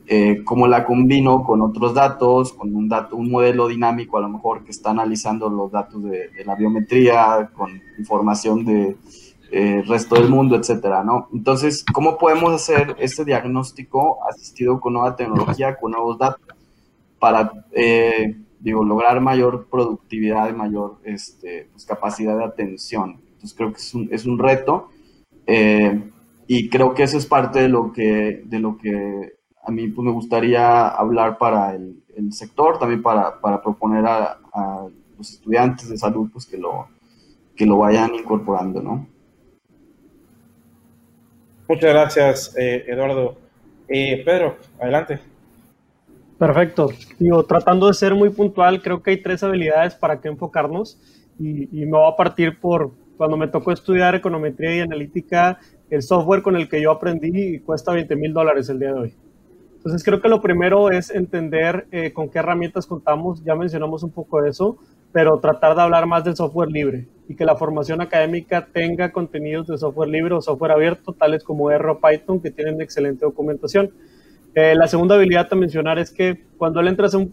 eh, 0.06 0.42
cómo 0.44 0.66
la 0.68 0.84
combino 0.84 1.42
con 1.42 1.60
otros 1.60 1.94
datos, 1.94 2.52
con 2.52 2.74
un, 2.74 2.88
dato, 2.88 3.16
un 3.16 3.30
modelo 3.30 3.68
dinámico 3.68 4.16
a 4.16 4.20
lo 4.20 4.28
mejor 4.28 4.64
que 4.64 4.70
está 4.70 4.90
analizando 4.90 5.50
los 5.50 5.70
datos 5.70 6.02
de, 6.02 6.30
la 6.46 6.54
biometría, 6.54 7.50
con 7.54 7.70
información 7.98 8.64
de, 8.64 8.96
eh, 9.50 9.82
resto 9.86 10.14
del 10.14 10.28
mundo, 10.28 10.56
etcétera, 10.56 11.02
¿no? 11.02 11.28
Entonces, 11.32 11.84
¿cómo 11.92 12.18
podemos 12.18 12.52
hacer 12.52 12.96
este 12.98 13.24
diagnóstico 13.24 14.18
asistido 14.28 14.78
con 14.78 14.92
nueva 14.92 15.16
tecnología, 15.16 15.76
con 15.76 15.92
nuevos 15.92 16.18
datos, 16.18 16.40
para, 17.18 17.66
eh, 17.72 18.36
digo, 18.60 18.84
lograr 18.84 19.20
mayor 19.20 19.68
productividad 19.70 20.48
y 20.50 20.52
mayor 20.52 20.98
este, 21.04 21.68
pues, 21.72 21.84
capacidad 21.84 22.36
de 22.36 22.44
atención? 22.44 23.20
Entonces, 23.32 23.54
creo 23.54 23.72
que 23.72 23.78
es 23.78 23.94
un, 23.94 24.08
es 24.12 24.26
un 24.26 24.38
reto. 24.38 24.88
y 26.46 26.68
creo 26.70 26.94
que 26.94 27.02
eso 27.02 27.18
es 27.18 27.26
parte 27.26 27.60
de 27.60 27.68
lo 27.68 27.92
que, 27.92 28.42
de 28.44 28.58
lo 28.58 28.78
que 28.78 29.38
a 29.68 29.70
mí 29.70 29.86
pues, 29.88 30.04
me 30.04 30.12
gustaría 30.12 30.88
hablar 30.88 31.36
para 31.36 31.74
el, 31.74 32.02
sector, 32.32 32.80
también 32.80 33.00
para, 33.00 33.40
para 33.40 33.62
proponer 33.62 34.04
a, 34.04 34.38
los 35.16 35.30
estudiantes 35.30 35.88
de 35.88 35.96
salud 35.96 36.28
pues, 36.32 36.46
que, 36.46 36.56
lo, 36.56 36.88
que 37.54 37.64
lo 37.66 37.78
vayan 37.78 38.14
incorporando, 38.14 38.82
¿no? 38.82 39.06
Muchas 41.68 41.90
gracias, 41.90 42.54
eh, 42.56 42.84
Eduardo. 42.88 43.36
Eh, 43.88 44.22
Pedro, 44.24 44.56
adelante. 44.80 45.20
Perfecto. 46.38 46.90
Digo, 47.18 47.44
tratando 47.44 47.88
de 47.88 47.94
ser 47.94 48.14
muy 48.14 48.30
puntual, 48.30 48.80
creo 48.80 49.02
que 49.02 49.10
hay 49.10 49.22
tres 49.22 49.42
habilidades 49.42 49.94
para 49.94 50.20
que 50.20 50.28
enfocarnos 50.28 50.98
y, 51.38 51.82
y 51.82 51.84
me 51.84 51.98
voy 51.98 52.12
a 52.12 52.16
partir 52.16 52.58
por 52.60 52.92
cuando 53.16 53.36
me 53.36 53.48
tocó 53.48 53.72
estudiar 53.72 54.14
econometría 54.14 54.76
y 54.76 54.80
analítica, 54.80 55.58
el 55.90 56.02
software 56.02 56.42
con 56.42 56.56
el 56.56 56.68
que 56.68 56.80
yo 56.80 56.92
aprendí 56.92 57.58
cuesta 57.60 57.92
20 57.92 58.14
mil 58.14 58.32
dólares 58.32 58.68
el 58.68 58.78
día 58.78 58.92
de 58.92 59.00
hoy. 59.00 59.14
Entonces 59.76 60.02
creo 60.04 60.20
que 60.20 60.28
lo 60.28 60.40
primero 60.40 60.90
es 60.90 61.10
entender 61.10 61.86
eh, 61.90 62.12
con 62.12 62.28
qué 62.28 62.38
herramientas 62.38 62.86
contamos, 62.86 63.42
ya 63.44 63.54
mencionamos 63.54 64.02
un 64.02 64.10
poco 64.10 64.42
de 64.42 64.50
eso, 64.50 64.76
pero 65.12 65.38
tratar 65.40 65.74
de 65.74 65.82
hablar 65.82 66.06
más 66.06 66.24
del 66.24 66.36
software 66.36 66.70
libre 66.70 67.08
y 67.28 67.34
que 67.34 67.44
la 67.44 67.56
formación 67.56 68.00
académica 68.00 68.66
tenga 68.72 69.10
contenidos 69.12 69.66
de 69.66 69.78
software 69.78 70.08
libre 70.08 70.34
o 70.34 70.42
software 70.42 70.72
abierto, 70.72 71.12
tales 71.12 71.42
como 71.42 71.70
R 71.70 71.90
o 71.90 72.00
Python, 72.00 72.40
que 72.40 72.50
tienen 72.50 72.80
excelente 72.80 73.24
documentación. 73.24 73.90
Eh, 74.54 74.74
la 74.74 74.88
segunda 74.88 75.14
habilidad 75.14 75.48
a 75.50 75.56
mencionar 75.56 75.98
es 75.98 76.10
que 76.10 76.44
cuando 76.56 76.82
le 76.82 76.90
entras 76.90 77.14
a 77.14 77.18
un 77.18 77.32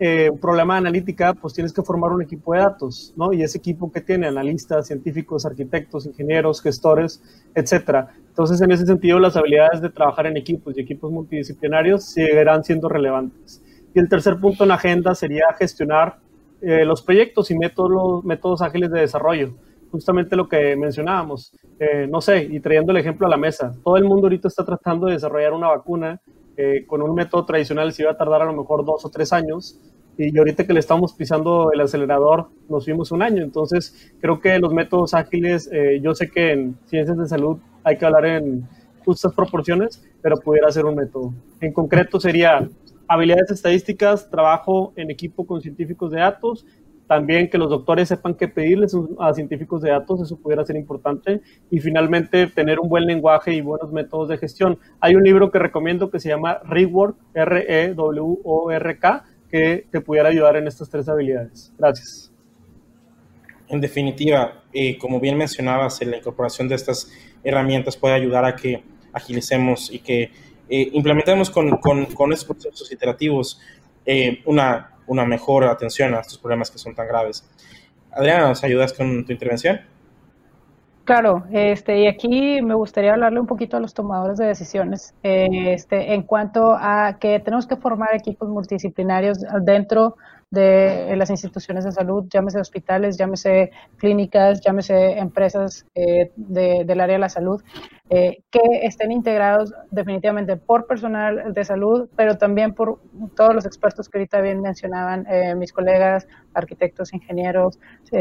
eh, 0.00 0.30
problema 0.40 0.74
de 0.74 0.78
analítica, 0.78 1.34
pues 1.34 1.54
tienes 1.54 1.72
que 1.72 1.82
formar 1.82 2.12
un 2.12 2.22
equipo 2.22 2.52
de 2.52 2.60
datos, 2.60 3.12
¿no? 3.16 3.32
Y 3.32 3.42
ese 3.42 3.58
equipo 3.58 3.90
que 3.90 4.00
tiene 4.00 4.28
analistas, 4.28 4.86
científicos, 4.86 5.44
arquitectos, 5.44 6.06
ingenieros, 6.06 6.62
gestores, 6.62 7.20
etcétera. 7.52 8.08
Entonces, 8.28 8.60
en 8.60 8.70
ese 8.70 8.86
sentido, 8.86 9.18
las 9.18 9.36
habilidades 9.36 9.80
de 9.80 9.90
trabajar 9.90 10.26
en 10.26 10.36
equipos 10.36 10.76
y 10.76 10.82
equipos 10.82 11.10
multidisciplinarios 11.10 12.04
seguirán 12.04 12.62
siendo 12.62 12.88
relevantes. 12.88 13.60
Y 13.92 13.98
el 13.98 14.08
tercer 14.08 14.38
punto 14.38 14.62
en 14.62 14.68
la 14.68 14.76
agenda 14.76 15.16
sería 15.16 15.46
gestionar 15.58 16.18
eh, 16.60 16.84
los 16.84 17.02
proyectos 17.02 17.50
y 17.50 17.58
métodos, 17.58 18.24
métodos 18.24 18.62
ágiles 18.62 18.92
de 18.92 19.00
desarrollo. 19.00 19.54
Justamente 19.90 20.36
lo 20.36 20.48
que 20.48 20.76
mencionábamos. 20.76 21.52
Eh, 21.80 22.06
no 22.08 22.20
sé, 22.20 22.44
y 22.44 22.60
trayendo 22.60 22.92
el 22.92 22.98
ejemplo 22.98 23.26
a 23.26 23.30
la 23.30 23.36
mesa, 23.36 23.72
todo 23.82 23.96
el 23.96 24.04
mundo 24.04 24.26
ahorita 24.26 24.46
está 24.46 24.64
tratando 24.64 25.06
de 25.06 25.14
desarrollar 25.14 25.54
una 25.54 25.68
vacuna 25.68 26.20
con 26.86 27.02
un 27.02 27.14
método 27.14 27.44
tradicional 27.44 27.92
se 27.92 28.02
iba 28.02 28.12
a 28.12 28.16
tardar 28.16 28.42
a 28.42 28.46
lo 28.46 28.52
mejor 28.52 28.84
dos 28.84 29.04
o 29.04 29.10
tres 29.10 29.32
años 29.32 29.80
y 30.18 30.36
ahorita 30.36 30.66
que 30.66 30.72
le 30.72 30.80
estamos 30.80 31.12
pisando 31.12 31.70
el 31.72 31.80
acelerador 31.80 32.48
nos 32.68 32.84
fuimos 32.84 33.12
un 33.12 33.22
año. 33.22 33.44
Entonces 33.44 34.12
creo 34.20 34.40
que 34.40 34.58
los 34.58 34.72
métodos 34.72 35.14
ágiles, 35.14 35.70
eh, 35.72 36.00
yo 36.02 36.14
sé 36.14 36.28
que 36.28 36.52
en 36.52 36.76
ciencias 36.86 37.16
de 37.16 37.28
salud 37.28 37.58
hay 37.84 37.96
que 37.96 38.04
hablar 38.04 38.26
en 38.26 38.68
justas 39.04 39.32
proporciones, 39.32 40.04
pero 40.20 40.36
pudiera 40.36 40.70
ser 40.72 40.84
un 40.86 40.96
método. 40.96 41.32
En 41.60 41.72
concreto 41.72 42.18
sería 42.18 42.68
habilidades 43.06 43.52
estadísticas, 43.52 44.28
trabajo 44.28 44.92
en 44.96 45.10
equipo 45.10 45.46
con 45.46 45.60
científicos 45.62 46.10
de 46.10 46.18
datos 46.18 46.66
también 47.08 47.48
que 47.48 47.56
los 47.56 47.70
doctores 47.70 48.08
sepan 48.08 48.34
qué 48.34 48.48
pedirles 48.48 48.94
a 49.18 49.32
científicos 49.32 49.80
de 49.80 49.90
datos, 49.90 50.20
eso 50.20 50.36
pudiera 50.36 50.64
ser 50.64 50.76
importante. 50.76 51.40
Y 51.70 51.80
finalmente, 51.80 52.46
tener 52.48 52.78
un 52.78 52.88
buen 52.90 53.06
lenguaje 53.06 53.54
y 53.54 53.62
buenos 53.62 53.90
métodos 53.90 54.28
de 54.28 54.36
gestión. 54.36 54.78
Hay 55.00 55.14
un 55.14 55.24
libro 55.24 55.50
que 55.50 55.58
recomiendo 55.58 56.10
que 56.10 56.20
se 56.20 56.28
llama 56.28 56.60
Rework, 56.64 57.16
R-E-W-O-R-K, 57.34 59.24
que 59.50 59.86
te 59.90 60.00
pudiera 60.02 60.28
ayudar 60.28 60.56
en 60.56 60.66
estas 60.66 60.90
tres 60.90 61.08
habilidades. 61.08 61.72
Gracias. 61.78 62.30
En 63.68 63.80
definitiva, 63.80 64.62
eh, 64.72 64.98
como 64.98 65.18
bien 65.18 65.36
mencionabas, 65.38 66.02
la 66.02 66.18
incorporación 66.18 66.68
de 66.68 66.74
estas 66.74 67.10
herramientas 67.42 67.96
puede 67.96 68.14
ayudar 68.14 68.44
a 68.44 68.54
que 68.54 68.82
agilicemos 69.14 69.90
y 69.90 70.00
que 70.00 70.30
eh, 70.68 70.90
implementemos 70.92 71.48
con, 71.48 71.78
con, 71.78 72.32
estos 72.32 72.44
procesos 72.44 72.92
iterativos 72.92 73.58
eh, 74.04 74.42
una 74.44 74.97
una 75.08 75.24
mejor 75.24 75.64
atención 75.64 76.14
a 76.14 76.20
estos 76.20 76.38
problemas 76.38 76.70
que 76.70 76.78
son 76.78 76.94
tan 76.94 77.08
graves. 77.08 77.48
Adriana, 78.12 78.48
¿nos 78.48 78.62
ayudas 78.64 78.92
con 78.92 79.24
tu 79.24 79.32
intervención? 79.32 79.80
Claro, 81.04 81.44
este, 81.50 82.00
y 82.00 82.06
aquí 82.06 82.60
me 82.60 82.74
gustaría 82.74 83.14
hablarle 83.14 83.40
un 83.40 83.46
poquito 83.46 83.78
a 83.78 83.80
los 83.80 83.94
tomadores 83.94 84.36
de 84.36 84.44
decisiones, 84.44 85.14
este, 85.22 86.12
en 86.12 86.22
cuanto 86.22 86.76
a 86.78 87.16
que 87.18 87.40
tenemos 87.40 87.66
que 87.66 87.76
formar 87.76 88.14
equipos 88.14 88.46
multidisciplinarios 88.50 89.38
dentro 89.62 90.10
de 90.10 90.14
las 90.50 91.30
instituciones 91.30 91.84
de 91.84 91.92
salud, 91.92 92.24
llámese 92.30 92.58
hospitales, 92.58 93.18
llámese 93.18 93.70
clínicas, 93.98 94.60
llámese 94.60 95.18
empresas 95.18 95.86
eh, 95.94 96.32
del 96.36 97.00
área 97.00 97.16
de 97.16 97.20
la 97.20 97.28
salud, 97.28 97.62
eh, 98.10 98.42
que 98.50 98.60
estén 98.82 99.12
integrados 99.12 99.74
definitivamente 99.90 100.56
por 100.56 100.86
personal 100.86 101.52
de 101.52 101.64
salud, 101.64 102.08
pero 102.16 102.38
también 102.38 102.74
por 102.74 103.00
todos 103.36 103.54
los 103.54 103.66
expertos 103.66 104.08
que 104.08 104.18
ahorita 104.18 104.40
bien 104.40 104.62
mencionaban 104.62 105.26
eh, 105.28 105.54
mis 105.54 105.72
colegas, 105.72 106.26
arquitectos, 106.54 107.12
ingenieros, 107.12 107.78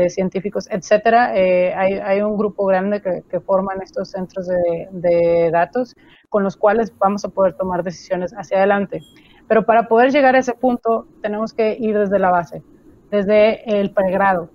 científicos, 0.10 0.68
etcétera. 0.70 1.32
Hay, 1.32 1.94
hay, 1.94 2.22
un 2.22 2.38
grupo 2.38 2.66
grande 2.66 3.02
que, 3.02 3.24
que 3.30 3.40
forman 3.40 3.82
estos 3.82 4.12
centros 4.12 4.48
de, 4.48 4.90
de 4.92 5.50
datos 5.50 5.96
con 6.30 6.44
los 6.44 6.58
cuales 6.58 6.94
vamos 7.00 7.24
a 7.26 7.30
poder 7.30 7.54
tomar 7.54 7.84
decisiones 7.84 8.34
hacia 8.34 8.58
adelante. 8.58 9.02
Pero 9.48 9.66
para 9.66 9.88
poder 9.88 10.12
llegar 10.12 10.36
a 10.36 10.40
ese 10.40 10.54
punto 10.54 11.08
tenemos 11.22 11.54
que 11.54 11.78
ir 11.80 11.98
desde 11.98 12.20
la 12.20 12.32
base, 12.32 12.64
desde 13.12 13.80
el 13.80 13.92
pregrado. 13.92 14.50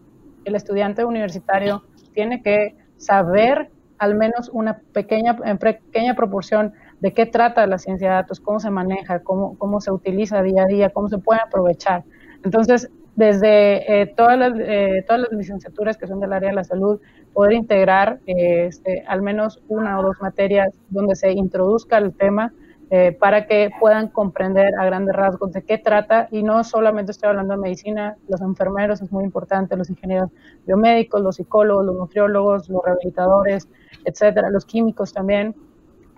El 0.44 0.54
estudiante 0.54 1.04
universitario 1.04 1.82
tiene 2.12 2.42
que 2.42 2.74
saber 2.96 3.70
al 3.98 4.16
menos 4.16 4.50
una 4.52 4.80
pequeña, 4.92 5.36
en 5.44 5.58
pequeña 5.58 6.14
proporción 6.14 6.72
de 7.00 7.12
qué 7.12 7.24
trata 7.24 7.66
la 7.66 7.78
ciencia 7.78 8.08
de 8.08 8.14
datos, 8.14 8.40
cómo 8.40 8.58
se 8.58 8.70
maneja, 8.70 9.20
cómo, 9.20 9.56
cómo 9.58 9.80
se 9.80 9.92
utiliza 9.92 10.42
día 10.42 10.64
a 10.64 10.66
día, 10.66 10.90
cómo 10.90 11.08
se 11.08 11.18
puede 11.18 11.40
aprovechar. 11.40 12.02
Entonces, 12.44 12.90
desde 13.14 14.02
eh, 14.02 14.06
todas, 14.06 14.38
las, 14.38 14.52
eh, 14.56 15.04
todas 15.06 15.22
las 15.22 15.32
licenciaturas 15.32 15.96
que 15.96 16.06
son 16.06 16.20
del 16.20 16.32
área 16.32 16.50
de 16.50 16.54
la 16.54 16.64
salud, 16.64 17.00
poder 17.32 17.52
integrar 17.52 18.20
eh, 18.26 18.66
este, 18.66 19.04
al 19.06 19.22
menos 19.22 19.62
una 19.68 19.98
o 19.98 20.02
dos 20.02 20.20
materias 20.20 20.74
donde 20.88 21.14
se 21.14 21.30
introduzca 21.30 21.98
el 21.98 22.12
tema 22.12 22.52
eh, 22.94 23.12
para 23.12 23.46
que 23.46 23.70
puedan 23.80 24.08
comprender 24.08 24.74
a 24.78 24.84
grandes 24.84 25.16
rasgos 25.16 25.50
de 25.52 25.62
qué 25.62 25.78
trata 25.78 26.28
y 26.30 26.42
no 26.42 26.62
solamente 26.62 27.12
estoy 27.12 27.30
hablando 27.30 27.54
de 27.54 27.60
medicina, 27.60 28.18
los 28.28 28.42
enfermeros 28.42 29.00
es 29.00 29.10
muy 29.10 29.24
importante, 29.24 29.78
los 29.78 29.88
ingenieros 29.88 30.28
biomédicos, 30.66 31.22
los 31.22 31.36
psicólogos, 31.36 31.86
los 31.86 31.96
nutriólogos, 31.96 32.68
los 32.68 32.84
rehabilitadores, 32.84 33.66
etcétera, 34.04 34.50
los 34.50 34.66
químicos 34.66 35.10
también, 35.10 35.56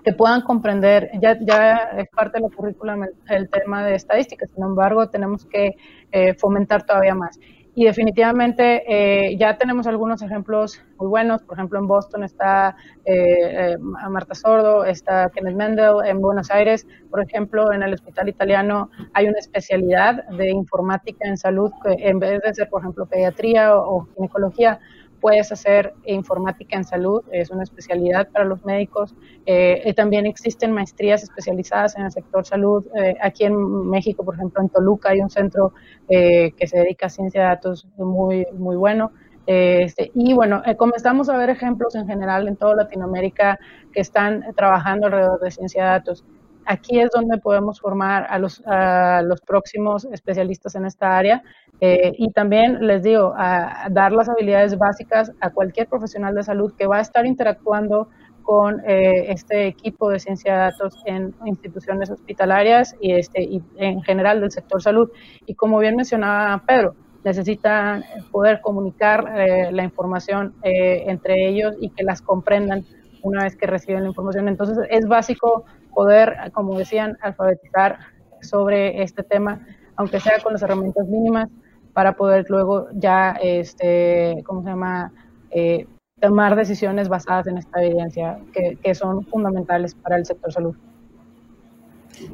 que 0.02 0.14
puedan 0.14 0.40
comprender, 0.40 1.12
ya, 1.22 1.38
ya 1.40 1.76
es 1.96 2.08
parte 2.08 2.38
de 2.38 2.48
la 2.48 2.56
currícula 2.56 3.08
el 3.28 3.48
tema 3.50 3.86
de 3.86 3.94
estadística, 3.94 4.44
sin 4.52 4.64
embargo 4.64 5.08
tenemos 5.08 5.46
que 5.46 5.76
eh, 6.10 6.34
fomentar 6.34 6.84
todavía 6.84 7.14
más. 7.14 7.38
Y 7.76 7.84
definitivamente 7.84 8.84
eh, 8.86 9.36
ya 9.36 9.58
tenemos 9.58 9.86
algunos 9.88 10.22
ejemplos 10.22 10.80
muy 10.96 11.08
buenos. 11.08 11.42
Por 11.42 11.56
ejemplo, 11.58 11.78
en 11.80 11.88
Boston 11.88 12.22
está 12.22 12.76
eh, 13.04 13.72
eh, 13.74 13.78
Marta 13.78 14.34
Sordo, 14.34 14.84
está 14.84 15.28
Kenneth 15.30 15.56
Mendel. 15.56 15.96
En 16.04 16.20
Buenos 16.20 16.52
Aires, 16.52 16.86
por 17.10 17.20
ejemplo, 17.20 17.72
en 17.72 17.82
el 17.82 17.92
Hospital 17.92 18.28
Italiano 18.28 18.90
hay 19.12 19.26
una 19.26 19.38
especialidad 19.38 20.24
de 20.28 20.50
informática 20.50 21.26
en 21.26 21.36
salud 21.36 21.72
que 21.82 21.96
en 21.98 22.20
vez 22.20 22.40
de 22.42 22.54
ser, 22.54 22.68
por 22.68 22.82
ejemplo, 22.82 23.06
pediatría 23.06 23.76
o 23.76 24.06
ginecología, 24.14 24.78
puedes 25.24 25.50
hacer 25.50 25.94
informática 26.04 26.76
en 26.76 26.84
salud, 26.84 27.22
es 27.32 27.48
una 27.50 27.62
especialidad 27.62 28.28
para 28.28 28.44
los 28.44 28.62
médicos. 28.62 29.14
Eh, 29.46 29.94
también 29.96 30.26
existen 30.26 30.70
maestrías 30.70 31.22
especializadas 31.22 31.96
en 31.96 32.04
el 32.04 32.12
sector 32.12 32.44
salud. 32.44 32.84
Eh, 32.94 33.16
aquí 33.22 33.44
en 33.44 33.88
México, 33.88 34.22
por 34.22 34.34
ejemplo, 34.34 34.60
en 34.60 34.68
Toluca 34.68 35.12
hay 35.12 35.20
un 35.20 35.30
centro 35.30 35.72
eh, 36.10 36.52
que 36.58 36.66
se 36.66 36.76
dedica 36.76 37.06
a 37.06 37.08
ciencia 37.08 37.40
de 37.40 37.46
datos 37.46 37.86
muy, 37.96 38.46
muy 38.52 38.76
bueno. 38.76 39.12
Este, 39.46 40.10
y 40.14 40.34
bueno, 40.34 40.62
comenzamos 40.76 41.30
a 41.30 41.38
ver 41.38 41.48
ejemplos 41.48 41.94
en 41.94 42.06
general 42.06 42.46
en 42.46 42.56
toda 42.56 42.74
Latinoamérica 42.74 43.58
que 43.94 44.02
están 44.02 44.44
trabajando 44.54 45.06
alrededor 45.06 45.40
de 45.40 45.50
ciencia 45.50 45.84
de 45.84 45.88
datos 45.88 46.22
aquí 46.66 47.00
es 47.00 47.10
donde 47.10 47.38
podemos 47.38 47.80
formar 47.80 48.26
a 48.28 48.38
los, 48.38 48.62
a 48.66 49.22
los 49.22 49.40
próximos 49.40 50.04
especialistas 50.06 50.74
en 50.74 50.86
esta 50.86 51.16
área 51.16 51.42
eh, 51.80 52.14
y 52.18 52.30
también 52.30 52.86
les 52.86 53.02
digo, 53.02 53.34
a, 53.36 53.88
dar 53.90 54.12
las 54.12 54.28
habilidades 54.28 54.78
básicas 54.78 55.32
a 55.40 55.50
cualquier 55.50 55.88
profesional 55.88 56.34
de 56.34 56.42
salud 56.42 56.72
que 56.76 56.86
va 56.86 56.98
a 56.98 57.00
estar 57.00 57.26
interactuando 57.26 58.08
con 58.42 58.80
eh, 58.86 59.32
este 59.32 59.66
equipo 59.66 60.10
de 60.10 60.20
ciencia 60.20 60.52
de 60.52 60.58
datos 60.58 61.02
en 61.06 61.34
instituciones 61.46 62.10
hospitalarias 62.10 62.94
y, 63.00 63.12
este, 63.12 63.42
y 63.42 63.62
en 63.76 64.02
general 64.02 64.40
del 64.40 64.50
sector 64.50 64.82
salud. 64.82 65.10
Y 65.46 65.54
como 65.54 65.78
bien 65.78 65.96
mencionaba 65.96 66.62
Pedro, 66.66 66.94
necesitan 67.24 68.04
poder 68.30 68.60
comunicar 68.60 69.32
eh, 69.34 69.72
la 69.72 69.82
información 69.82 70.54
entre 70.62 71.48
ellos 71.48 71.74
y 71.80 71.88
que 71.88 72.04
las 72.04 72.20
comprendan 72.20 72.84
una 73.22 73.44
vez 73.44 73.56
que 73.56 73.66
reciben 73.66 74.02
la 74.02 74.08
información. 74.08 74.48
Entonces 74.48 74.78
es 74.90 75.06
básico 75.06 75.64
poder, 75.94 76.50
como 76.52 76.76
decían, 76.76 77.16
alfabetizar 77.20 77.98
sobre 78.40 79.02
este 79.02 79.22
tema, 79.22 79.66
aunque 79.96 80.20
sea 80.20 80.40
con 80.42 80.52
las 80.52 80.62
herramientas 80.62 81.06
mínimas, 81.06 81.48
para 81.92 82.16
poder 82.16 82.44
luego 82.48 82.88
ya, 82.92 83.38
este, 83.40 84.42
¿cómo 84.44 84.62
se 84.62 84.70
llama?, 84.70 85.12
eh, 85.50 85.86
tomar 86.20 86.56
decisiones 86.56 87.08
basadas 87.08 87.46
en 87.46 87.58
esta 87.58 87.82
evidencia 87.82 88.38
que, 88.52 88.76
que, 88.82 88.94
son 88.94 89.24
fundamentales 89.26 89.94
para 89.94 90.16
el 90.16 90.24
sector 90.24 90.52
salud. 90.52 90.74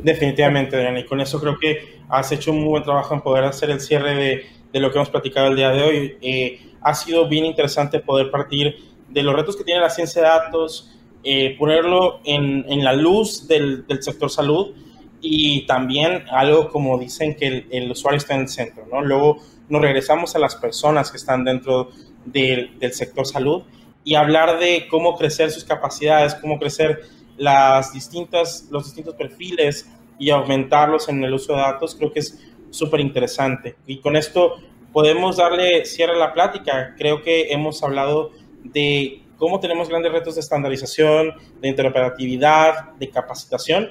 Definitivamente, 0.02 0.76
Adriana, 0.76 1.00
y 1.00 1.06
con 1.06 1.20
eso 1.20 1.40
creo 1.40 1.58
que 1.58 2.00
has 2.08 2.30
hecho 2.32 2.52
un 2.52 2.60
muy 2.60 2.68
buen 2.68 2.82
trabajo 2.82 3.14
en 3.14 3.20
poder 3.20 3.44
hacer 3.44 3.70
el 3.70 3.80
cierre 3.80 4.14
de, 4.14 4.42
de 4.72 4.80
lo 4.80 4.90
que 4.90 4.98
hemos 4.98 5.10
platicado 5.10 5.48
el 5.48 5.56
día 5.56 5.70
de 5.70 5.82
hoy. 5.82 6.18
Eh, 6.20 6.60
ha 6.82 6.94
sido 6.94 7.28
bien 7.28 7.44
interesante 7.44 8.00
poder 8.00 8.30
partir 8.30 8.76
de 9.08 9.22
los 9.22 9.34
retos 9.34 9.56
que 9.56 9.64
tiene 9.64 9.80
la 9.80 9.90
ciencia 9.90 10.22
de 10.22 10.28
datos, 10.28 10.99
eh, 11.22 11.56
ponerlo 11.58 12.20
en, 12.24 12.64
en, 12.68 12.84
la 12.84 12.92
luz 12.92 13.46
del, 13.46 13.86
del, 13.86 14.02
sector 14.02 14.30
salud 14.30 14.74
y 15.20 15.66
también 15.66 16.24
algo 16.30 16.70
como 16.70 16.98
dicen 16.98 17.34
que 17.36 17.46
el, 17.46 17.66
el, 17.70 17.90
usuario 17.90 18.18
está 18.18 18.34
en 18.34 18.42
el 18.42 18.48
centro, 18.48 18.86
¿no? 18.90 19.02
Luego 19.02 19.38
nos 19.68 19.82
regresamos 19.82 20.34
a 20.34 20.38
las 20.38 20.56
personas 20.56 21.10
que 21.10 21.18
están 21.18 21.44
dentro 21.44 21.90
del, 22.24 22.78
del 22.78 22.92
sector 22.92 23.26
salud 23.26 23.62
y 24.04 24.14
hablar 24.14 24.58
de 24.58 24.86
cómo 24.88 25.16
crecer 25.16 25.50
sus 25.50 25.64
capacidades, 25.64 26.34
cómo 26.34 26.58
crecer 26.58 27.02
las 27.36 27.92
distintas, 27.92 28.68
los 28.70 28.84
distintos 28.84 29.14
perfiles 29.14 29.88
y 30.18 30.30
aumentarlos 30.30 31.08
en 31.08 31.24
el 31.24 31.32
uso 31.32 31.54
de 31.54 31.60
datos, 31.60 31.94
creo 31.94 32.12
que 32.12 32.20
es 32.20 32.38
súper 32.70 33.00
interesante. 33.00 33.76
Y 33.86 34.00
con 34.00 34.16
esto 34.16 34.56
podemos 34.92 35.36
darle 35.36 35.84
cierre 35.84 36.14
a 36.14 36.18
la 36.18 36.32
plática. 36.32 36.94
Creo 36.96 37.22
que 37.22 37.52
hemos 37.52 37.82
hablado 37.82 38.32
de 38.62 39.22
cómo 39.40 39.58
tenemos 39.58 39.88
grandes 39.88 40.12
retos 40.12 40.34
de 40.34 40.42
estandarización, 40.42 41.32
de 41.62 41.68
interoperatividad, 41.68 42.92
de 42.98 43.08
capacitación, 43.08 43.88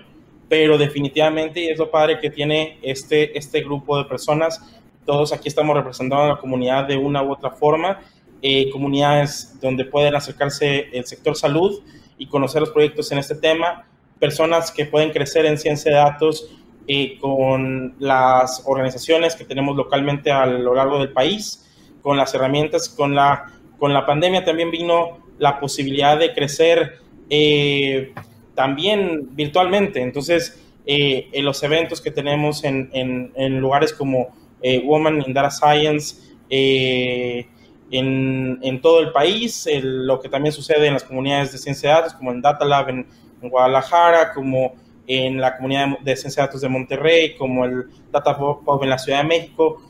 pero 0.48 0.78
definitivamente, 0.78 1.60
y 1.62 1.70
es 1.70 1.80
lo 1.80 1.90
padre 1.90 2.20
que 2.20 2.30
tiene 2.30 2.78
este, 2.84 3.36
este 3.36 3.62
grupo 3.62 3.98
de 3.98 4.06
personas, 4.06 4.62
todos 5.06 5.34
aquí 5.34 5.48
estamos 5.48 5.76
representando 5.76 6.24
a 6.24 6.28
la 6.28 6.38
comunidad 6.38 6.88
de 6.88 6.98
una 6.98 7.24
u 7.24 7.32
otra 7.32 7.50
forma, 7.50 8.00
eh, 8.44 8.70
comunidades 8.70 9.60
donde 9.60 9.86
pueden 9.86 10.16
acercarse 10.16 10.88
el 10.94 11.06
sector 11.06 11.36
salud 11.36 11.82
y 12.20 12.28
conocer 12.28 12.62
los 12.62 12.70
proyectos 12.70 13.12
en 13.12 13.18
este 13.18 13.34
tema, 13.34 13.88
personas 14.20 14.72
que 14.72 14.86
pueden 14.86 15.10
crecer 15.10 15.48
en 15.48 15.58
ciencia 15.58 15.92
de 15.92 15.98
datos 15.98 16.48
eh, 16.88 17.18
con 17.20 17.96
las 17.98 18.62
organizaciones 18.68 19.36
que 19.36 19.46
tenemos 19.46 19.76
localmente 19.76 20.32
a 20.32 20.46
lo 20.46 20.76
largo 20.76 21.00
del 21.00 21.12
país, 21.12 21.68
con 22.04 22.18
las 22.18 22.36
herramientas, 22.36 22.88
con 22.88 23.16
la, 23.16 23.46
con 23.80 23.96
la 23.96 24.06
pandemia 24.06 24.46
también 24.46 24.70
vino 24.70 25.29
la 25.40 25.60
posibilidad 25.60 26.20
de 26.20 26.34
crecer 26.34 27.00
eh, 27.30 28.14
también 28.56 29.36
virtualmente. 29.36 30.02
Entonces, 30.02 30.62
eh, 30.86 31.30
en 31.32 31.46
los 31.46 31.62
eventos 31.64 32.02
que 32.02 32.12
tenemos 32.12 32.64
en, 32.64 32.90
en, 32.94 33.60
lugares 33.60 33.94
como 33.94 34.30
eh, 34.62 34.82
Woman 34.84 35.24
in 35.26 35.34
Data 35.34 35.52
Science, 35.52 36.30
en, 36.52 38.60
en, 38.62 38.82
todo 38.82 39.00
el 39.00 39.12
país, 39.12 39.68
lo 39.82 40.20
que 40.20 40.30
también 40.30 40.52
sucede 40.52 40.88
en 40.88 40.94
las 40.94 41.04
comunidades 41.04 41.52
de 41.52 41.58
ciencia 41.58 41.90
de 41.90 41.96
datos, 41.96 42.14
como 42.14 42.32
en 42.32 42.42
Data 42.42 42.66
Lab 42.66 42.90
en, 42.90 43.08
Guadalajara, 43.42 44.34
como 44.34 44.74
en 45.08 45.40
la 45.40 45.56
comunidad 45.56 46.00
de 46.00 46.16
ciencia 46.18 46.44
de 46.44 46.48
datos 46.48 46.62
de 46.62 46.70
Monterrey, 46.70 47.36
como 47.36 47.66
el 47.66 47.86
Data 48.12 48.38
Pub 48.38 48.84
en 48.84 48.90
la 48.90 48.98
Ciudad 48.98 49.20
de 49.20 49.28
México, 49.28 49.82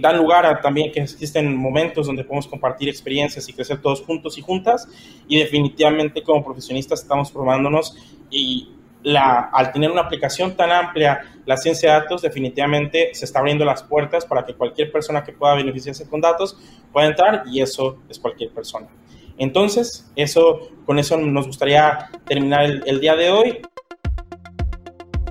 dan 0.00 0.16
lugar 0.16 0.44
a 0.44 0.60
también 0.60 0.90
que 0.90 1.00
existen 1.00 1.54
momentos 1.56 2.06
donde 2.06 2.24
podemos 2.24 2.48
compartir 2.48 2.88
experiencias 2.88 3.48
y 3.48 3.52
crecer 3.52 3.80
todos 3.80 4.02
juntos 4.02 4.36
y 4.38 4.42
juntas. 4.42 4.88
Y 5.28 5.38
definitivamente 5.38 6.22
como 6.22 6.44
profesionistas 6.44 7.02
estamos 7.02 7.30
formándonos 7.30 7.96
y 8.30 8.70
la, 9.02 9.50
al 9.52 9.72
tener 9.72 9.90
una 9.90 10.02
aplicación 10.02 10.56
tan 10.56 10.70
amplia, 10.70 11.20
la 11.44 11.56
ciencia 11.56 11.92
de 11.92 12.00
datos 12.00 12.22
definitivamente 12.22 13.10
se 13.14 13.24
está 13.24 13.40
abriendo 13.40 13.64
las 13.64 13.82
puertas 13.82 14.24
para 14.24 14.44
que 14.44 14.54
cualquier 14.54 14.92
persona 14.92 15.24
que 15.24 15.32
pueda 15.32 15.54
beneficiarse 15.54 16.08
con 16.08 16.20
datos 16.20 16.56
pueda 16.92 17.08
entrar 17.08 17.44
y 17.46 17.60
eso 17.60 17.98
es 18.08 18.18
cualquier 18.18 18.50
persona. 18.50 18.88
Entonces, 19.38 20.10
eso, 20.14 20.70
con 20.86 20.98
eso 20.98 21.16
nos 21.16 21.46
gustaría 21.46 22.10
terminar 22.26 22.64
el 22.64 23.00
día 23.00 23.16
de 23.16 23.30
hoy. 23.30 23.60